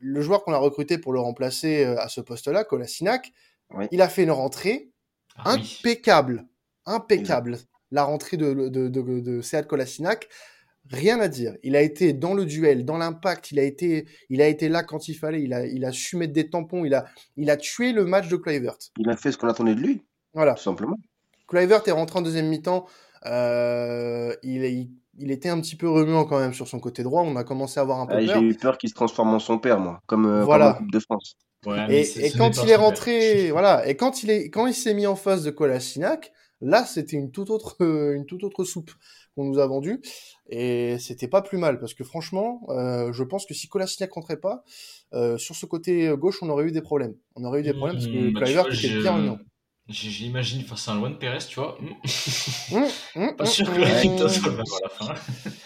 le 0.00 0.20
joueur 0.20 0.44
qu'on 0.44 0.52
a 0.52 0.58
recruté 0.58 0.98
pour 0.98 1.12
le 1.12 1.20
remplacer 1.20 1.84
euh, 1.84 2.00
à 2.00 2.08
ce 2.08 2.20
poste-là, 2.20 2.64
Kolasinac, 2.64 3.32
il 3.92 4.00
a 4.00 4.08
fait 4.08 4.22
une 4.22 4.30
rentrée 4.30 4.90
ah 5.36 5.52
impeccable, 5.52 6.46
impeccable. 6.86 7.58
La 7.90 8.04
rentrée 8.04 8.36
de, 8.36 8.52
de, 8.52 8.88
de, 8.88 9.20
de 9.20 9.40
Sead 9.40 9.66
Kolasinac, 9.66 10.28
rien 10.90 11.20
à 11.20 11.28
dire. 11.28 11.54
Il 11.62 11.76
a 11.76 11.82
été 11.82 12.12
dans 12.12 12.34
le 12.34 12.44
duel, 12.44 12.84
dans 12.84 12.98
l'impact. 12.98 13.50
Il 13.50 13.58
a 13.58 13.62
été, 13.62 14.06
il 14.30 14.40
a 14.42 14.48
été 14.48 14.68
là 14.68 14.82
quand 14.82 15.08
il 15.08 15.14
fallait. 15.14 15.42
Il 15.42 15.52
a, 15.52 15.66
il 15.66 15.84
a 15.84 15.92
su 15.92 16.16
mettre 16.16 16.32
des 16.32 16.48
tampons. 16.48 16.84
Il 16.84 16.94
a, 16.94 17.06
il 17.36 17.50
a 17.50 17.56
tué 17.56 17.92
le 17.92 18.04
match 18.04 18.28
de 18.28 18.36
Kluivert. 18.36 18.76
Il 18.98 19.08
a 19.10 19.16
fait 19.16 19.32
ce 19.32 19.38
qu'on 19.38 19.48
attendait 19.48 19.74
de 19.74 19.80
lui. 19.80 20.02
Voilà. 20.34 20.54
Tout 20.54 20.62
simplement. 20.62 20.98
Kluivert 21.46 21.82
est 21.86 21.92
rentré 21.92 22.18
en 22.18 22.22
deuxième 22.22 22.48
mi-temps. 22.48 22.86
Euh, 23.26 24.34
il, 24.42 24.90
il, 25.18 25.30
était 25.30 25.48
un 25.48 25.60
petit 25.60 25.76
peu 25.76 25.88
remuant 25.88 26.24
quand 26.24 26.38
même 26.38 26.54
sur 26.54 26.68
son 26.68 26.78
côté 26.78 27.02
droit. 27.02 27.22
On 27.22 27.36
a 27.36 27.44
commencé 27.44 27.80
à 27.80 27.82
avoir 27.82 28.00
un 28.00 28.06
peu 28.06 28.24
peur. 28.24 28.38
J'ai 28.38 28.46
eu 28.46 28.54
peur 28.54 28.78
qu'il 28.78 28.90
se 28.90 28.94
transforme 28.94 29.34
en 29.34 29.38
son 29.38 29.58
père, 29.58 29.80
moi, 29.80 30.00
comme, 30.06 30.26
euh, 30.26 30.44
voilà. 30.44 30.74
Coupe 30.74 30.92
de 30.92 31.00
France. 31.00 31.36
et, 31.88 32.26
et 32.26 32.30
quand 32.32 32.62
il 32.62 32.70
est 32.70 32.76
rentré, 32.76 33.50
voilà, 33.50 33.86
et 33.88 33.96
quand 33.96 34.22
il 34.22 34.30
est, 34.30 34.50
quand 34.50 34.66
il 34.66 34.74
s'est 34.74 34.94
mis 34.94 35.06
en 35.06 35.16
face 35.16 35.42
de 35.42 35.50
Kolasinac, 35.50 36.32
là, 36.60 36.84
c'était 36.84 37.16
une 37.16 37.32
toute 37.32 37.50
autre, 37.50 37.76
une 37.80 38.26
toute 38.26 38.44
autre 38.44 38.62
soupe 38.64 38.92
qu'on 39.38 39.44
nous 39.44 39.58
a 39.58 39.66
vendue. 39.66 40.00
Et 40.50 40.98
c'était 40.98 41.28
pas 41.28 41.42
plus 41.42 41.58
mal, 41.58 41.78
parce 41.78 41.94
que 41.94 42.04
franchement, 42.04 42.62
euh, 42.70 43.12
je 43.12 43.22
pense 43.22 43.46
que 43.46 43.54
si 43.54 43.68
Kolasinac 43.68 44.12
rentrait 44.12 44.40
pas, 44.40 44.64
euh, 45.14 45.38
sur 45.38 45.54
ce 45.54 45.66
côté 45.66 46.12
gauche, 46.18 46.42
on 46.42 46.48
aurait 46.48 46.64
eu 46.64 46.72
des 46.72 46.82
problèmes. 46.82 47.14
On 47.36 47.44
aurait 47.44 47.60
eu 47.60 47.62
des 47.62 47.74
problèmes 47.74 47.96
parce 47.96 48.06
que 48.06 48.30
mmh, 48.30 48.32
bah, 48.32 48.40
Kluivert 48.42 48.72
était 48.72 49.00
bien 49.00 49.14
réunion. 49.14 49.38
J'imagine 49.88 50.62
face 50.64 50.88
à 50.88 50.92
un 50.92 50.96
loin 50.96 51.08
de 51.08 51.14
Pérez, 51.14 51.38
tu 51.48 51.58
vois. 51.58 51.78
Mmh. 51.80 52.76
Mmh, 53.16 53.32
pas 53.38 53.46
sûr 53.46 53.72
que 53.72 53.80
la 53.80 54.00
victoire 54.00 54.28
soit 54.28 54.52
le 54.52 54.58
à 54.58 54.62
la 54.82 54.88
fin. 54.88 55.14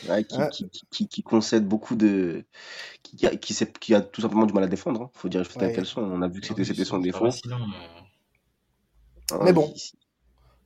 Ouais, 0.09 0.25
qui, 0.25 0.37
qui, 0.51 0.69
qui, 0.91 1.09
qui, 1.09 1.23
concède 1.23 1.67
beaucoup 1.67 1.95
de. 1.95 2.45
Qui, 3.03 3.17
qui, 3.39 3.67
qui, 3.81 3.95
a 3.95 4.01
tout 4.01 4.21
simplement 4.21 4.47
du 4.47 4.53
mal 4.53 4.65
à 4.65 4.67
défendre. 4.67 5.03
Hein. 5.03 5.11
Faut 5.15 5.29
dire 5.29 5.43
ouais. 5.61 5.73
qu'elles 5.73 5.87
sont. 5.87 6.03
On 6.03 6.23
a 6.23 6.29
vu 6.29 6.41
que 6.41 6.47
c'était 6.47 6.83
ah 6.83 6.85
son 6.85 6.99
défaut. 6.99 7.27
Euh... 7.27 7.31
Mais 9.43 9.53
bon, 9.53 9.73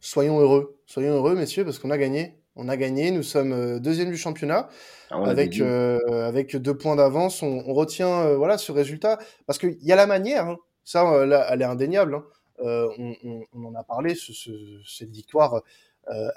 soyons 0.00 0.40
heureux. 0.40 0.80
Soyons 0.86 1.14
heureux, 1.14 1.34
messieurs, 1.34 1.64
parce 1.64 1.78
qu'on 1.78 1.90
a 1.90 1.98
gagné. 1.98 2.38
On 2.56 2.68
a 2.68 2.76
gagné, 2.76 3.10
nous 3.10 3.22
sommes 3.22 3.52
euh, 3.52 3.78
deuxième 3.78 4.10
du 4.10 4.16
championnat 4.16 4.68
ah, 5.10 5.20
avec, 5.26 5.60
euh, 5.60 5.98
avec 6.26 6.56
deux 6.56 6.76
points 6.76 6.96
d'avance. 6.96 7.42
On, 7.42 7.62
on, 7.66 7.74
retient 7.74 8.22
euh, 8.22 8.36
voilà 8.36 8.56
ce 8.56 8.72
résultat 8.72 9.18
parce 9.46 9.58
qu'il 9.58 9.76
y 9.82 9.92
a 9.92 9.96
la 9.96 10.06
manière, 10.06 10.46
hein. 10.46 10.56
ça 10.82 11.06
euh, 11.12 11.26
là, 11.26 11.46
elle 11.50 11.60
est 11.60 11.66
indéniable. 11.66 12.14
Hein. 12.14 12.24
On, 12.58 13.14
on, 13.22 13.42
on, 13.52 13.64
en 13.66 13.74
a 13.74 13.84
parlé, 13.84 14.14
ce, 14.14 14.32
ce, 14.32 14.50
cette 14.86 15.10
victoire, 15.10 15.60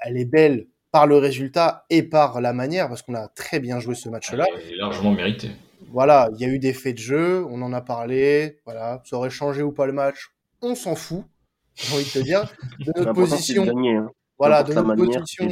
elle 0.02 0.18
est 0.18 0.26
belle 0.26 0.66
par 0.92 1.06
le 1.06 1.16
résultat 1.16 1.86
et 1.88 2.02
par 2.02 2.42
la 2.42 2.52
manière 2.52 2.88
parce 2.88 3.00
qu'on 3.00 3.14
a 3.14 3.28
très 3.28 3.58
bien 3.58 3.80
joué 3.80 3.94
ce 3.94 4.10
match-là. 4.10 4.44
Est 4.70 4.76
largement 4.76 5.12
mérité. 5.12 5.48
Voilà, 5.90 6.28
il 6.34 6.40
y 6.40 6.44
a 6.44 6.48
eu 6.48 6.58
des 6.58 6.74
faits 6.74 6.96
de 6.96 7.00
jeu, 7.00 7.46
on 7.48 7.62
en 7.62 7.72
a 7.72 7.80
parlé. 7.80 8.58
Voilà, 8.66 9.02
ça 9.06 9.16
aurait 9.16 9.30
changé 9.30 9.62
ou 9.62 9.72
pas 9.72 9.86
le 9.86 9.94
match, 9.94 10.30
on 10.60 10.74
s'en 10.74 10.94
fout. 10.94 11.24
J'ai 11.74 11.94
envie 11.94 12.04
de 12.04 12.10
te 12.10 12.18
dire, 12.18 12.52
de 12.80 12.92
notre 12.98 13.14
position. 13.14 13.64
De 13.64 13.70
gagner, 13.70 13.96
hein. 13.96 14.10
Voilà, 14.40 14.62
de 14.62 14.72
notre 14.72 14.94
position. 14.94 15.48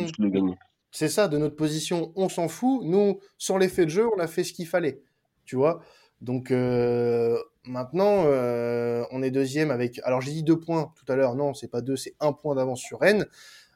C'est 0.91 1.09
ça, 1.11 1.29
de 1.29 1.37
notre 1.37 1.57
position, 1.57 2.13
on 2.17 2.31
s'en 2.31 2.49
fout. 2.49 2.81
Nous, 2.85 3.21
sur 3.37 3.59
l'effet 3.59 3.85
de 3.85 3.91
jeu, 3.91 4.09
on 4.17 4.19
a 4.19 4.27
fait 4.27 4.43
ce 4.43 4.55
qu'il 4.55 4.67
fallait. 4.67 5.03
Tu 5.45 5.57
vois 5.57 5.83
Donc 6.23 6.51
euh, 6.51 7.37
maintenant, 7.65 8.25
euh, 8.25 9.05
on 9.11 9.23
est 9.23 9.31
deuxième 9.31 9.71
avec. 9.71 10.01
Alors 10.05 10.23
j'ai 10.23 10.33
dit 10.33 10.43
deux 10.43 10.59
points 10.59 10.91
tout 10.97 11.11
à 11.13 11.17
l'heure. 11.17 11.35
Non, 11.35 11.53
c'est 11.53 11.69
pas 11.69 11.83
deux, 11.83 11.97
c'est 11.97 12.17
un 12.21 12.33
point 12.33 12.55
d'avance 12.55 12.81
sur 12.81 13.01
Rennes. 13.01 13.27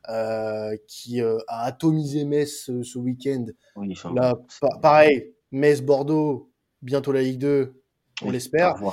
Euh, 0.08 0.76
qui 0.88 1.22
euh, 1.22 1.38
a 1.46 1.64
atomisé 1.64 2.24
Metz 2.24 2.64
ce, 2.64 2.82
ce 2.82 2.98
week-end. 2.98 3.46
Oui, 3.76 3.94
Là, 4.16 4.34
pa 4.60 4.68
pareil, 4.82 5.32
Metz-Bordeaux, 5.52 6.50
bientôt 6.80 7.12
la 7.12 7.22
Ligue 7.22 7.38
2, 7.38 7.80
on 8.22 8.26
oui, 8.26 8.32
l'espère. 8.32 8.82
Au, 8.82 8.92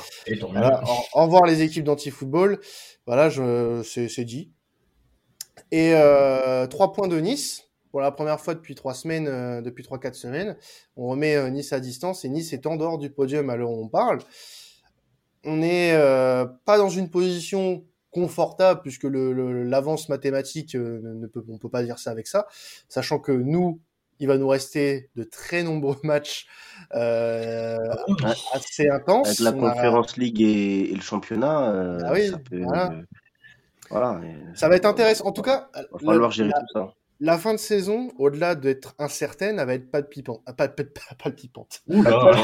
voilà, 0.51 0.83
au, 0.83 1.19
au 1.19 1.23
revoir 1.23 1.47
les 1.47 1.63
équipes 1.63 1.85
d'anti-football. 1.85 2.59
Voilà, 3.07 3.31
c'est 3.83 4.23
dit. 4.23 4.51
Et 5.71 5.93
euh, 5.93 6.67
trois 6.67 6.93
points 6.93 7.07
de 7.07 7.19
Nice 7.19 7.69
pour 7.91 8.01
la 8.01 8.11
première 8.11 8.39
fois 8.39 8.53
depuis 8.53 8.75
trois 8.75 8.93
semaines, 8.93 9.27
euh, 9.27 9.61
depuis 9.61 9.83
trois 9.83 9.99
quatre 9.99 10.15
semaines. 10.15 10.55
On 10.95 11.07
remet 11.09 11.35
euh, 11.35 11.49
Nice 11.49 11.73
à 11.73 11.79
distance 11.79 12.25
et 12.25 12.29
Nice 12.29 12.53
est 12.53 12.65
en 12.65 12.75
dehors 12.75 12.97
du 12.97 13.09
podium 13.09 13.49
à 13.49 13.55
l'heure 13.55 13.71
où 13.71 13.83
on 13.83 13.87
parle. 13.87 14.19
On 15.43 15.57
n'est 15.57 15.93
euh, 15.93 16.45
pas 16.65 16.77
dans 16.77 16.89
une 16.89 17.09
position 17.09 17.83
confortable 18.11 18.81
puisque 18.81 19.05
l'avance 19.05 20.09
le, 20.09 20.13
mathématique 20.13 20.75
euh, 20.75 20.99
ne 21.03 21.27
peut 21.27 21.43
on 21.47 21.57
peut 21.57 21.69
pas 21.69 21.83
dire 21.83 21.99
ça 21.99 22.11
avec 22.11 22.27
ça, 22.27 22.47
sachant 22.87 23.19
que 23.19 23.31
nous 23.31 23.79
il 24.19 24.27
va 24.27 24.37
nous 24.37 24.47
rester 24.47 25.09
de 25.15 25.23
très 25.23 25.63
nombreux 25.63 25.95
matchs 26.03 26.47
euh, 26.93 27.77
assez 28.53 28.89
intenses. 28.89 29.27
Avec 29.27 29.39
la 29.39 29.51
Conférence 29.53 30.13
a... 30.17 30.21
League 30.21 30.41
et, 30.41 30.91
et, 30.91 30.95
le 30.95 31.01
championnat, 31.01 31.71
euh, 31.71 31.99
ah 32.03 32.13
oui, 32.13 32.29
ça 32.29 32.37
peut, 32.37 32.61
voilà. 32.61 32.91
Euh, 33.91 33.95
voilà. 33.95 34.21
Ça 34.55 34.69
va 34.69 34.75
être 34.75 34.85
intéressant. 34.85 35.25
En 35.25 35.31
tout 35.31 35.41
cas, 35.41 35.69
falloir 36.03 36.31
gérer 36.31 36.49
la, 36.49 36.59
tout 36.59 36.67
ça 36.73 36.93
la 37.21 37.37
fin 37.37 37.53
de 37.53 37.59
saison, 37.59 38.11
au-delà 38.17 38.55
d'être 38.55 38.95
incertaine, 38.97 39.59
elle 39.59 39.67
va 39.67 39.73
être 39.73 39.91
pas 39.91 40.01
de 40.01 40.07
pipante. 40.07 40.41
Pas, 40.45 40.69
pas, 40.69 40.69
pas, 40.69 41.15
pas 41.21 41.31
pipante. 41.31 41.81
Oula. 41.87 42.31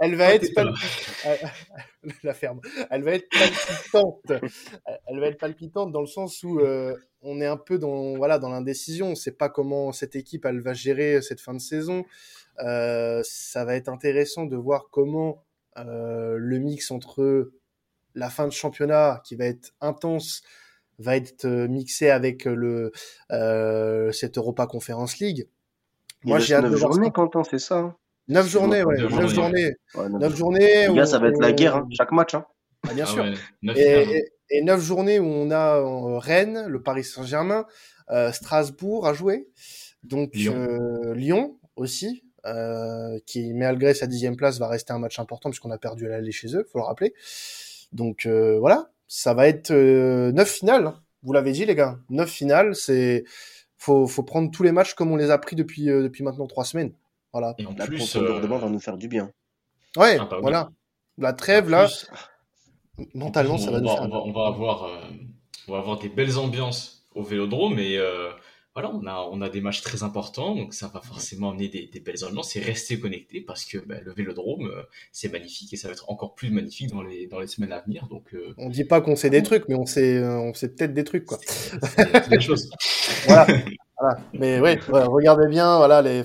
elle, 0.00 0.14
va 0.14 0.34
être 0.34 0.54
pas 0.54 0.64
la 2.22 2.34
ferme. 2.34 2.60
Elle 2.90 3.02
va 3.02 3.14
être 3.14 3.28
palpitante. 3.28 4.32
Elle 5.06 5.20
va 5.20 5.26
être 5.26 5.38
palpitante 5.38 5.90
dans 5.90 6.00
le 6.00 6.06
sens 6.06 6.44
où 6.44 6.60
euh, 6.60 6.94
on 7.22 7.40
est 7.40 7.46
un 7.46 7.56
peu 7.56 7.78
dans 7.78 8.14
voilà 8.16 8.38
dans 8.38 8.50
l'indécision. 8.50 9.08
On 9.08 9.14
sait 9.16 9.32
pas 9.32 9.48
comment 9.48 9.90
cette 9.90 10.14
équipe 10.14 10.44
elle 10.44 10.60
va 10.60 10.72
gérer 10.72 11.22
cette 11.22 11.40
fin 11.40 11.54
de 11.54 11.60
saison. 11.60 12.04
Euh, 12.60 13.22
ça 13.24 13.64
va 13.64 13.74
être 13.74 13.88
intéressant 13.88 14.46
de 14.46 14.56
voir 14.56 14.86
comment 14.92 15.42
euh, 15.78 16.36
le 16.38 16.58
mix 16.58 16.92
entre 16.92 17.50
la 18.14 18.30
fin 18.30 18.46
de 18.46 18.52
championnat 18.52 19.20
qui 19.24 19.36
va 19.36 19.46
être 19.46 19.72
intense 19.80 20.42
va 20.98 21.16
être 21.16 21.46
mixé 21.46 22.10
avec 22.10 22.44
le 22.44 22.92
euh, 23.30 24.12
cette 24.12 24.36
Europa 24.36 24.66
Conference 24.66 25.18
League. 25.18 25.48
Moi, 26.24 26.38
j'ai 26.38 26.54
hâte 26.54 26.64
de 26.64 26.76
voir 26.76 26.92
journées, 26.92 27.10
Quentin, 27.10 27.42
c'est 27.44 27.58
ça. 27.58 27.78
Hein? 27.78 27.96
9 28.28 28.48
journées, 28.48 28.84
ouais, 28.84 28.98
9 28.98 29.34
journées. 29.34 29.76
9 29.96 30.36
journées. 30.36 30.88
Les 30.88 30.94
gars, 30.94 31.06
ça 31.06 31.18
va 31.18 31.28
être 31.28 31.40
la 31.40 31.52
guerre, 31.52 31.76
hein, 31.76 31.88
chaque 31.90 32.12
match. 32.12 32.34
Hein. 32.34 32.44
Ah, 32.88 32.92
bien 32.92 33.04
ah 33.08 33.12
sûr. 33.12 33.24
Ouais, 33.24 33.34
9 33.62 33.76
et, 33.78 34.24
et, 34.50 34.62
9 34.62 34.80
journées 34.80 35.18
où 35.18 35.26
on 35.26 35.50
a 35.50 35.78
euh, 35.78 36.18
Rennes, 36.18 36.66
le 36.68 36.82
Paris 36.82 37.04
Saint-Germain, 37.04 37.66
euh, 38.10 38.32
Strasbourg 38.32 39.06
à 39.06 39.14
jouer. 39.14 39.48
Donc 40.02 40.34
Lyon, 40.34 40.54
euh, 40.56 41.14
Lyon 41.14 41.58
aussi, 41.76 42.24
euh, 42.46 43.18
qui 43.26 43.52
malgré 43.52 43.94
sa 43.94 44.06
dixième 44.06 44.36
place 44.36 44.58
va 44.58 44.68
rester 44.68 44.92
un 44.92 44.98
match 44.98 45.18
important 45.18 45.50
puisqu'on 45.50 45.70
a 45.70 45.78
perdu 45.78 46.06
à 46.06 46.10
l'aller 46.10 46.32
chez 46.32 46.56
eux, 46.56 46.66
faut 46.70 46.78
le 46.78 46.84
rappeler. 46.84 47.14
Donc 47.92 48.26
euh, 48.26 48.58
voilà, 48.58 48.90
ça 49.08 49.34
va 49.34 49.48
être 49.48 49.70
euh, 49.72 50.32
neuf 50.32 50.50
finales. 50.50 50.86
Hein. 50.86 51.00
Vous 51.22 51.32
l'avez 51.32 51.52
dit, 51.52 51.64
les 51.66 51.74
gars. 51.74 51.98
Neuf 52.08 52.30
finales, 52.30 52.74
c'est 52.74 53.24
faut, 53.76 54.06
faut 54.06 54.22
prendre 54.22 54.50
tous 54.50 54.62
les 54.62 54.72
matchs 54.72 54.94
comme 54.94 55.10
on 55.10 55.16
les 55.16 55.30
a 55.30 55.38
pris 55.38 55.56
depuis, 55.56 55.90
euh, 55.90 56.02
depuis 56.02 56.22
maintenant 56.22 56.46
trois 56.46 56.64
semaines. 56.64 56.92
Voilà. 57.32 57.54
Et 57.58 57.66
en 57.66 57.74
la 57.76 57.86
plus, 57.86 58.16
euh... 58.16 58.40
va 58.40 58.68
nous 58.68 58.80
faire 58.80 58.96
du 58.96 59.08
bien. 59.08 59.30
Ouais, 59.96 60.18
ah, 60.20 60.28
voilà. 60.40 60.70
La 61.18 61.32
trêve, 61.32 61.68
là, 61.68 61.88
mentalement, 63.14 63.58
ça 63.58 63.70
va 63.70 63.78
on 63.78 63.80
nous 63.80 63.88
va, 63.88 63.94
faire 63.94 64.04
on 64.04 64.08
va, 64.08 64.18
on 64.18 64.32
va 64.32 64.46
avoir, 64.46 64.84
euh, 64.84 65.00
on 65.68 65.72
va 65.72 65.78
avoir 65.78 65.98
des 65.98 66.08
belles 66.08 66.38
ambiances 66.38 67.06
au 67.14 67.22
Vélodrome 67.22 67.78
et 67.78 67.96
euh, 67.98 68.30
voilà, 68.74 68.90
on 68.94 69.04
a, 69.06 69.28
on 69.32 69.40
a 69.40 69.48
des 69.48 69.60
matchs 69.60 69.82
très 69.82 70.02
importants, 70.04 70.54
donc 70.54 70.74
ça 70.74 70.88
va 70.88 71.00
forcément 71.00 71.50
amener 71.50 71.68
des, 71.68 71.88
des 71.92 72.00
belles 72.00 72.24
ambiances 72.24 72.54
et 72.54 72.60
rester 72.60 73.00
connecté 73.00 73.40
parce 73.40 73.64
que 73.64 73.78
bah, 73.78 73.96
le 74.04 74.12
Vélodrome, 74.12 74.66
euh, 74.66 74.82
c'est 75.10 75.30
magnifique 75.30 75.72
et 75.72 75.76
ça 75.76 75.88
va 75.88 75.92
être 75.92 76.08
encore 76.08 76.34
plus 76.34 76.50
magnifique 76.50 76.90
dans 76.90 77.02
les, 77.02 77.26
dans 77.26 77.40
les 77.40 77.48
semaines 77.48 77.72
à 77.72 77.80
venir. 77.80 78.06
Donc, 78.08 78.32
euh... 78.32 78.54
on 78.58 78.68
dit 78.68 78.84
pas 78.84 79.00
qu'on 79.00 79.16
sait 79.16 79.30
des 79.30 79.42
trucs, 79.42 79.68
mais 79.68 79.74
on 79.74 79.86
sait, 79.86 80.22
on 80.22 80.54
sait 80.54 80.68
peut-être 80.68 80.94
des 80.94 81.04
trucs, 81.04 81.24
quoi. 81.24 81.38
C'est 81.42 82.28
des 82.28 82.40
choses. 82.40 82.70
voilà. 83.26 83.46
voilà. 83.98 84.20
Mais 84.34 84.60
ouais, 84.60 84.78
regardez 84.88 85.48
bien, 85.48 85.76
voilà, 85.78 86.00
les, 86.00 86.22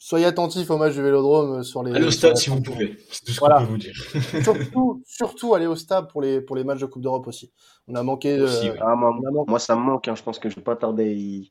soyez 0.00 0.24
attentifs 0.24 0.70
au 0.70 0.78
match 0.78 0.94
du 0.94 1.02
Vélodrome 1.02 1.62
sur 1.62 1.84
les. 1.84 1.94
Allez 1.94 2.06
au 2.06 2.10
stade 2.10 2.36
si 2.36 2.50
vous 2.50 2.60
pouvez. 2.60 2.98
C'est 3.10 3.24
tout 3.24 3.32
ce 3.32 3.38
voilà. 3.38 3.58
qu'on 3.58 3.66
peut 3.66 3.70
vous 3.72 3.78
dire. 3.78 3.94
surtout, 4.42 5.02
surtout 5.06 5.54
aller 5.54 5.66
au 5.66 5.76
stade 5.76 6.08
pour 6.10 6.22
les 6.22 6.40
pour 6.40 6.56
les 6.56 6.64
matchs 6.64 6.80
de 6.80 6.86
Coupe 6.86 7.02
d'Europe 7.02 7.28
aussi. 7.28 7.52
On 7.86 7.94
a 7.94 8.02
manqué. 8.02 8.40
Aussi, 8.40 8.68
euh, 8.68 8.72
oui. 8.72 8.78
ah, 8.80 8.96
moi, 8.96 9.12
moi, 9.46 9.58
ça 9.60 9.76
me 9.76 9.82
manque. 9.82 10.08
Hein. 10.08 10.16
Je 10.16 10.22
pense 10.22 10.40
que 10.40 10.48
je 10.48 10.56
vais 10.56 10.62
pas 10.62 10.74
tarder 10.74 11.50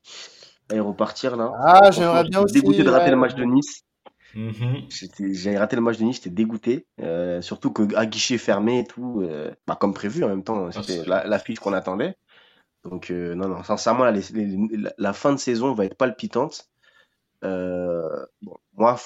à 0.68 0.74
y 0.74 0.80
repartir 0.80 1.36
là. 1.36 1.52
Ah, 1.64 1.90
j'aimerais 1.90 2.24
bien 2.24 2.42
aussi. 2.42 2.54
Dégoûté 2.54 2.82
de 2.82 2.90
rater 2.90 3.06
ouais. 3.06 3.10
le 3.12 3.16
match 3.16 3.34
de 3.34 3.44
Nice. 3.44 3.84
Mm 4.34 4.50
-hmm. 4.50 5.32
J'ai 5.32 5.58
raté 5.58 5.76
le 5.76 5.82
match 5.82 5.98
de 5.98 6.04
Nice, 6.04 6.16
j'étais 6.16 6.30
dégoûté. 6.30 6.86
Euh, 7.00 7.40
surtout 7.42 7.72
que 7.72 7.94
à 7.96 8.06
guichet 8.06 8.38
fermé 8.38 8.80
et 8.80 8.84
tout, 8.84 9.22
euh, 9.22 9.50
bah, 9.66 9.76
comme 9.80 9.94
prévu 9.94 10.22
en 10.24 10.28
même 10.28 10.44
temps, 10.44 10.70
c'était 10.72 11.02
ah, 11.10 11.24
l'affiche 11.26 11.58
la 11.58 11.62
qu'on 11.62 11.72
attendait. 11.72 12.14
Donc 12.84 13.10
euh, 13.10 13.34
non, 13.34 13.48
non, 13.48 13.62
sincèrement, 13.62 14.04
la, 14.04 14.12
la, 14.12 14.92
la, 14.96 15.12
fin 15.12 15.32
de 15.32 15.38
saison 15.38 15.74
va 15.74 15.84
être 15.84 15.96
palpitante. 15.96 16.69
Euh, 17.44 18.26
moi, 18.74 18.96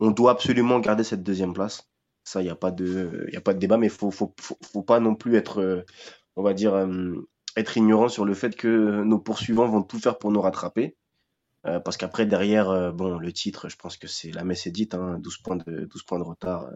on 0.00 0.10
doit 0.10 0.32
absolument 0.32 0.80
garder 0.80 1.04
cette 1.04 1.22
deuxième 1.22 1.54
place. 1.54 1.88
Ça, 2.24 2.40
il 2.40 2.44
n'y 2.44 2.50
a 2.50 2.56
pas 2.56 2.70
de, 2.70 3.26
il 3.30 3.36
a 3.36 3.40
pas 3.40 3.54
de 3.54 3.58
débat, 3.58 3.76
mais 3.76 3.88
faut, 3.88 4.10
faut, 4.10 4.34
faut, 4.40 4.58
faut 4.62 4.82
pas 4.82 5.00
non 5.00 5.14
plus 5.14 5.36
être, 5.36 5.60
euh, 5.60 5.84
on 6.36 6.42
va 6.42 6.54
dire, 6.54 6.74
euh, 6.74 7.28
être 7.56 7.76
ignorant 7.76 8.08
sur 8.08 8.24
le 8.24 8.34
fait 8.34 8.56
que 8.56 9.02
nos 9.02 9.18
poursuivants 9.18 9.68
vont 9.68 9.82
tout 9.82 9.98
faire 9.98 10.18
pour 10.18 10.30
nous 10.32 10.40
rattraper. 10.40 10.96
Parce 11.62 11.96
qu'après, 11.96 12.26
derrière, 12.26 12.92
bon, 12.92 13.16
le 13.16 13.32
titre, 13.32 13.70
je 13.70 13.76
pense 13.76 13.96
que 13.96 14.06
c'est 14.06 14.30
la 14.30 14.44
messe 14.44 14.66
est 14.66 14.70
dite, 14.70 14.92
hein, 14.92 15.16
12 15.18 15.38
points 15.38 15.56
de, 15.56 15.86
12 15.86 16.02
points 16.02 16.18
de 16.18 16.24
retard. 16.24 16.68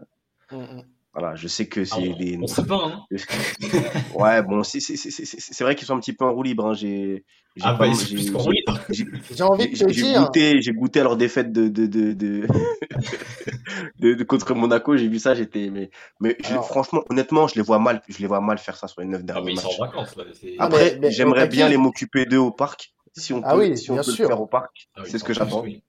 Mm 0.51 0.57
-hmm. 0.57 0.83
Voilà, 1.13 1.35
je 1.35 1.47
sais 1.47 1.67
que 1.67 1.81
Ah, 1.81 1.85
c'est 1.85 2.09
on, 2.09 2.17
des. 2.17 2.37
on 2.41 2.45
sait 2.47 2.65
pas, 2.65 2.85
hein. 2.85 3.05
ouais, 4.15 4.43
bon, 4.43 4.61
c'est 4.63 4.79
c'est- 4.79 4.95
c'est- 4.95 5.09
c'est- 5.11 5.25
c'est 5.39 5.63
vrai 5.63 5.75
qu'ils 5.75 5.87
sont 5.87 5.95
un 5.95 5.99
petit 5.99 6.13
peu 6.13 6.23
en 6.25 6.33
roue 6.33 6.43
libre. 6.43 6.67
Hein. 6.67 6.73
J'ai 6.73 7.25
j'ai 7.55 7.63
Ah, 7.65 7.73
bah, 7.73 7.91
c'est 7.93 8.05
j'ai- 8.05 8.15
plus 8.15 8.31
qu'en 8.31 8.39
j'ai- 8.39 8.45
roue 8.45 8.51
libre. 8.51 8.79
j'ai- 8.91 9.05
J'ai 9.35 9.43
envie 9.43 9.67
de 9.69 9.75
te 9.77 9.85
dire. 9.91 10.21
goûté, 10.21 10.61
j'ai 10.61 10.71
goûté 10.71 10.99
à 10.99 11.03
leur 11.03 11.17
défaite 11.17 11.51
de, 11.51 11.67
de, 11.67 11.87
de, 11.87 12.13
de, 12.13 12.47
de- 13.99 14.13
de- 14.13 14.23
contre 14.23 14.53
Monaco. 14.53 14.95
J'ai 14.97 15.07
vu 15.07 15.19
ça, 15.19 15.33
j'étais. 15.33 15.69
Mais, 15.71 15.89
mais 16.19 16.37
je- 16.43 16.53
franchement, 16.55 17.03
honnêtement, 17.09 17.47
je 17.47 17.55
les 17.55 17.61
vois 17.61 17.79
mal. 17.79 18.01
Je 18.07 18.19
les 18.19 18.27
vois 18.27 18.39
mal 18.41 18.57
faire 18.59 18.77
ça 18.77 18.87
sur 18.87 19.01
les 19.01 19.07
neuf 19.07 19.21
Ah, 19.23 19.25
derniers 19.25 19.45
mais 19.47 19.53
ils 19.53 19.59
sont 19.59 19.67
matchs. 19.69 19.79
en 19.79 19.85
vacances, 19.85 20.15
là. 20.15 20.23
Ah, 20.59 20.65
Après, 20.65 20.99
j'aimerais 21.09 21.47
bien 21.47 21.67
les 21.69 21.77
m'occuper 21.77 22.25
d'eux 22.25 22.37
au 22.37 22.51
parc. 22.51 22.93
Si 23.17 23.33
on 23.33 23.41
peut, 23.41 23.47
Ah 23.49 23.57
oui, 23.57 23.75
si 23.77 23.89
on 23.89 23.95
bien 23.95 24.03
peut 24.03 24.11
sûr. 24.11 24.25
le 24.25 24.27
faire 24.29 24.41
au 24.41 24.45
parc, 24.47 24.87
Ah 24.95 25.01
oui, 25.03 25.09
c'est 25.09 25.17
ce 25.17 25.23
que 25.23 25.33
j'attends. 25.33 25.63
oui. 25.63 25.83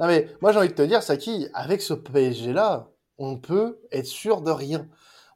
Non 0.00 0.06
mais 0.06 0.28
moi 0.42 0.52
j'ai 0.52 0.58
envie 0.58 0.68
de 0.68 0.74
te 0.74 0.82
dire, 0.82 1.02
Saki, 1.02 1.46
avec 1.54 1.80
ce 1.82 1.94
PSG 1.94 2.52
là, 2.52 2.88
on 3.18 3.36
peut 3.36 3.80
être 3.92 4.06
sûr 4.06 4.40
de 4.42 4.50
rien. 4.50 4.86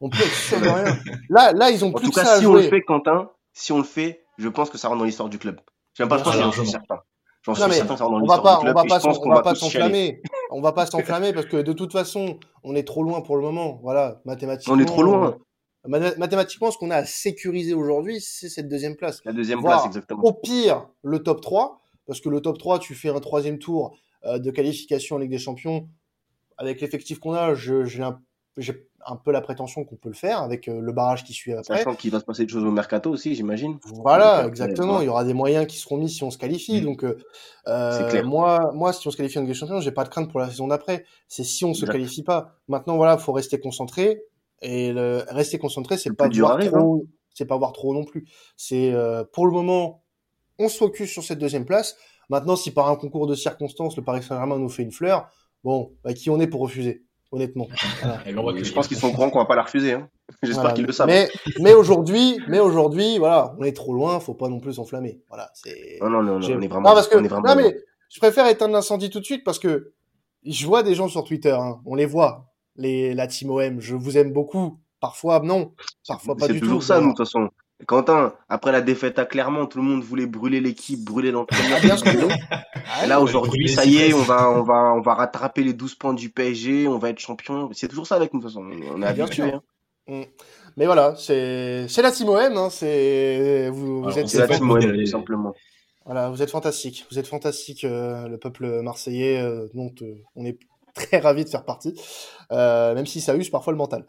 On 0.01 0.09
peut 0.11 0.19
être 0.19 0.35
sûr 0.35 0.61
de 0.61 0.69
rien. 0.69 0.97
Là, 1.29 1.53
là 1.53 1.71
ils 1.71 1.85
ont 1.85 1.89
En 1.89 1.93
plus 1.93 2.07
tout 2.07 2.11
que 2.11 2.17
cas, 2.17 2.25
ça 2.25 2.33
à 2.35 2.39
si 2.41 2.47
on 2.47 2.55
le 2.55 2.63
fait, 2.63 2.83
Quentin, 2.83 3.31
si 3.53 3.73
on 3.73 3.79
le 3.79 3.85
fait, 3.85 4.25
je 4.39 4.49
pense 4.49 4.71
que 4.71 4.79
ça 4.79 4.89
rentre 4.89 4.99
dans 5.01 5.05
l'histoire 5.05 5.29
du 5.29 5.39
club. 5.39 5.61
Je 5.95 6.05
pas, 6.05 6.19
je 6.19 6.25
pense 6.25 6.35
j'en 6.35 6.53
suis 6.53 6.67
certain. 6.67 7.01
J'en 7.45 7.55
suis 7.55 7.65
certain 7.73 7.93
que 7.95 7.99
ça 7.99 8.05
rentre 8.05 8.19
dans 8.19 8.25
On 8.25 8.27
va 8.27 8.35
l'histoire 8.37 8.43
pas, 8.43 8.51
du 8.53 8.57
on 8.59 8.61
club. 8.63 8.77
va 8.77 8.83
et 8.85 8.89
pas, 8.89 9.01
on 9.21 9.29
va 9.29 9.35
va 9.37 9.43
pas 9.43 9.55
s'enflammer. 9.55 10.23
On 10.51 10.61
va 10.61 10.73
pas 10.73 10.87
s'enflammer 10.87 11.33
parce 11.33 11.47
que 11.47 11.57
de 11.59 11.73
toute 11.73 11.93
façon, 11.93 12.39
on 12.65 12.75
est 12.77 12.85
trop 12.87 13.03
loin 13.03 13.21
pour 13.21 13.37
le 13.37 13.43
moment. 13.43 13.79
Voilà, 13.83 14.21
mathématiquement. 14.25 14.75
On 14.75 14.79
est 14.79 14.85
trop 14.85 15.03
loin. 15.03 15.37
euh, 15.87 15.89
mathé- 15.89 16.17
Mathématiquement, 16.19 16.71
ce 16.71 16.79
qu'on 16.79 16.91
a 16.91 16.97
à 16.97 17.05
sécuriser 17.05 17.75
aujourd'hui, 17.75 18.21
c'est 18.21 18.49
cette 18.49 18.69
deuxième 18.69 18.97
place. 18.97 19.21
La 19.25 19.33
deuxième 19.33 19.61
Voir 19.61 19.75
place, 19.75 19.87
exactement. 19.87 20.23
Au 20.23 20.33
pire, 20.33 20.87
le 21.03 21.23
top 21.23 21.41
3, 21.41 21.81
parce 22.07 22.21
que 22.21 22.29
le 22.29 22.41
top 22.41 22.59
3, 22.59 22.79
tu 22.79 22.95
fais 22.95 23.09
un 23.11 23.21
troisième 23.21 23.59
tour 23.59 23.97
euh, 24.25 24.39
de 24.39 24.51
qualification 24.51 25.17
en 25.17 25.19
Ligue 25.19 25.31
des 25.33 25.39
Champions. 25.39 25.89
Avec 26.59 26.81
l'effectif 26.81 27.19
qu'on 27.19 27.35
a, 27.35 27.55
j'ai 27.55 28.03
un, 28.03 29.17
peu 29.17 29.33
la 29.33 29.41
prétention 29.41 29.85
qu'on 29.85 29.97
peut 29.97 30.09
le 30.09 30.15
faire 30.15 30.41
avec 30.43 30.69
euh, 30.69 30.81
le 30.81 30.93
barrage 30.93 31.25
qui 31.25 31.33
suit 31.33 31.53
après. 31.53 31.79
Sachant 31.79 31.95
qu'il 31.95 32.11
va 32.11 32.21
se 32.21 32.25
passer 32.25 32.45
des 32.45 32.53
choses 32.53 32.65
au 32.65 32.71
mercato 32.71 33.11
aussi, 33.11 33.35
j'imagine. 33.35 33.79
Voilà, 33.85 34.45
euh, 34.45 34.49
exactement. 34.49 35.01
Il 35.01 35.07
y 35.07 35.09
aura 35.09 35.25
des 35.25 35.35
moyens 35.35 35.67
qui 35.67 35.79
seront 35.79 35.97
mis 35.97 36.09
si 36.09 36.23
on 36.23 36.31
se 36.31 36.39
qualifie. 36.39 36.81
Mm. 36.81 36.85
Donc, 36.85 37.05
euh, 37.05 37.19
euh, 37.69 38.09
clair. 38.09 38.25
moi, 38.25 38.73
moi, 38.75 38.93
si 38.93 39.07
on 39.09 39.11
se 39.11 39.17
qualifie 39.17 39.39
en 39.39 39.43
Ligue 39.43 39.51
des 39.51 39.59
Champions, 39.59 39.81
j'ai 39.81 39.93
pas 39.93 40.05
de 40.05 40.09
crainte 40.09 40.31
pour 40.31 40.41
la 40.41 40.49
saison 40.49 40.69
d'après. 40.69 41.05
C'est 41.29 41.45
si 41.45 41.65
on 41.65 41.75
se 41.75 41.81
Exact. 41.81 41.93
qualifie 41.93 42.23
pas. 42.23 42.57
Maintenant, 42.69 42.97
voilà, 42.97 43.19
faut 43.19 43.33
rester 43.33 43.59
concentré. 43.59 44.23
Et 44.63 44.93
le, 44.93 45.25
rester 45.29 45.59
concentré, 45.59 45.99
c'est 45.99 46.15
pas 46.15 46.29
voir 46.29 46.53
arrive, 46.53 46.71
trop. 46.71 47.05
C'est 47.35 47.47
pas 47.47 47.57
voir 47.57 47.73
trop 47.73 47.93
non 47.93 48.05
plus. 48.05 48.27
C'est 48.57 48.93
euh, 48.93 49.25
pour 49.33 49.47
le 49.47 49.53
moment, 49.53 50.05
on 50.59 50.69
se 50.69 50.79
focus 50.79 51.11
sur 51.11 51.25
cette 51.25 51.41
deuxième 51.41 51.65
place. 51.65 51.97
Maintenant, 52.31 52.57
si 52.57 52.71
par 52.71 52.89
un 52.89 52.97
concours 52.97 53.27
de 53.27 53.35
circonstances, 53.35 53.97
le 53.97 54.05
Paris 54.05 54.23
Saint-Germain 54.23 54.59
nous 54.59 54.69
fait 54.69 54.85
une 54.85 54.93
fleur, 54.93 55.29
bon, 55.65 55.93
bah, 56.05 56.13
qui 56.15 56.31
on 56.31 56.41
est 56.41 56.47
pour 56.47 56.61
refuser, 56.61 57.05
honnêtement. 57.31 57.69
Voilà. 58.03 58.21
Je 58.63 58.73
pense 58.73 58.89
qu'ils 58.89 58.97
sont 58.97 59.09
au 59.09 59.13
courant 59.13 59.31
qu'on 59.31 59.39
va 59.39 59.45
pas 59.47 59.57
la 59.57 59.63
refuser. 59.63 59.93
Hein. 59.93 60.09
J'espère 60.43 60.63
Voilà. 60.63 60.75
qu'ils 60.77 60.87
le 60.87 60.93
savent. 60.93 61.07
Mais, 61.09 61.29
mais 61.61 61.75
aujourd'hui, 61.75 62.39
mais 62.49 62.59
aujourd'hui, 62.61 63.19
voilà, 63.19 63.55
on 63.59 63.65
est 63.65 63.73
trop 63.77 63.93
loin, 63.95 64.19
faut 64.21 64.35
pas 64.35 64.49
non 64.49 64.61
plus 64.61 64.75
s'enflammer. 64.75 65.21
Voilà, 65.29 65.51
c'est. 65.55 65.99
Non, 66.01 66.11
non, 66.11 66.23
non, 66.23 66.39
non, 66.39 66.47
on 66.47 66.61
est 66.61 66.69
vraiment. 66.69 66.89
Non, 66.89 66.95
parce 66.95 67.09
que, 67.09 67.17
on 67.17 67.25
est 67.25 67.29
vraiment 67.29 67.55
non, 67.55 67.57
mais 67.57 67.77
je 68.09 68.19
préfère 68.19 68.47
éteindre 68.49 68.73
l'incendie 68.75 69.11
tout 69.11 69.21
de 69.21 69.25
suite 69.25 69.45
parce 69.45 69.59
que 69.59 69.93
je 70.45 70.67
vois 70.67 70.83
des 70.83 70.95
gens 70.95 71.09
sur 71.09 71.25
Twitter, 71.25 71.53
hein, 71.53 71.81
on 71.87 71.95
les 71.95 72.07
voit, 72.07 72.47
les, 72.77 73.15
la 73.15 73.27
team 73.27 73.51
OM, 73.51 73.81
je 73.81 73.95
vous 73.95 74.17
aime 74.19 74.33
beaucoup. 74.33 74.79
Parfois, 75.01 75.41
non. 75.41 75.75
Parfois, 76.07 76.37
pas 76.37 76.47
C'est 76.47 76.53
du 76.55 76.61
toujours 76.61 76.79
tout. 76.81 76.87
ça, 76.87 77.01
nous, 77.01 77.01
Voilà. 77.01 77.13
de 77.13 77.17
toute 77.17 77.27
façon. 77.27 77.49
Quentin, 77.87 78.33
après 78.49 78.73
la 78.73 78.81
défaite 78.81 79.19
à 79.19 79.25
Clermont, 79.25 79.67
tout 79.67 79.79
le 79.79 79.85
monde 79.85 80.03
voulait 80.03 80.27
brûler 80.27 80.61
l'équipe, 80.61 81.05
brûler 81.05 81.31
l'entraîneur. 81.31 81.79
Ah. 82.85 83.05
Et 83.05 83.09
là, 83.09 83.21
aujourd'hui, 83.21 83.69
ça 83.69 83.85
y 83.85 83.99
est, 83.99 84.15
on 84.15 84.23
va, 84.23 84.51
on 84.51 84.63
va, 84.63 84.93
on 84.95 85.01
va 85.01 85.15
rattraper 85.15 85.63
les 85.63 85.73
12 85.73 85.95
points 85.97 86.15
du 86.15 86.31
PSG, 86.31 86.89
on 86.89 86.99
va 86.99 87.11
être 87.11 87.19
champion. 87.19 87.71
C'est 87.73 87.89
toujours 87.89 88.07
ça 88.07 88.17
avec 88.17 88.33
nous, 88.35 88.41
de 88.41 88.45
toute 88.45 88.53
façon. 88.53 88.65
On 88.67 89.03
est 89.03 89.13
Bien 89.13 89.25
habitués. 89.25 89.51
sûr. 89.51 89.63
Hein. 90.09 90.25
Mais 90.77 90.87
voilà, 90.87 91.15
c'est, 91.17 91.87
c'est 91.89 92.03
la 92.03 92.11
team 92.13 92.29
OM, 92.29 92.57
hein, 92.57 92.69
c'est, 92.71 93.69
vous, 93.71 94.03
vous 94.05 94.19
êtes, 94.19 94.33
la 94.35 94.49
team 94.49 94.71
OM, 94.71 94.81
tout 94.81 95.07
simplement. 95.07 95.55
Voilà, 96.05 96.31
vous 96.31 96.43
êtes 96.43 96.51
fantastique. 96.51 97.07
Vous 97.11 97.19
êtes 97.19 97.29
fantastique, 97.29 97.85
euh, 97.85 98.27
le 98.29 98.39
peuple 98.39 98.83
marseillais, 98.83 99.41
euh, 99.41 99.69
dont 99.75 99.93
euh, 100.03 100.15
on 100.35 100.45
est 100.45 100.59
très 100.95 101.19
ravis 101.19 101.45
de 101.45 101.49
faire 101.49 101.65
partie, 101.65 101.95
euh, 102.51 102.95
même 102.95 103.07
si 103.07 103.21
ça 103.21 103.35
use 103.35 103.51
parfois 103.51 103.73
le 103.73 103.79
mental. 103.79 104.05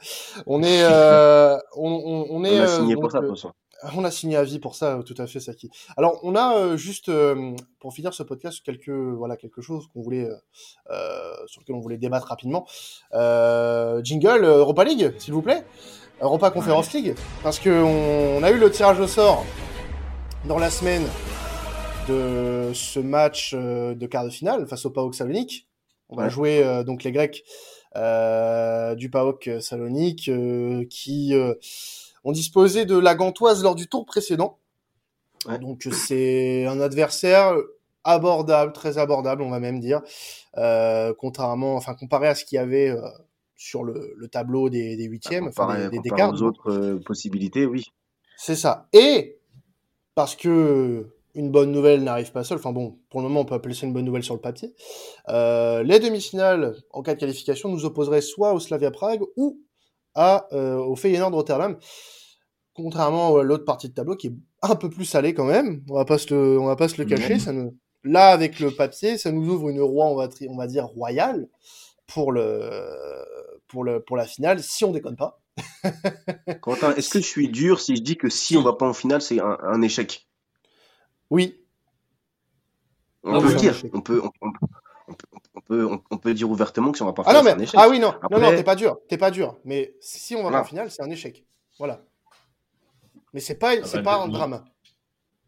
On 0.47 0.63
est, 0.63 0.83
euh, 0.83 1.57
on, 1.75 1.91
on, 1.91 2.27
on 2.29 2.43
est, 2.43 2.59
On 2.59 2.63
a 2.63 2.65
euh, 2.65 2.77
signé 2.79 2.95
pour 2.95 3.11
ça, 3.11 3.19
de 3.21 3.27
toute 3.27 3.35
façon. 3.35 3.51
On 3.95 4.03
a 4.03 4.11
signé 4.11 4.35
à 4.37 4.43
vie 4.43 4.59
pour 4.59 4.75
ça, 4.75 4.99
tout 5.05 5.15
à 5.17 5.27
fait, 5.27 5.39
Saki. 5.39 5.69
Alors, 5.97 6.19
on 6.23 6.35
a 6.35 6.55
euh, 6.57 6.77
juste, 6.77 7.09
euh, 7.09 7.55
pour 7.79 7.93
finir 7.93 8.13
ce 8.13 8.23
podcast, 8.23 8.61
quelques, 8.63 8.89
voilà, 8.89 9.37
quelque 9.37 9.61
chose 9.61 9.87
qu'on 9.93 10.01
voulait, 10.01 10.25
euh, 10.25 10.35
euh, 10.91 11.33
sur 11.47 11.61
lequel 11.61 11.75
on 11.75 11.79
voulait 11.79 11.97
débattre 11.97 12.27
rapidement. 12.27 12.65
Euh, 13.13 14.01
jingle 14.03 14.43
Europa 14.45 14.83
League, 14.83 15.13
s'il 15.17 15.33
vous 15.33 15.41
plaît. 15.41 15.63
Europa 16.21 16.51
Conference 16.51 16.93
League, 16.93 17.15
parce 17.41 17.59
que 17.59 17.69
on, 17.69 18.43
a 18.43 18.51
eu 18.51 18.57
le 18.57 18.71
tirage 18.71 18.99
au 18.99 19.07
sort 19.07 19.43
dans 20.45 20.57
la 20.59 20.69
semaine 20.69 21.03
de 22.07 22.71
ce 22.73 22.99
match 22.99 23.53
de 23.53 24.05
quart 24.07 24.23
de 24.23 24.29
finale 24.29 24.65
face 24.67 24.85
au 24.85 24.89
PAOK 24.89 25.15
Salonique. 25.15 25.67
On 26.09 26.15
va 26.15 26.23
Ouais. 26.23 26.29
jouer 26.29 26.63
euh, 26.63 26.83
donc 26.83 27.03
les 27.03 27.11
Grecs 27.11 27.43
euh, 27.95 28.93
du 28.95 29.09
PAOK 29.09 29.49
Salonique 29.61 30.29
euh, 30.29 30.85
qui 30.89 31.33
ont 32.23 32.31
disposé 32.31 32.85
de 32.85 32.97
la 32.97 33.15
Gantoise 33.15 33.63
lors 33.63 33.75
du 33.75 33.87
tour 33.87 34.05
précédent. 34.05 34.57
Ouais. 35.47 35.59
Donc 35.59 35.87
c'est 35.91 36.65
un 36.65 36.79
adversaire 36.79 37.55
abordable, 38.03 38.73
très 38.73 38.97
abordable, 38.97 39.41
on 39.41 39.49
va 39.49 39.59
même 39.59 39.79
dire, 39.79 40.01
euh, 40.57 41.13
contrairement, 41.17 41.75
enfin 41.75 41.95
comparé 41.95 42.27
à 42.27 42.35
ce 42.35 42.45
qu'il 42.45 42.57
y 42.57 42.59
avait 42.59 42.89
euh, 42.89 43.01
sur 43.55 43.83
le, 43.83 44.13
le 44.17 44.27
tableau 44.27 44.69
des, 44.69 44.97
des 44.97 45.05
huitièmes, 45.05 45.47
enfin 45.47 45.67
Comparé, 45.67 45.89
des, 45.89 45.99
des, 45.99 46.09
des 46.09 46.23
aux 46.23 46.41
autres 46.41 46.71
euh, 46.71 46.99
possibilités, 47.05 47.65
oui. 47.65 47.85
C'est 48.37 48.55
ça. 48.55 48.87
Et 48.93 49.37
parce 50.15 50.35
que 50.35 51.13
une 51.35 51.49
bonne 51.49 51.71
nouvelle 51.71 52.03
n'arrive 52.03 52.31
pas 52.31 52.43
seule, 52.43 52.57
enfin 52.57 52.73
bon, 52.73 52.99
pour 53.09 53.21
le 53.21 53.27
moment 53.27 53.41
on 53.41 53.45
peut 53.45 53.55
appeler 53.55 53.73
ça 53.73 53.85
une 53.87 53.93
bonne 53.93 54.05
nouvelle 54.05 54.23
sur 54.23 54.35
le 54.35 54.41
papier, 54.41 54.73
euh, 55.29 55.81
les 55.83 55.99
demi-finales 55.99 56.75
en 56.91 57.01
cas 57.01 57.15
de 57.15 57.19
qualification 57.19 57.69
nous 57.69 57.85
opposeraient 57.85 58.21
soit 58.21 58.53
au 58.53 58.59
Slavia 58.59 58.91
Prague 58.91 59.21
ou 59.37 59.59
à, 60.15 60.47
euh, 60.53 60.77
au 60.77 60.95
Feyenoord 60.95 61.33
Rotterdam, 61.33 61.77
contrairement 62.73 63.35
à 63.37 63.43
l'autre 63.43 63.65
partie 63.65 63.89
de 63.89 63.93
tableau 63.93 64.15
qui 64.15 64.27
est 64.27 64.33
un 64.61 64.75
peu 64.75 64.89
plus 64.89 65.05
salée 65.05 65.33
quand 65.33 65.45
même, 65.45 65.83
on 65.89 65.95
va 65.95 66.05
pas 66.05 66.17
se 66.17 66.33
le, 66.33 66.59
on 66.59 66.65
va 66.65 66.75
pas 66.75 66.87
se 66.87 66.97
le 66.97 67.05
cacher, 67.05 67.39
ça 67.39 67.51
nous, 67.51 67.77
là 68.03 68.29
avec 68.29 68.59
le 68.59 68.71
papier, 68.71 69.17
ça 69.17 69.31
nous 69.31 69.47
ouvre 69.49 69.69
une 69.69 69.81
roi, 69.81 70.05
on 70.07 70.15
va, 70.15 70.27
tri- 70.27 70.47
on 70.49 70.57
va 70.57 70.67
dire 70.67 70.85
royale 70.85 71.47
pour 72.07 72.31
le, 72.31 72.81
pour 73.67 73.83
le, 73.83 74.01
pour 74.01 74.17
la 74.17 74.25
finale, 74.25 74.61
si 74.63 74.85
on 74.85 74.91
déconne 74.91 75.15
pas. 75.15 75.41
Quentin, 76.61 76.95
est-ce 76.95 77.09
que 77.09 77.19
je 77.19 77.27
suis 77.27 77.49
dur 77.49 77.79
si 77.79 77.95
je 77.95 78.01
dis 78.01 78.17
que 78.17 78.29
si 78.29 78.57
on 78.57 78.63
va 78.63 78.73
pas 78.73 78.87
en 78.87 78.93
finale, 78.93 79.21
c'est 79.21 79.39
un, 79.39 79.57
un 79.61 79.81
échec? 79.81 80.27
Oui, 81.29 81.59
On 83.23 83.33
Ah 83.33 83.39
peut 83.39 83.47
oui, 83.47 83.53
le 83.53 83.59
dire. 83.59 83.71
échec. 83.71 83.91
On 83.93 84.01
peut, 84.01 84.21
on, 84.23 84.31
on- 84.41 84.51
on 84.51 84.51
peut, 84.51 84.59
on 84.67 84.82
peut, 85.67 85.85
on- 85.85 86.01
on 86.11 86.17
peut 86.17 86.33
dire 86.33 86.49
ouvertement 86.49 86.91
que 86.91 86.97
si 86.97 87.03
on 87.03 87.07
va 87.07 87.13
pas 87.13 87.23
en 87.23 87.25
Ah 87.27 87.33
non, 87.33 87.43
mais, 87.43 87.51
c'est 87.51 87.55
un 87.57 87.59
échec. 87.61 87.79
ah 87.81 87.89
oui, 87.89 87.99
non, 87.99 88.13
non, 88.31 88.39
non, 88.39 88.49
t'es 88.51 88.63
pas 88.63 88.75
dur, 88.75 88.97
t'es 89.07 89.17
pas 89.17 89.31
dur. 89.31 89.57
Mais 89.65 89.95
si 90.01 90.35
on 90.35 90.39
va 90.39 90.43
Voilà. 90.43 90.57
pas 90.59 90.63
en 90.63 90.67
finale, 90.67 90.91
c'est 90.91 91.01
un 91.01 91.09
échec. 91.09 91.45
Voilà. 91.79 92.01
Mais 93.33 93.39
c'est 93.39 93.55
pas, 93.55 93.83
c'est 93.83 93.97
bah, 93.97 94.03
pas 94.03 94.23
un 94.23 94.27
drame. 94.27 94.63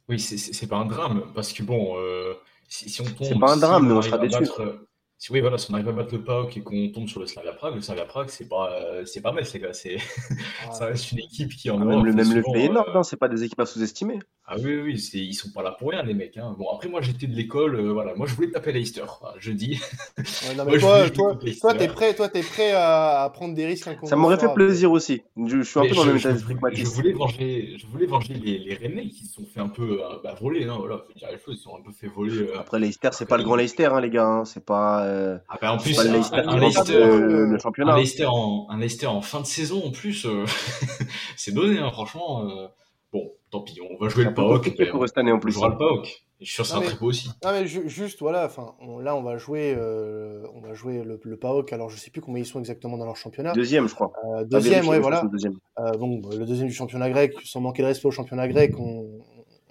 Oui, 0.10 0.20
c'est- 0.20 0.38
c'est 0.38 0.54
c'est 0.54 0.68
pas 0.68 0.78
un 0.78 0.86
drame, 0.86 1.32
parce 1.34 1.52
que 1.54 1.64
bon, 1.64 1.98
euh, 1.98 2.34
si, 2.68 2.90
si 2.90 3.02
on 3.02 3.06
tombe. 3.06 3.40
pas 3.40 3.52
un 3.52 3.56
si 3.56 3.62
drame, 3.62 3.88
mais 3.88 3.94
on 3.94 4.02
sera 4.02 4.18
battre, 4.18 4.62
euh, 4.62 4.88
si, 5.26 5.32
oui, 5.32 5.42
voilà, 5.42 5.58
si 5.58 5.72
on 5.72 5.74
arrive 5.74 5.90
à 5.90 5.92
battre 5.92 6.14
le 6.14 6.24
PAOK 6.24 6.56
et 6.58 6.62
qu'on 6.62 6.90
tombe 6.90 7.08
sur 7.08 7.20
le 7.20 7.26
Slavia 7.26 7.52
Prague, 7.54 7.74
le 7.76 7.82
Slavia 7.82 8.06
Prague, 8.06 8.30
c'est 8.30 8.48
pas, 8.48 8.72
euh, 8.74 9.06
c'est 9.06 9.22
pas 9.22 9.32
Metz, 9.32 9.52
les 9.54 9.60
gars. 9.60 9.74
c'est- 9.74 9.98
ça 10.72 10.86
reste 10.86 11.12
une 11.12 11.20
équipe 11.20 11.56
qui 11.56 11.70
en 11.72 11.82
Ah, 11.82 11.86
même 11.86 12.06
le, 12.06 12.14
même 12.14 12.32
le 12.32 12.44
Feyenoord, 12.44 12.90
euh, 12.90 13.00
hein, 13.00 13.04
c'est 13.04 13.18
pas 13.18 13.28
des 13.28 13.44
équipes 13.44 13.60
à 13.60 13.66
sous-estimer. 13.66 14.20
Ah 14.48 14.56
oui, 14.60 14.78
oui, 14.84 15.00
c'est- 15.00 15.18
ils 15.18 15.34
sont 15.34 15.50
pas 15.52 15.64
là 15.64 15.72
pour 15.72 15.90
rien, 15.90 16.04
les 16.04 16.14
mecs. 16.14 16.38
Hein. 16.38 16.56
Bon, 16.60 16.68
après, 16.72 16.88
moi, 16.88 17.02
j'étais 17.02 17.26
de 17.26 17.34
l'école, 17.36 17.76
euh, 17.76 17.92
voilà. 17.92 18.14
Moi, 18.14 18.28
je 18.28 18.36
voulais 18.36 18.52
taper 18.52 18.72
Leicester, 18.72 19.06
je 19.40 19.52
dis. 19.52 19.80
Ouais, 20.18 20.54
non, 20.56 20.64
Moi, 20.66 20.74
mais 20.74 20.74
je 20.76 20.80
toi, 20.80 21.36
voulais 21.38 21.56
toi, 21.56 21.74
t'es 21.74 21.88
prêt, 21.88 22.14
toi, 22.14 22.30
t'es 22.30 22.44
prêt 22.44 22.72
à, 22.74 23.24
à 23.24 23.30
prendre 23.32 23.56
des 23.56 23.66
risques 23.66 23.86
Ça 23.86 24.16
m'aurait 24.16 24.36
fait 24.38 24.44
incommensurables. 24.44 24.54
plaisir 24.68 24.92
aussi. 24.92 25.24
Je, 25.36 25.58
je 25.58 25.62
suis 25.64 25.80
un 25.80 25.84
Mais 25.84 25.90
peu 25.90 25.96
dans 25.96 26.02
je, 26.04 26.08
le 26.08 26.14
même 26.14 26.22
je 26.22 26.28
état 26.28 26.34
d'esprit 26.34 26.54
voulais- 26.54 26.72
que 26.76 26.78
je 26.78 26.86
voulais 26.86 27.14
venger, 27.14 27.76
je 27.80 27.88
voulais 27.88 28.06
venger 28.06 28.34
les, 28.36 28.60
les 28.60 28.76
Rennais 28.76 29.08
qui 29.10 29.26
se 29.26 29.34
sont 29.34 29.46
fait 29.52 29.60
un 29.62 29.70
peu 29.70 30.04
euh, 30.04 30.18
bah, 30.24 30.36
voler, 30.40 30.66
hein, 30.66 30.76
voilà, 30.78 31.00
faut 31.08 31.14
dire 31.18 31.28
les 31.32 31.40
choses, 31.40 31.56
ils 31.60 31.64
sont 31.64 31.76
un 31.76 31.82
peu 31.82 31.92
fait 31.92 32.08
voler. 32.08 32.38
euh. 32.38 32.60
Après, 32.60 32.78
Leicester, 32.80 33.10
c'est 33.14 33.26
pas 33.28 33.38
le 33.38 33.44
grand 33.44 33.56
Leicester, 33.56 33.86
hein, 33.88 34.00
les 34.00 34.12
gars. 34.12 34.28
hein. 34.28 34.46
C'est 34.46 34.64
pas, 34.64 35.04
euh, 35.16 35.38
Ah 35.50 35.58
bah, 35.62 35.74
en 35.74 35.78
plus, 35.78 35.98
le 36.04 36.10
un, 36.10 36.14
Leicester 36.14 36.38
un 36.38 36.42
qui 36.44 36.48
remporte 36.50 36.62
Leicester, 36.62 36.94
le 37.00 37.54
un 37.56 37.60
championnat. 37.60 37.96
Leicester 37.98 38.26
en, 38.26 38.68
un 38.70 38.78
Leicester 38.78 39.08
en 39.08 39.22
fin 39.22 39.42
de 39.42 39.46
saison 39.46 39.84
en 39.86 39.92
plus, 39.92 40.26
euh, 40.26 40.46
c'est 41.38 41.54
donné, 41.54 41.80
hein, 41.80 41.90
franchement. 41.92 42.46
euh. 42.50 42.68
Bon, 43.14 43.32
tant 43.50 43.62
pis, 43.62 43.80
on 43.82 43.96
va 44.04 44.10
jouer 44.10 44.26
le 44.26 44.34
compliqué 44.34 44.76
mais 44.84 44.90
pour 44.90 45.08
cette 45.08 45.18
année 45.18 45.32
en 45.32 45.36
on 45.36 45.40
plus. 45.40 45.54
jouera 45.54 45.70
le 45.70 45.78
PAOK. 45.78 46.06
Et 46.42 46.44
je 46.46 46.52
suis 46.52 46.56
sûr 46.56 46.64
que 46.66 46.70
c'est 46.70 46.76
un 46.76 46.82
très 46.82 46.98
beau 47.00 47.06
aussi. 47.06 47.30
Non 47.46 47.52
mais 47.54 47.66
ju- 47.66 47.88
juste 47.88 48.20
voilà, 48.20 48.44
enfin 48.46 48.74
là 49.02 49.16
on 49.16 49.24
va 49.24 49.38
jouer, 49.38 49.74
euh, 49.78 50.44
on 50.54 50.60
va 50.60 50.74
jouer 50.74 51.02
le, 51.02 51.18
le 51.24 51.38
PAOK. 51.38 51.72
Alors 51.72 51.90
je 51.90 51.96
sais 51.96 52.12
plus 52.12 52.20
combien 52.20 52.42
ils 52.42 52.46
sont 52.46 52.60
exactement 52.60 52.98
dans 52.98 53.06
leur 53.06 53.16
championnat. 53.16 53.54
Deuxième, 53.54 53.88
je 53.88 53.96
crois. 53.96 54.12
Euh, 54.38 54.44
deuxième, 54.44 54.84
je 54.84 55.00
voilà. 55.00 55.24
Deuxième. 55.32 55.54
Euh, 55.80 55.92
bon, 55.94 56.20
le 56.38 56.46
deuxième 56.46 56.68
du 56.68 56.74
championnat 56.74 57.10
grec, 57.10 57.36
sans 57.46 57.62
manquer 57.62 57.84
de 57.84 57.88
respect 57.88 58.08
au 58.10 58.12
championnat 58.12 58.50
grec, 58.50 58.74
on, 58.78 59.08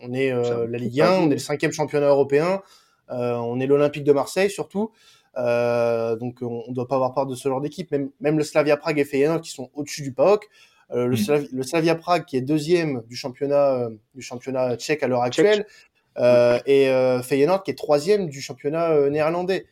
on 0.01 0.14
est 0.14 0.32
euh, 0.32 0.66
la 0.66 0.78
Ligue 0.78 0.97
ça 1.01 1.12
1, 1.12 1.16
joue. 1.16 1.22
on 1.24 1.26
est 1.26 1.34
le 1.34 1.38
cinquième 1.38 1.72
championnat 1.72 2.07
européen, 2.09 2.62
euh, 3.11 3.34
on 3.34 3.61
est 3.61 3.66
l'Olympique 3.66 4.05
de 4.05 4.12
Marseille 4.12 4.49
surtout. 4.49 4.90
Euh, 5.37 6.16
donc 6.16 6.39
on 6.43 6.64
ne 6.68 6.74
doit 6.74 6.89
pas 6.89 6.97
avoir 6.97 7.12
peur 7.14 7.26
de 7.26 7.35
ce 7.35 7.49
genre 7.49 7.61
d'équipe. 7.61 7.91
Même, 7.91 8.11
même 8.20 8.39
le 8.39 8.45
Slavia 8.45 8.76
Prague 8.76 8.99
et 8.99 9.05
Feyenoord 9.05 9.41
qui 9.41 9.51
sont 9.51 9.70
au-dessus 9.74 10.03
du 10.03 10.12
PAOK. 10.12 10.49
Euh, 10.93 11.07
le, 11.07 11.16
Mm. 11.16 11.49
Le 11.53 11.62
Slavia 11.62 11.95
Prague 11.95 12.24
qui 12.24 12.37
est 12.37 12.43
deuxième 12.43 13.03
du 13.09 13.16
championnat, 13.16 13.74
euh, 13.74 13.91
du 14.14 14.22
championnat 14.22 14.76
tchèque 14.76 15.03
à 15.03 15.09
l'heure 15.09 15.22
actuelle. 15.22 15.66
Euh, 16.18 16.61
et 16.66 16.87
Feyenoord 17.22 17.64
qui 17.64 17.72
est 17.72 17.74
troisième 17.74 18.28
du 18.28 18.41
championnat 18.41 19.11
néerlandais. 19.11 19.66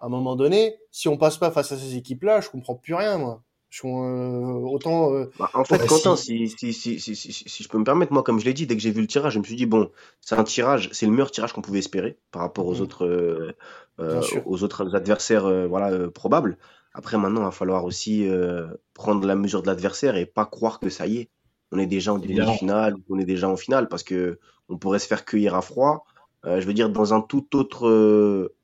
À 0.00 0.06
un 0.06 0.08
moment 0.08 0.36
donné, 0.36 0.76
si 0.90 1.08
on 1.08 1.16
passe 1.16 1.38
pas 1.38 1.50
face 1.50 1.72
à 1.72 1.76
ces 1.76 1.96
équipes-là, 1.96 2.40
je 2.40 2.50
comprends 2.50 2.74
plus 2.74 2.94
rien, 2.94 3.16
moi. 3.16 3.42
Euh, 3.84 4.52
autant 4.60 5.12
euh, 5.14 5.30
Bah, 5.38 5.50
en 5.54 5.64
fait, 5.64 5.78
Ouais, 5.78 5.86
Quentin, 5.86 6.14
si, 6.16 6.48
si, 6.48 6.72
si, 6.72 7.00
si, 7.00 7.16
si, 7.16 7.32
si- 7.32 7.48
si 7.48 7.62
je 7.64 7.68
peux 7.68 7.78
me 7.78 7.84
permettre, 7.84 8.12
moi, 8.12 8.22
comme 8.22 8.38
je 8.38 8.44
l'ai 8.44 8.54
dit, 8.54 8.66
dès 8.66 8.76
que 8.76 8.82
j'ai 8.82 8.92
vu 8.92 9.00
le 9.00 9.06
tirage, 9.08 9.32
je 9.34 9.38
me 9.40 9.44
suis 9.44 9.56
dit, 9.56 9.66
bon, 9.66 9.90
c'est 10.20 10.36
un 10.36 10.44
tirage, 10.44 10.90
c'est 10.92 11.06
le 11.06 11.12
meilleur 11.12 11.30
tirage 11.32 11.52
qu'on 11.52 11.62
pouvait 11.62 11.80
espérer 11.80 12.18
par 12.30 12.42
rapport 12.42 12.66
aux 12.66 12.74
Mhm. 12.74 12.82
autres, 12.82 13.04
euh, 13.06 13.52
euh, 14.00 14.20
aux 14.46 14.62
autres 14.62 14.94
adversaires 14.94 15.46
euh, 15.46 15.66
voilà, 15.66 15.90
euh, 15.90 16.10
probables. 16.10 16.56
Après, 16.92 17.18
maintenant, 17.18 17.40
il 17.40 17.44
va 17.44 17.50
falloir 17.50 17.84
aussi 17.84 18.28
euh, 18.28 18.68
prendre 18.94 19.26
la 19.26 19.34
mesure 19.34 19.62
de 19.62 19.66
l'adversaire 19.66 20.16
et 20.16 20.26
pas 20.26 20.46
croire 20.46 20.78
que 20.78 20.88
ça 20.88 21.06
y 21.08 21.18
est, 21.18 21.30
on 21.72 21.78
est 21.78 21.86
déjà 21.86 22.12
en 22.12 22.18
demi-finale 22.18 22.94
ou 22.94 23.02
qu'on 23.08 23.18
est 23.18 23.24
déjà 23.24 23.48
en 23.48 23.56
finale 23.56 23.88
parce 23.88 24.04
que 24.04 24.38
on 24.68 24.78
pourrait 24.78 25.00
se 25.00 25.08
faire 25.08 25.24
cueillir 25.24 25.56
à 25.56 25.62
froid. 25.62 26.04
Euh, 26.46 26.60
je 26.60 26.66
veux 26.66 26.74
dire, 26.74 26.90
dans 26.90 27.12
un 27.14 27.20
tout 27.20 27.56
autre 27.56 27.88
euh, 27.88 28.54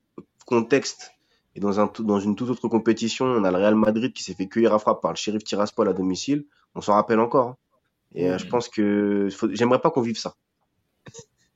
contexte 0.45 1.11
et 1.55 1.59
dans, 1.59 1.79
un, 1.79 1.87
tout- 1.87 2.03
dans 2.03 2.19
une 2.19 2.35
toute 2.35 2.49
autre 2.49 2.67
compétition, 2.67 3.25
on 3.25 3.43
a 3.43 3.51
le 3.51 3.57
Real 3.57 3.75
Madrid 3.75 4.13
qui 4.13 4.23
s'est 4.23 4.33
fait 4.33 4.47
cueillir 4.47 4.73
à 4.73 4.79
froid 4.79 4.99
par 5.01 5.11
le 5.11 5.17
shérif 5.17 5.43
Tiraspol 5.43 5.87
à 5.89 5.93
domicile. 5.93 6.45
On 6.75 6.81
s'en 6.81 6.93
rappelle 6.93 7.19
encore. 7.19 7.47
hein. 7.49 7.57
Et 8.13 8.29
euh, 8.29 8.37
je 8.37 8.45
Mhm. 8.45 8.49
pense 8.51 8.69
que 8.69 9.27
faut- 9.31 9.53
j'aimerais 9.53 9.79
pas 9.79 9.89
qu'on 9.91 10.01
vive 10.01 10.17
ça. 10.17 10.35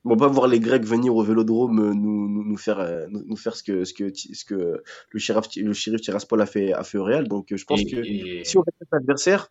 On 0.08 0.10
va 0.10 0.16
pas 0.18 0.28
voir 0.28 0.48
les 0.48 0.60
Grecs 0.60 0.86
venir 0.86 1.16
au 1.16 1.24
Vélodrome 1.24 1.80
euh, 1.80 1.93
nous, 1.93 2.30
nous, 2.30 2.43
nous 2.43 2.58
faire 2.58 2.80
euh, 2.80 3.08
nous, 3.10 3.24
nous 3.26 3.36
faire 3.38 3.56
ce 3.56 3.64
que 3.64 3.86
ce 3.86 3.93
que 3.93 4.14
ce 4.14 4.46
que 4.46 4.84
le 5.10 5.20
shérif 5.20 5.46
le 5.56 5.74
shérif 5.74 6.02
Tiraspol 6.02 6.39
a 6.41 6.46
fait 6.46 6.74
a 6.74 6.84
fait 6.84 6.98
au 7.00 7.04
Real. 7.04 7.28
Donc 7.28 7.48
je 7.56 7.66
pense 7.66 7.82
Et, 7.82 7.86
que 7.86 7.98
et- 8.06 8.43
si 8.46 8.58
on 8.58 8.62
respecte 8.62 8.91
l'adversaire, 8.91 9.48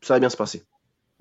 ça 0.00 0.14
va 0.14 0.20
bien 0.20 0.30
se 0.30 0.36
passer. 0.38 0.62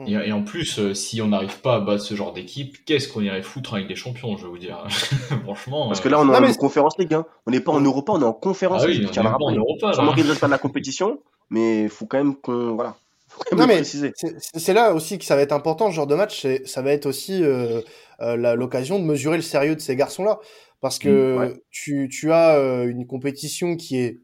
Et- 0.05 0.13
et 0.13 0.31
en 0.31 0.43
plus, 0.43 0.77
euh, 0.79 0.93
si 0.93 1.21
on 1.21 1.29
n'arrive 1.29 1.59
pas 1.61 1.75
à 1.75 1.79
battre 1.79 2.03
ce 2.03 2.13
genre 2.13 2.33
d'équipe, 2.33 2.83
qu'est-ce 2.85 3.07
qu'on 3.07 3.21
irait 3.21 3.41
foutre 3.41 3.73
avec 3.73 3.87
des 3.87 3.95
champions, 3.95 4.37
je 4.37 4.43
vais 4.43 4.49
vous 4.49 4.57
dire. 4.57 4.83
Franchement. 5.43 5.87
Parce 5.87 5.99
euh, 5.99 6.03
que 6.03 6.09
là 6.09 6.19
on 6.19 6.23
est 6.23 6.31
Non, 6.31 6.35
en 6.35 6.41
mais- 6.41 6.55
Conférence 6.55 6.97
League. 6.97 7.13
Hein. 7.13 7.25
On 7.45 7.51
n'est 7.51 7.59
pas 7.61 7.71
en 7.71 7.81
Europa, 7.81 8.11
on 8.13 8.21
est 8.21 8.25
en 8.25 8.33
Conférence 8.33 8.81
ah 8.83 8.87
oui, 8.87 8.93
League. 8.93 9.03
on 9.05 9.07
Je 9.07 9.13
tiens 9.13 9.23
est 9.23 9.27
à 9.27 9.31
le 9.31 9.37
pas 9.37 9.45
en. 9.45 9.51
Europa, 9.55 9.93
Sans 9.93 10.01
là. 10.03 10.09
manquer 10.09 10.23
de 10.23 10.47
la 10.47 10.57
compétition, 10.57 11.19
mais 11.49 11.83
il 11.83 11.89
faut 11.89 12.05
quand 12.05 12.17
même 12.17 12.35
qu'on 12.35 12.75
voilà, 12.75 12.95
faut 13.27 13.39
quand 13.49 13.55
même 13.57 13.61
Non, 13.67 13.67
mais 13.73 13.79
préciser. 13.81 14.13
c'est 14.53 14.73
là 14.73 14.93
aussi 14.93 15.17
que 15.17 15.25
ça 15.25 15.35
va 15.35 15.41
être 15.41 15.51
important, 15.53 15.89
ce 15.89 15.95
genre 15.95 16.07
de 16.07 16.15
match. 16.15 16.45
Ça 16.65 16.81
va 16.81 16.91
être 16.91 17.05
aussi 17.07 17.43
euh, 17.43 17.81
euh, 18.21 18.35
la- 18.37 18.55
l'occasion 18.55 18.99
de 18.99 19.03
mesurer 19.05 19.37
le 19.37 19.43
sérieux 19.43 19.75
de 19.75 19.81
ces 19.81 19.95
garçons-là. 19.95 20.39
Parce 20.79 20.99
que 20.99 21.33
Mm, 21.35 21.37
ouais. 21.39 21.53
tu, 21.71 22.07
tu 22.07 22.31
as 22.31 22.55
euh, 22.57 22.87
une 22.87 23.07
compétition 23.07 23.75
qui 23.75 23.97
est 23.97 24.19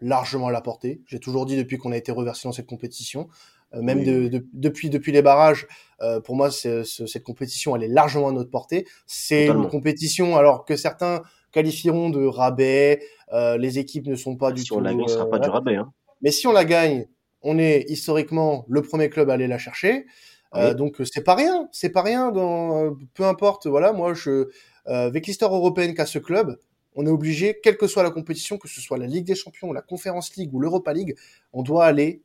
largement 0.00 0.48
à 0.48 0.50
la 0.50 0.60
portée. 0.60 1.00
J'ai 1.06 1.20
toujours 1.20 1.46
dit 1.46 1.56
depuis 1.56 1.78
qu'on 1.78 1.92
a 1.92 1.96
été 1.96 2.10
reversé 2.10 2.48
dans 2.48 2.52
cette 2.52 2.66
compétition. 2.66 3.28
Euh, 3.74 3.82
même 3.82 3.98
Oui, 3.98 4.04
de, 4.04 4.28
de- 4.28 4.46
depuis, 4.52 4.90
depuis 4.90 5.12
les 5.12 5.22
barrages, 5.22 5.66
euh, 6.02 6.20
pour 6.20 6.36
moi, 6.36 6.50
c'est- 6.50 6.84
ce- 6.84 7.06
cette 7.06 7.22
compétition, 7.24 7.74
elle 7.76 7.82
est 7.84 7.88
largement 7.88 8.28
à 8.28 8.32
notre 8.32 8.50
portée. 8.50 8.86
C'est 9.06 9.46
une 9.46 9.68
compétition, 9.68 10.36
alors 10.36 10.64
que 10.64 10.76
certains 10.76 11.22
qualifieront 11.52 12.10
de 12.10 12.24
rabais, 12.24 13.00
euh, 13.32 13.56
les 13.58 13.78
équipes 13.78 14.06
ne 14.06 14.16
sont 14.16 14.36
pas 14.36 14.52
du 14.52 14.62
Si 14.62 14.68
tout... 14.68 14.76
on 14.76 14.80
la 14.80 14.92
gagne, 14.94 15.06
ce 15.08 15.14
sera 15.14 15.28
pas 15.30 15.38
du 15.38 15.48
rabais. 15.48 15.76
Hein. 15.76 15.92
Mais 16.22 16.30
si 16.30 16.46
on 16.46 16.52
la 16.52 16.64
gagne, 16.64 17.06
on 17.42 17.58
est 17.58 17.84
historiquement 17.88 18.64
le 18.68 18.82
premier 18.82 19.08
club 19.10 19.28
à 19.30 19.34
aller 19.34 19.48
la 19.48 19.58
chercher. 19.58 20.06
Euh, 20.54 20.70
Oui. 20.70 20.74
donc 20.76 21.00
euh, 21.00 21.04
c'est 21.10 21.24
pas 21.24 21.34
rien, 21.34 21.68
c'est 21.72 21.88
pas 21.90 22.02
rien. 22.02 22.30
Dans 22.30 22.94
peu 23.14 23.24
importe, 23.24 23.66
voilà, 23.66 23.92
moi 23.92 24.12
je 24.14 24.30
euh, 24.30 24.48
avec 24.86 25.26
l'histoire 25.26 25.54
européenne 25.54 25.94
qu'a 25.94 26.04
ce 26.06 26.18
club, 26.18 26.58
on 26.94 27.06
est 27.06 27.10
obligé, 27.10 27.58
quelle 27.62 27.76
que 27.78 27.86
soit 27.86 28.02
la 28.02 28.10
compétition, 28.10 28.58
que 28.58 28.68
ce 28.68 28.80
soit 28.80 28.98
la 28.98 29.06
Ligue 29.06 29.24
des 29.24 29.34
Champions, 29.34 29.72
la 29.72 29.80
Conference 29.80 30.36
League 30.36 30.52
ou 30.52 30.60
l'Europa 30.60 30.92
League, 30.92 31.16
on 31.54 31.62
doit 31.62 31.86
aller 31.86 32.22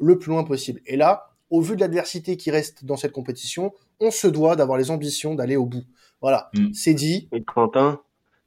le 0.00 0.18
plus 0.18 0.30
loin 0.30 0.44
possible. 0.44 0.80
Et 0.86 0.96
là, 0.96 1.30
au 1.50 1.60
vu 1.60 1.74
de 1.76 1.80
l'adversité 1.80 2.36
qui 2.36 2.50
reste 2.50 2.84
dans 2.84 2.96
cette 2.96 3.12
compétition, 3.12 3.72
on 4.00 4.10
se 4.10 4.26
doit 4.26 4.56
d'avoir 4.56 4.78
les 4.78 4.90
ambitions 4.90 5.34
d'aller 5.34 5.56
au 5.56 5.66
bout. 5.66 5.82
Voilà, 6.20 6.50
Mm. 6.54 6.72
c'est 6.74 6.94
dit. 6.94 7.28
Et 7.32 7.42
Quentin, 7.42 8.00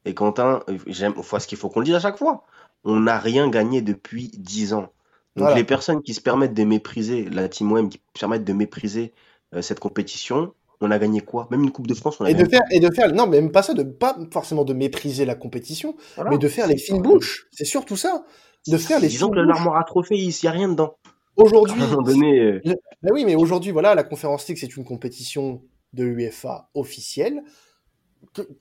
et 0.06 0.14
Quentin, 0.14 0.62
j'aime, 0.88 1.14
faut 1.22 1.39
ce 1.39 1.47
qu'il 1.47 1.58
faut 1.58 1.70
qu'on 1.70 1.80
le 1.80 1.86
dise 1.86 1.95
à 1.95 1.99
chaque 1.99 2.18
fois. 2.18 2.43
On 2.84 2.99
n'a 2.99 3.18
rien 3.20 3.49
gagné 3.49 3.82
depuis 3.82 4.30
10 4.38 4.74
ans. 4.74 4.89
Donc 5.36 5.45
Voilà. 5.45 5.56
les 5.56 5.64
personnes 5.64 6.01
qui 6.04 6.14
se 6.14 6.22
permettent 6.22 6.54
de 6.54 6.64
mépriser, 6.64 7.26
la 7.30 7.49
Team 7.49 7.72
OM 7.72 7.89
qui 7.89 7.97
se 8.14 8.20
permettent 8.20 8.43
de 8.43 8.54
mépriser 8.54 9.14
euh, 9.56 9.62
cette 9.62 9.80
compétition, 9.80 10.54
on 10.82 10.91
a 10.91 10.99
gagné 10.99 11.22
quoi? 11.22 11.47
Même 11.49 11.64
une 11.64 11.72
Coupe 11.72 11.88
de 11.88 11.93
France, 11.93 12.18
on 12.20 12.26
a 12.26 12.30
Et 12.30 12.34
de 12.34 12.39
gagné. 12.43 12.49
faire, 12.51 12.62
et 12.72 12.80
de 12.80 12.89
faire, 12.93 13.14
non, 13.14 13.26
mais 13.26 13.41
même 13.41 13.51
pas 13.51 13.64
ça, 13.64 13.74
de 13.74 13.84
pas 13.84 14.18
forcément 14.32 14.64
de 14.66 14.74
mépriser 14.74 15.26
la 15.26 15.36
compétition, 15.36 15.95
Voilà. 16.16 16.30
mais 16.32 16.38
de 16.38 16.47
faire 16.47 16.68
les 16.68 16.78
fines 16.78 17.01
bouches. 17.01 17.47
C'est 17.51 17.66
surtout 17.66 17.95
ça. 17.97 18.26
De 18.68 18.78
faire 18.78 18.99
les 18.99 19.08
Disons 19.08 19.30
que 19.30 19.39
l'armoire 19.39 19.78
à 19.78 19.86
il 20.12 20.28
n'y 20.28 20.47
a 20.47 20.51
rien 20.51 20.70
dedans. 20.70 20.95
Aujourd'hui, 21.36 21.82
donné, 22.06 22.40
euh, 22.40 22.62
Ben 23.02 23.12
oui, 23.12 23.26
mais 23.26 23.36
aujourd'hui, 23.36 23.72
voilà, 23.72 23.96
la 23.96 24.04
Conférence 24.04 24.48
League, 24.48 24.58
c'est 24.60 24.76
une 24.78 24.86
compétition 24.86 25.62
de 25.94 26.04
l'UEFA 26.04 26.70
officielle. 26.76 27.42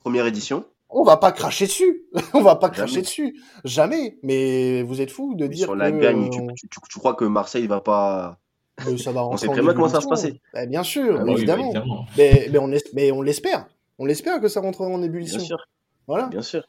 première 0.01 0.27
édition. 0.27 0.65
On 0.95 1.05
va 1.05 1.17
pas 1.17 1.33
cracher 1.33 1.67
dessus. 1.67 2.03
on 2.35 2.43
va 2.43 2.57
pas 2.57 2.67
Jamais. 2.67 2.77
cracher 2.77 3.01
dessus. 3.03 3.41
Jamais. 3.65 4.19
Mais 4.23 4.83
vous 4.83 5.01
êtes 5.01 5.11
fous 5.11 5.35
de 5.35 5.45
Mais 5.45 5.49
dire 5.55 5.67
si 5.67 5.71
on 5.71 5.75
la 5.75 5.91
que, 5.91 5.99
gagne, 5.99 6.27
euh, 6.27 6.31
tu, 6.31 6.41
tu, 6.55 6.69
tu- 6.69 6.79
tu 6.91 6.99
crois 6.99 7.15
que 7.15 7.25
Marseille 7.25 7.67
va 7.67 7.81
pas. 7.81 8.39
que 8.77 8.97
ça 8.99 9.13
va 9.13 9.23
On 9.23 9.29
rentrer 9.31 9.39
sait 9.47 9.49
en 9.49 9.53
très 9.53 9.63
bien 9.63 9.73
comment 9.75 9.89
ça 9.89 9.95
va 9.95 10.01
se 10.01 10.07
ébullition. 10.07 10.29
passer. 10.31 10.41
Ben, 10.53 10.69
bien 10.69 10.83
sûr, 10.83 11.17
Ah 11.19 11.23
oui, 11.25 11.33
bah, 11.33 11.33
évidemment. 11.39 12.07
mais, 12.19 12.59
on 12.59 12.71
es- 12.73 12.85
mais 12.95 13.11
on 13.13 13.23
l'espère. 13.23 13.67
On 13.99 14.05
l'espère 14.05 14.41
que 14.41 14.49
ça 14.49 14.61
rentrera 14.61 14.87
en 14.89 15.03
ébullition. 15.03 15.39
Bien 15.39 15.47
sûr, 15.47 15.67
Voilà. 16.07 16.27
bien 16.29 16.43
sûr. 16.43 16.63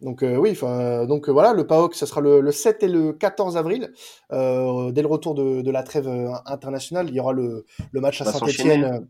Donc 0.00 0.22
euh, 0.22 0.36
oui, 0.36 0.50
enfin 0.52 1.06
donc 1.06 1.28
euh, 1.28 1.32
voilà, 1.32 1.52
le 1.52 1.66
PAOK, 1.66 1.94
ça 1.94 2.06
sera 2.06 2.20
le, 2.20 2.40
le 2.40 2.52
7 2.52 2.82
et 2.82 2.88
le 2.88 3.12
14 3.12 3.56
avril. 3.56 3.92
Euh, 4.32 4.90
dès 4.92 5.02
le 5.02 5.08
retour 5.08 5.34
de, 5.34 5.62
de 5.62 5.70
la 5.70 5.82
trêve 5.82 6.08
euh, 6.08 6.30
internationale, 6.46 7.08
il 7.08 7.14
y 7.14 7.20
aura 7.20 7.32
le, 7.32 7.64
le 7.92 8.00
match 8.00 8.20
à 8.20 8.24
Saint-Étienne. 8.26 8.82
s'enchaîner. 8.82 9.00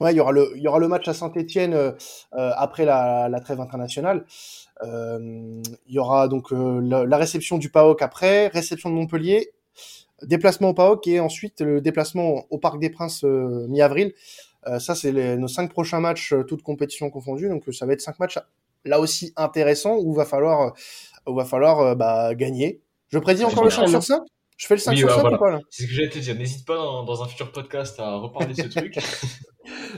Ouais, 0.00 0.12
il 0.12 0.16
y 0.16 0.20
aura 0.20 0.32
le 0.32 0.50
il 0.56 0.62
y 0.62 0.68
aura 0.68 0.78
le 0.80 0.88
match 0.88 1.06
à 1.08 1.14
Saint-Étienne 1.14 1.94
après 2.32 2.84
la, 2.84 3.28
la 3.28 3.40
trêve 3.40 3.60
internationale. 3.60 4.24
Euh, 4.82 5.62
il 5.86 5.94
y 5.94 5.98
aura 5.98 6.28
donc 6.28 6.52
euh, 6.52 6.80
la, 6.82 7.04
la 7.04 7.16
réception 7.16 7.56
du 7.58 7.70
PAOK 7.70 8.02
après, 8.02 8.48
réception 8.48 8.90
de 8.90 8.94
Montpellier, 8.96 9.52
déplacement 10.22 10.70
au 10.70 10.74
PAOK 10.74 11.06
et 11.06 11.20
ensuite 11.20 11.60
le 11.60 11.80
déplacement 11.80 12.46
au 12.50 12.58
Parc 12.58 12.80
des 12.80 12.90
Princes 12.90 13.24
euh, 13.24 13.66
mi-avril. 13.68 14.12
Euh, 14.68 14.78
ça, 14.78 14.94
c'est 14.94 15.12
nos 15.36 15.48
cinq 15.48 15.72
prochains 15.72 16.00
matchs, 16.00 16.32
euh, 16.32 16.44
toutes 16.44 16.62
compétitions 16.62 17.10
confondues. 17.10 17.48
Donc, 17.48 17.68
euh, 17.68 17.72
ça 17.72 17.86
va 17.86 17.94
être 17.94 18.00
cinq 18.00 18.18
matchs 18.20 18.38
là 18.84 19.00
aussi 19.00 19.32
intéressants 19.36 19.96
où 19.98 20.12
va 20.14 20.24
falloir, 20.24 20.72
où 21.26 21.34
va 21.34 21.44
falloir 21.44 21.80
euh, 21.80 21.94
bah, 21.94 22.34
gagner. 22.34 22.80
Je 23.10 23.18
prédis 23.18 23.44
encore 23.44 23.64
le 23.64 23.70
5 23.70 23.88
sur 23.88 24.02
5 24.02 24.20
Je 24.56 24.66
fais 24.66 24.74
le 24.74 24.80
5 24.80 24.92
Oui, 24.92 24.98
sur 24.98 25.08
bah, 25.08 25.14
5 25.14 25.20
voilà. 25.22 25.36
ou 25.36 25.40
pas 25.40 25.50
là? 25.50 25.60
C'est 25.70 25.82
ce 25.82 25.88
que 25.88 25.94
j'allais 25.94 26.08
te 26.08 26.18
dire. 26.18 26.34
N'hésite 26.34 26.66
pas 26.66 26.76
dans, 26.76 27.04
dans 27.04 27.22
un 27.22 27.28
futur 27.28 27.52
podcast 27.52 27.98
à 28.00 28.16
reparler 28.16 28.54
de 28.54 28.62
ce 28.62 28.68
truc. 28.68 28.98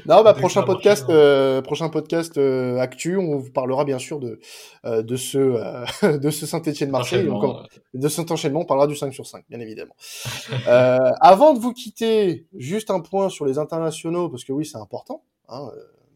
Non, 0.07 0.23
bah 0.23 0.35
prochain 0.35 0.63
podcast, 0.63 1.09
marchera. 1.09 1.19
euh, 1.19 1.63
prochain 1.63 1.89
podcast 1.89 2.37
euh, 2.37 2.79
actu, 2.79 3.17
on 3.17 3.39
vous 3.39 3.51
parlera 3.51 3.85
bien 3.87 3.99
sûr 3.99 4.21
de 4.21 4.39
euh, 4.85 5.03
de 5.03 5.17
ce 5.17 5.39
euh, 5.39 6.19
de 6.19 6.31
ce 6.31 6.45
Saint-Étienne 6.45 6.91
Marseille. 6.91 7.21
Enchaînement, 7.21 7.37
Encore 7.39 7.67
euh, 7.73 7.99
de 7.99 8.09
cet 8.09 8.31
enchaînement, 8.31 8.61
on 8.61 8.65
parlera 8.67 8.87
du 8.87 8.95
5 8.95 9.13
sur 9.15 9.27
5, 9.27 9.45
bien 9.49 9.61
évidemment. 9.61 9.95
euh, 10.69 10.99
avant 11.21 11.55
de 11.55 11.61
vous 11.61 11.73
quitter, 11.73 12.47
juste 12.55 12.91
un 12.91 13.01
point 13.01 13.31
sur 13.31 13.47
les 13.47 13.59
internationaux, 13.59 14.29
parce 14.29 14.45
que 14.45 14.53
oui, 14.53 14.67
c'est 14.67 14.79
important. 14.79 15.23
Hein, 15.49 15.71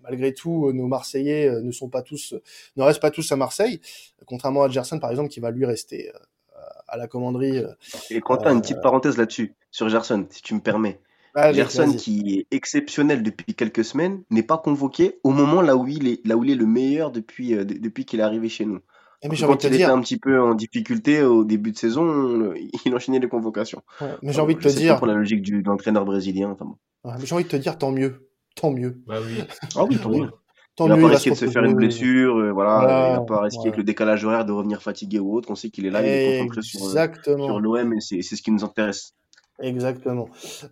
malgré 0.08 0.32
tout, 0.34 0.66
euh, 0.68 0.72
nos 0.72 0.86
Marseillais 0.86 1.48
euh, 1.48 1.60
ne 1.62 1.70
sont 1.72 1.88
pas 1.88 2.02
tous, 2.02 2.34
ne 2.76 2.82
restent 2.82 3.00
pas 3.00 3.10
tous 3.10 3.30
à 3.32 3.36
Marseille, 3.36 3.80
contrairement 4.26 4.62
à 4.62 4.68
Gerson 4.68 4.98
par 4.98 5.10
exemple, 5.10 5.28
qui 5.28 5.40
va 5.40 5.50
lui 5.50 5.64
rester 5.66 6.10
euh, 6.10 6.58
à 6.88 6.96
la 6.96 7.06
commanderie. 7.06 7.62
Et 8.10 8.20
Quentin, 8.20 8.52
une 8.54 8.60
petite 8.60 8.80
parenthèse 8.80 9.16
là-dessus, 9.16 9.54
sur 9.70 9.88
Gerson, 9.88 10.26
si 10.30 10.42
tu 10.42 10.54
me 10.54 10.60
permets. 10.60 11.00
Allez, 11.34 11.58
Gerson, 11.58 11.92
qui 11.92 12.38
est 12.50 12.56
exceptionnel 12.56 13.22
depuis 13.22 13.54
quelques 13.54 13.84
semaines, 13.84 14.22
n'est 14.30 14.42
pas 14.42 14.58
convoqué 14.58 15.20
au 15.22 15.30
moment 15.30 15.60
là 15.60 15.76
où 15.76 15.86
il 15.86 16.08
est, 16.08 16.26
là 16.26 16.36
où 16.36 16.42
il 16.44 16.50
est 16.50 16.56
le 16.56 16.66
meilleur 16.66 17.12
depuis, 17.12 17.54
euh, 17.54 17.64
qu'il 17.64 18.20
est 18.20 18.22
arrivé 18.22 18.48
chez 18.48 18.64
nous. 18.64 18.80
Eh, 19.22 19.28
mais 19.28 19.34
envie 19.34 19.42
Quand 19.42 19.56
te 19.56 19.66
il 19.66 19.70
était 19.70 19.76
dire, 19.78 19.90
un 19.92 20.00
petit 20.00 20.16
peu 20.16 20.40
en 20.40 20.54
difficulté 20.54 21.22
au 21.22 21.44
début 21.44 21.72
de 21.72 21.76
saison, 21.76 22.02
on- 22.04 22.54
il 22.84 22.94
enchaînait 22.94 23.18
les 23.18 23.28
convocations. 23.28 23.82
ouais, 24.00 24.08
mais 24.22 24.32
j'ai 24.32 24.40
envie 24.40 24.54
de 24.54 24.60
te 24.60 24.68
dire, 24.68 24.96
pour 24.96 25.06
la 25.06 25.14
logique 25.14 25.42
du, 25.42 25.62
de 25.62 25.68
l'entraîneur 25.68 26.04
brésilien. 26.04 26.50
Enfin 26.50 26.64
bon. 26.64 26.76
ouais, 27.10 27.16
j'ai 27.24 27.34
envie 27.34 27.44
de 27.44 27.48
te 27.48 27.56
dire, 27.56 27.78
tant 27.78 27.90
mieux, 27.92 28.27
tant 28.60 28.70
mieux, 28.70 29.00
Bah 29.06 29.16
oui. 29.24 29.42
Ah 29.76 29.84
oui, 29.84 29.98
tant 29.98 30.10
mieux. 30.10 30.30
tant 30.76 30.86
Il 30.86 30.94
mieux. 30.94 31.02
pas 31.02 31.08
va 31.08 31.14
risquer 31.14 31.30
de 31.30 31.34
se 31.36 31.46
faire 31.46 31.64
une 31.64 31.74
blessure, 31.74 32.36
euh, 32.36 32.52
voilà, 32.52 32.78
Voilà, 32.78 33.08
il 33.10 33.12
va 33.16 33.20
pas 33.22 33.40
risquer 33.42 33.56
voilà. 33.58 33.68
avec 33.70 33.76
le 33.78 33.84
décalage 33.84 34.24
horaire 34.24 34.44
de 34.44 34.52
revenir 34.52 34.82
fatigué 34.82 35.18
ou 35.18 35.34
autre. 35.34 35.50
On 35.50 35.54
sait 35.54 35.70
qu'il 35.70 35.86
est 35.86 35.90
là, 35.90 36.02
il 36.02 36.08
est 36.08 36.38
concentré 36.38 36.62
sur, 36.62 36.80
euh, 36.82 36.86
Exactement. 36.86 37.44
sur 37.46 37.60
l'OM 37.60 37.92
et 37.94 38.00
c'est 38.00 38.22
ce 38.22 38.42
qui 38.42 38.50
nous 38.50 38.64
intéresse. 38.64 39.12
Exactement. 39.60 40.28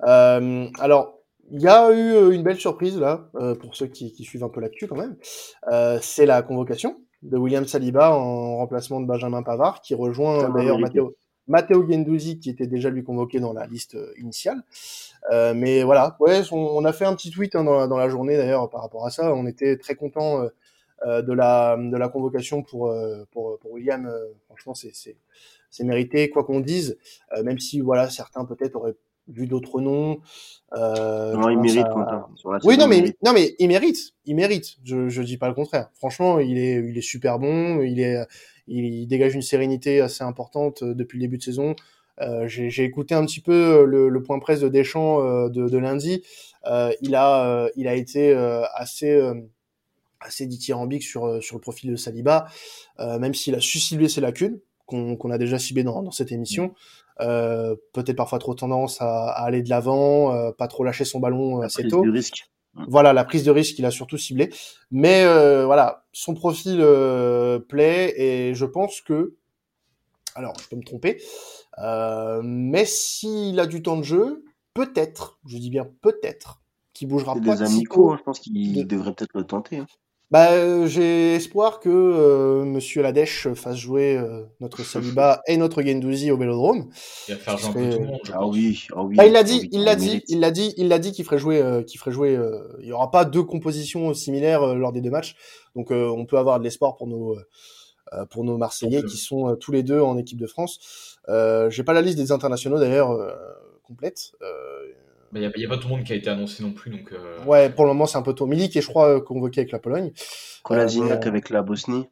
Euh, 0.07 0.67
alors, 0.79 1.15
il 1.51 1.61
y 1.63 1.69
a 1.69 1.91
eu 1.93 2.33
une 2.35 2.43
belle 2.43 2.59
surprise 2.59 2.99
là, 2.99 3.29
euh, 3.37 3.55
pour 3.55 3.75
ceux 3.77 3.87
qui, 3.87 4.13
qui 4.13 4.25
suivent 4.25 4.45
un 4.45 4.49
peu 4.49 4.61
l'actu 4.61 4.87
quand 4.89 4.97
même. 4.97 5.17
Euh, 5.73 5.99
c'est 6.03 6.27
la 6.27 6.43
convocation 6.43 6.97
de 7.23 7.37
William 7.37 7.67
Saliba 7.67 8.13
en 8.13 8.57
remplacement 8.59 9.01
de 9.01 9.07
Benjamin 9.07 9.43
Pavard, 9.43 9.81
qui 9.81 9.95
rejoint 9.95 10.49
m'a 10.49 10.59
d'ailleurs. 10.59 10.79
Matteo, 10.79 11.15
Matteo 11.49 11.83
Guendouzi, 11.83 12.39
qui 12.39 12.51
était 12.51 12.67
déjà 12.67 12.91
lui 12.91 13.05
convoqué 13.05 13.41
dans 13.41 13.53
la 13.53 13.67
liste 13.67 13.95
euh, 13.95 14.13
initiale. 14.19 14.63
Euh, 15.31 15.55
mais 15.55 15.83
voilà, 15.83 16.17
ouais, 16.21 16.43
on, 16.53 16.85
a 16.85 16.93
fait 16.93 17.05
un 17.05 17.15
petit 17.15 17.31
tweet 17.31 17.55
hein, 17.55 17.65
dans, 17.65 17.97
la, 17.97 18.09
journée 18.09 18.37
d'ailleurs 18.37 18.69
par 18.71 18.83
rapport 18.83 19.07
à 19.07 19.11
ça. 19.11 19.35
On 19.35 19.47
était 19.47 19.77
très 19.77 19.95
content 19.95 20.43
de 21.05 21.33
la 21.33 21.77
de 21.77 21.97
la 21.97 22.09
convocation 22.09 22.63
pour 22.63 22.95
pour, 23.33 23.59
William. 23.65 24.11
franchement, 24.47 24.75
c'est 24.75 25.85
mérité, 25.85 26.31
quoi 26.31 26.45
qu'on 26.45 26.61
dise. 26.61 26.97
même 27.43 27.59
si 27.59 27.81
voilà, 27.81 28.09
certains 28.09 28.45
peut-être 28.45 28.77
auraient 28.77 28.95
vu 29.29 29.47
d'autres 29.47 29.81
noms. 29.81 30.19
non, 30.75 31.49
il 31.49 31.59
mérite. 31.59 31.87
oui, 32.65 32.77
non, 32.79 32.87
mais 32.87 33.17
non, 33.25 33.33
mais 33.33 33.55
il 33.59 33.69
mérite, 33.69 34.15
il 34.25 34.37
mérite. 34.37 34.77
Je 34.85 35.09
je 35.09 35.23
dis 35.23 35.37
pas 35.37 35.49
le 35.49 35.55
contraire. 35.55 35.91
Franchement, 35.95 36.39
il 36.39 36.59
est 36.59 36.77
il 36.77 36.97
est 36.97 37.03
super 37.03 37.39
bon. 37.39 37.83
Il 37.83 38.01
est 38.01 38.17
il 38.69 39.07
dégage 39.07 39.35
une 39.35 39.43
sérénité 39.43 40.01
assez 40.01 40.25
importante 40.25 40.83
depuis 40.83 41.19
le 41.19 41.23
début 41.23 41.39
de 41.39 41.43
saison. 41.43 41.75
Euh, 42.21 42.47
j'ai 42.49 42.85
écouté 42.85 43.15
un 43.15 43.25
petit 43.27 43.41
peu 43.41 43.53
euh, 43.53 43.85
le, 43.85 44.09
le 44.09 44.23
point 44.23 44.39
presse 44.39 44.61
de 44.61 44.69
Deschamps 44.69 45.21
euh, 45.21 45.49
de, 45.49 45.69
de, 45.69 45.79
lundi. 45.79 46.23
Euh, 46.67 46.91
il 47.03 47.15
a, 47.15 47.69
il 47.77 47.89
a 47.89 47.95
été 47.95 48.35
assez 48.75 49.21
assez 50.21 50.47
dithyrambique 50.47 51.03
sur 51.03 51.43
sur 51.43 51.57
le 51.57 51.61
profil 51.61 51.91
de 51.91 51.97
Saliba, 51.97 52.47
même 52.99 53.35
s'il 53.35 53.55
a 53.55 53.61
su 53.61 53.79
cibler 53.79 54.09
ses 54.09 54.21
lacunes 54.21 54.59
qu'on 54.87 55.31
a 55.31 55.39
déjà 55.39 55.59
ciblées 55.59 55.85
dans, 55.85 56.03
dans 56.03 56.11
cette 56.11 56.33
émission. 56.33 56.73
Euh, 57.21 57.77
peut-être 57.93 58.17
parfois 58.17 58.39
trop 58.39 58.55
tendance 58.55 59.01
à, 59.01 59.29
à 59.31 59.45
aller 59.45 59.63
de 59.63 59.71
l'avant, 59.71 60.35
euh, 60.35 60.53
pas 60.53 60.69
trop 60.69 60.85
lâcher 60.85 61.05
son 61.05 61.19
ballon 61.19 61.61
la 61.61 61.67
assez 61.67 61.87
tôt. 61.89 62.05
De 62.05 62.11
risque. 62.11 62.51
Voilà, 62.89 63.15
la 63.15 63.25
prise 63.25 63.43
de 63.43 63.51
risque, 63.51 63.79
il 63.79 63.87
a 63.87 63.91
surtout 63.91 64.19
ciblé. 64.19 64.53
Mais 64.91 65.25
euh, 65.25 65.65
voilà, 65.65 66.05
son 66.13 66.35
profil 66.35 66.77
plaît 67.69 68.13
et 68.21 68.55
je 68.55 68.67
pense 68.67 69.01
que, 69.01 69.35
alors 70.35 70.53
je 70.61 70.69
peux 70.69 70.77
me 70.77 70.85
tromper, 70.85 71.23
euh, 71.79 72.43
mais 72.45 72.85
s'il 72.85 73.59
a 73.61 73.67
du 73.67 73.83
temps 73.83 73.97
de 73.97 74.03
jeu, 74.03 74.45
peut-être, 74.75 75.39
je 75.47 75.57
dis 75.57 75.71
bien 75.71 75.89
peut-être, 76.03 76.61
qu'il 76.93 77.09
bougera 77.09 77.35
pas. 77.35 77.57
Des 77.57 77.63
amicaux, 77.63 78.13
hein, 78.13 78.17
je 78.19 78.25
pense 78.25 78.41
qu'il 78.41 78.87
devrait 78.87 79.15
peut-être 79.15 79.35
le 79.35 79.45
tenter. 79.45 79.79
Hein. 79.79 79.87
Bah, 80.33 80.51
euh, 80.51 80.89
j'ai 80.89 81.35
espoir 81.35 81.79
que 81.79 81.89
euh, 81.89 82.65
Monsieur 82.65 83.01
Ladèche 83.01 83.47
fasse 83.55 83.77
jouer 83.77 84.17
euh, 84.17 84.43
notre 84.59 84.83
Saliba 84.85 85.41
et 85.47 85.57
notre 85.57 85.83
Gendouzi 85.83 86.33
au 86.33 86.37
Vélodrome. 86.37 86.91
Il 87.29 87.35
va 87.37 87.41
faire 87.57 87.73
peu 87.73 87.91
tout 87.91 87.99
le 88.01 88.07
monde. 88.07 88.21
Ah 88.33 88.47
oui, 88.47 88.87
ah 88.93 89.05
oui. 89.05 89.15
Bah, 89.17 89.27
il 89.27 89.33
l'a 89.33 89.45
dit, 89.45 89.69
il 89.71 89.85
l'a 89.85 89.95
dit, 89.95 90.25
il 90.27 90.41
l'a 90.41 90.51
dit, 90.51 90.75
il 90.77 90.89
l'a 90.89 90.99
dit 90.99 91.13
qu'il 91.13 91.25
ferait 91.25 91.39
jouer, 91.39 91.63
euh, 91.63 91.83
qu'il 91.83 92.01
ferait 92.01 92.11
jouer. 92.11 92.39
il 92.81 92.87
y 92.87 92.93
aura 92.93 93.13
pas 93.13 93.25
deux 93.25 93.45
compositions 93.45 94.13
similaires 94.15 94.75
lors 94.75 94.93
des 94.93 95.01
deux 95.01 95.11
matchs, 95.11 95.37
donc 95.77 95.91
on 95.93 96.27
peut 96.27 96.39
avoir 96.39 96.59
de 96.59 96.65
l'espoir 96.65 96.97
pour 96.97 97.07
nos 97.07 97.37
pour 98.31 98.45
nos 98.45 98.57
Marseillais 98.57 99.03
qui 99.03 99.17
sont 99.17 99.57
tous 99.57 99.73
les 99.73 99.83
deux 99.83 100.01
en 100.01 100.17
équipe 100.17 100.39
de 100.39 100.47
France. 100.47 101.19
Euh, 101.29 101.71
J'ai 101.71 101.83
pas 101.83 101.93
la 101.93 102.03
liste 102.03 102.19
des 102.19 102.33
internationaux 102.33 102.79
d'ailleurs 102.79 103.17
complète. 103.85 104.33
Il 105.33 105.41
n'y 105.41 105.47
a, 105.47 105.49
a, 105.49 105.69
pas 105.69 105.79
tout 105.79 105.89
le 105.89 105.97
monde 105.97 106.05
qui 106.05 106.13
a 106.13 106.17
été 106.17 106.31
annoncé 106.31 106.63
non 106.63 106.73
plus. 106.73 106.91
Donc, 106.91 107.13
euh... 107.13 107.45
Ouais, 107.45 107.71
pour 107.71 107.85
le 107.85 107.91
moment, 107.93 108.07
c'est 108.07 108.19
un 108.19 108.23
peu 108.23 108.33
tôt. 108.33 108.47
Milik 108.47 108.77
est, 108.77 108.81
je 108.81 108.89
crois, 108.89 109.21
convoqué 109.21 109.61
avec 109.61 109.73
la 109.73 109.79
Pologne. 109.79 110.13
Kolasinac 110.63 111.25
euh, 111.25 111.29
avec 111.29 111.51
la 111.51 111.63
Bosnie. 111.63 112.05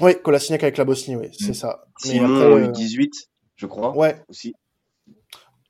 Oui, 0.00 0.12
Kolasinac 0.22 0.62
avec 0.62 0.78
la 0.78 0.84
Bosnie, 0.84 1.16
oui, 1.16 1.28
c'est 1.32 1.50
mm. 1.50 1.54
ça. 1.54 1.84
Simon 1.98 2.56
après, 2.56 2.68
18, 2.72 3.12
je 3.56 3.66
crois. 3.66 3.96
Ouais. 3.96 4.16
Aussi. 4.28 4.54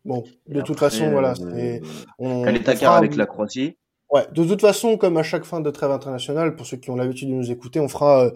Bon, 0.05 0.25
de 0.49 0.61
toute 0.63 0.79
façon, 0.79 1.11
voilà. 1.11 1.35
Euh, 1.41 1.79
on, 2.19 2.43
Kaletakar 2.43 2.95
avec 2.95 3.15
la 3.17 3.27
Croatie. 3.27 3.77
Ouais, 4.13 4.27
de 4.31 4.45
toute 4.45 4.61
façon, 4.61 4.99
comme 4.99 5.17
à 5.17 5.23
chaque 5.23 5.45
fin 5.45 5.61
de 5.61 5.71
trêve 5.71 5.91
internationale, 5.91 6.55
pour 6.55 6.67
ceux 6.67 6.77
qui 6.77 6.91
ont 6.91 6.97
l'habitude 6.97 7.31
de 7.31 7.35
nous 7.35 7.51
écouter, 7.51 7.81
on 7.81 7.89
fera 7.89 8.27
euh, 8.27 8.31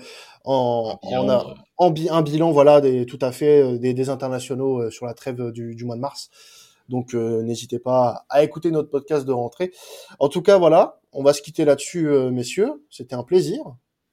en, 0.44 0.98
un, 1.02 1.06
bilan, 1.06 1.54
en, 1.76 1.88
en, 1.88 1.94
un 2.10 2.22
bilan, 2.22 2.50
voilà, 2.50 2.80
des, 2.80 3.04
tout 3.04 3.18
à 3.20 3.30
fait 3.30 3.62
euh, 3.62 3.78
des, 3.78 3.92
des 3.92 4.08
internationaux 4.08 4.80
euh, 4.80 4.90
sur 4.90 5.04
la 5.04 5.12
trêve 5.12 5.52
du, 5.52 5.74
du 5.74 5.84
mois 5.84 5.96
de 5.96 6.00
mars. 6.00 6.30
Donc 6.88 7.14
euh, 7.14 7.42
n'hésitez 7.42 7.78
pas 7.78 8.24
à 8.28 8.42
écouter 8.42 8.70
notre 8.70 8.90
podcast 8.90 9.26
de 9.26 9.32
rentrée. 9.32 9.72
En 10.18 10.28
tout 10.28 10.42
cas, 10.42 10.58
voilà, 10.58 11.00
on 11.12 11.22
va 11.22 11.32
se 11.32 11.42
quitter 11.42 11.64
là-dessus, 11.64 12.08
euh, 12.08 12.30
messieurs. 12.30 12.84
C'était 12.90 13.14
un 13.14 13.22
plaisir. 13.24 13.60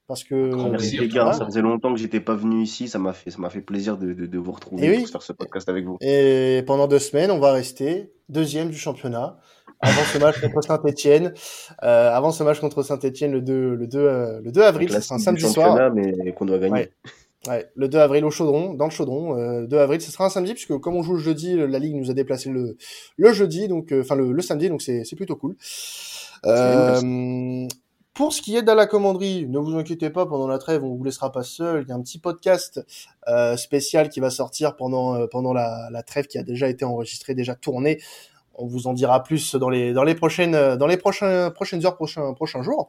Parce 0.05 0.25
que 0.25 0.69
merci 0.69 0.97
les 0.97 1.07
gars, 1.07 1.31
ça 1.31 1.45
faisait 1.45 1.61
longtemps 1.61 1.93
que 1.93 1.99
j'étais 1.99 2.19
pas 2.19 2.35
venu 2.35 2.61
ici, 2.61 2.89
ça 2.89 2.99
m'a 2.99 3.13
fait 3.13 3.31
ça 3.31 3.37
m'a 3.39 3.49
fait 3.49 3.61
plaisir 3.61 3.97
de, 3.97 4.11
de, 4.11 4.25
de 4.25 4.37
vous 4.37 4.51
retrouver 4.51 4.85
et 4.85 4.99
pour 4.99 5.07
faire 5.09 5.21
ce 5.21 5.31
podcast 5.31 5.69
avec 5.69 5.85
vous. 5.85 5.97
Et 6.01 6.61
pendant 6.67 6.87
deux 6.87 6.99
semaines, 6.99 7.31
on 7.31 7.39
va 7.39 7.53
rester 7.53 8.11
deuxième 8.27 8.69
du 8.69 8.77
championnat 8.77 9.37
avant 9.79 10.01
ce 10.01 10.17
match 10.17 10.41
contre 10.41 10.61
Saint-Etienne. 10.61 11.33
Euh, 11.83 12.11
avant 12.11 12.31
ce 12.31 12.43
match 12.43 12.59
contre 12.59 12.83
Saint-Etienne 12.83 13.31
le 13.31 13.41
2 13.41 13.75
le 13.75 13.87
2 13.87 13.97
euh, 13.99 14.41
le 14.43 14.51
2 14.51 14.61
avril, 14.61 14.89
c'est 14.91 15.13
un 15.13 15.19
samedi 15.19 15.49
soir. 15.49 15.91
mais 15.93 16.33
qu'on 16.33 16.45
doit 16.45 16.59
gagner. 16.59 16.73
Ouais. 16.73 16.91
Ouais, 17.47 17.69
le 17.75 17.89
2 17.89 17.97
avril 17.97 18.23
au 18.23 18.31
Chaudron, 18.31 18.73
dans 18.73 18.85
le 18.85 18.91
Chaudron. 18.91 19.37
Euh, 19.37 19.67
2 19.67 19.77
avril, 19.77 19.99
ce 19.99 20.11
sera 20.11 20.25
un 20.25 20.29
samedi 20.29 20.53
puisque 20.53 20.77
comme 20.77 20.95
on 20.95 21.03
joue 21.03 21.13
le 21.13 21.19
jeudi, 21.19 21.55
la 21.55 21.79
ligue 21.79 21.95
nous 21.95 22.09
a 22.09 22.13
déplacé 22.13 22.49
le 22.49 22.77
le 23.17 23.33
jeudi, 23.33 23.67
donc 23.67 23.91
euh, 23.91 24.01
enfin 24.01 24.15
le, 24.15 24.31
le, 24.31 24.41
samedi, 24.41 24.69
donc 24.69 24.81
c'est 24.81 25.03
c'est 25.03 25.17
plutôt 25.17 25.35
cool. 25.35 25.57
Euh, 26.45 27.67
pour 28.13 28.31
ce 28.31 28.41
qui 28.41 28.55
est 28.55 28.61
de 28.61 28.71
la 28.71 28.85
commanderie, 28.85 29.47
ne 29.47 29.57
vous 29.57 29.75
inquiétez 29.75 30.09
pas, 30.09 30.25
pendant 30.25 30.47
la 30.47 30.59
trêve, 30.59 30.83
on 30.83 30.95
vous 30.95 31.03
laissera 31.03 31.31
pas 31.31 31.43
seul. 31.43 31.83
Il 31.83 31.89
y 31.89 31.91
a 31.91 31.95
un 31.95 32.01
petit 32.01 32.19
podcast 32.19 32.79
euh, 33.27 33.57
spécial 33.57 34.09
qui 34.09 34.19
va 34.19 34.29
sortir 34.29 34.75
pendant 34.75 35.15
euh, 35.15 35.27
pendant 35.27 35.51
la, 35.51 35.89
la 35.91 36.03
trêve 36.03 36.27
qui 36.27 36.37
a 36.37 36.43
déjà 36.43 36.69
été 36.69 36.85
enregistré, 36.85 37.33
déjà 37.33 37.55
tourné. 37.55 37.99
On 38.53 38.67
vous 38.67 38.87
en 38.87 38.93
dira 38.93 39.23
plus 39.23 39.55
dans 39.55 39.69
les 39.69 39.93
dans 39.93 40.03
les 40.03 40.15
prochaines 40.15 40.75
dans 40.75 40.87
les 40.87 40.97
prochains 40.97 41.49
prochaines 41.49 41.85
heures, 41.85 41.95
prochains 41.95 42.33
prochains 42.33 42.61
jours. 42.61 42.87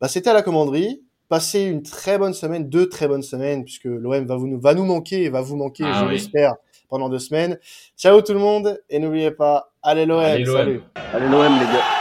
Bah, 0.00 0.08
c'était 0.08 0.30
à 0.30 0.34
la 0.34 0.42
commanderie 0.42 1.02
passez 1.28 1.62
une 1.62 1.82
très 1.82 2.18
bonne 2.18 2.34
semaine, 2.34 2.68
deux 2.68 2.88
très 2.88 3.08
bonnes 3.08 3.22
semaines, 3.22 3.64
puisque 3.64 3.84
l'OM 3.84 4.24
va, 4.26 4.36
vous, 4.36 4.58
va 4.58 4.74
nous 4.74 4.84
manquer 4.84 5.24
et 5.24 5.28
va 5.28 5.40
vous 5.40 5.56
manquer, 5.56 5.84
ah, 5.86 6.00
je 6.00 6.04
oui. 6.06 6.12
l'espère, 6.12 6.54
pendant 6.88 7.08
deux 7.08 7.18
semaines. 7.18 7.58
Ciao 7.96 8.20
tout 8.22 8.32
le 8.32 8.40
monde, 8.40 8.80
et 8.88 8.98
n'oubliez 8.98 9.30
pas, 9.30 9.72
allez 9.82 10.06
l'OM, 10.06 10.20
salut 10.20 10.82
Allez 11.12 11.28
l'OM 11.28 11.52
les 11.58 11.66
gars 11.66 11.97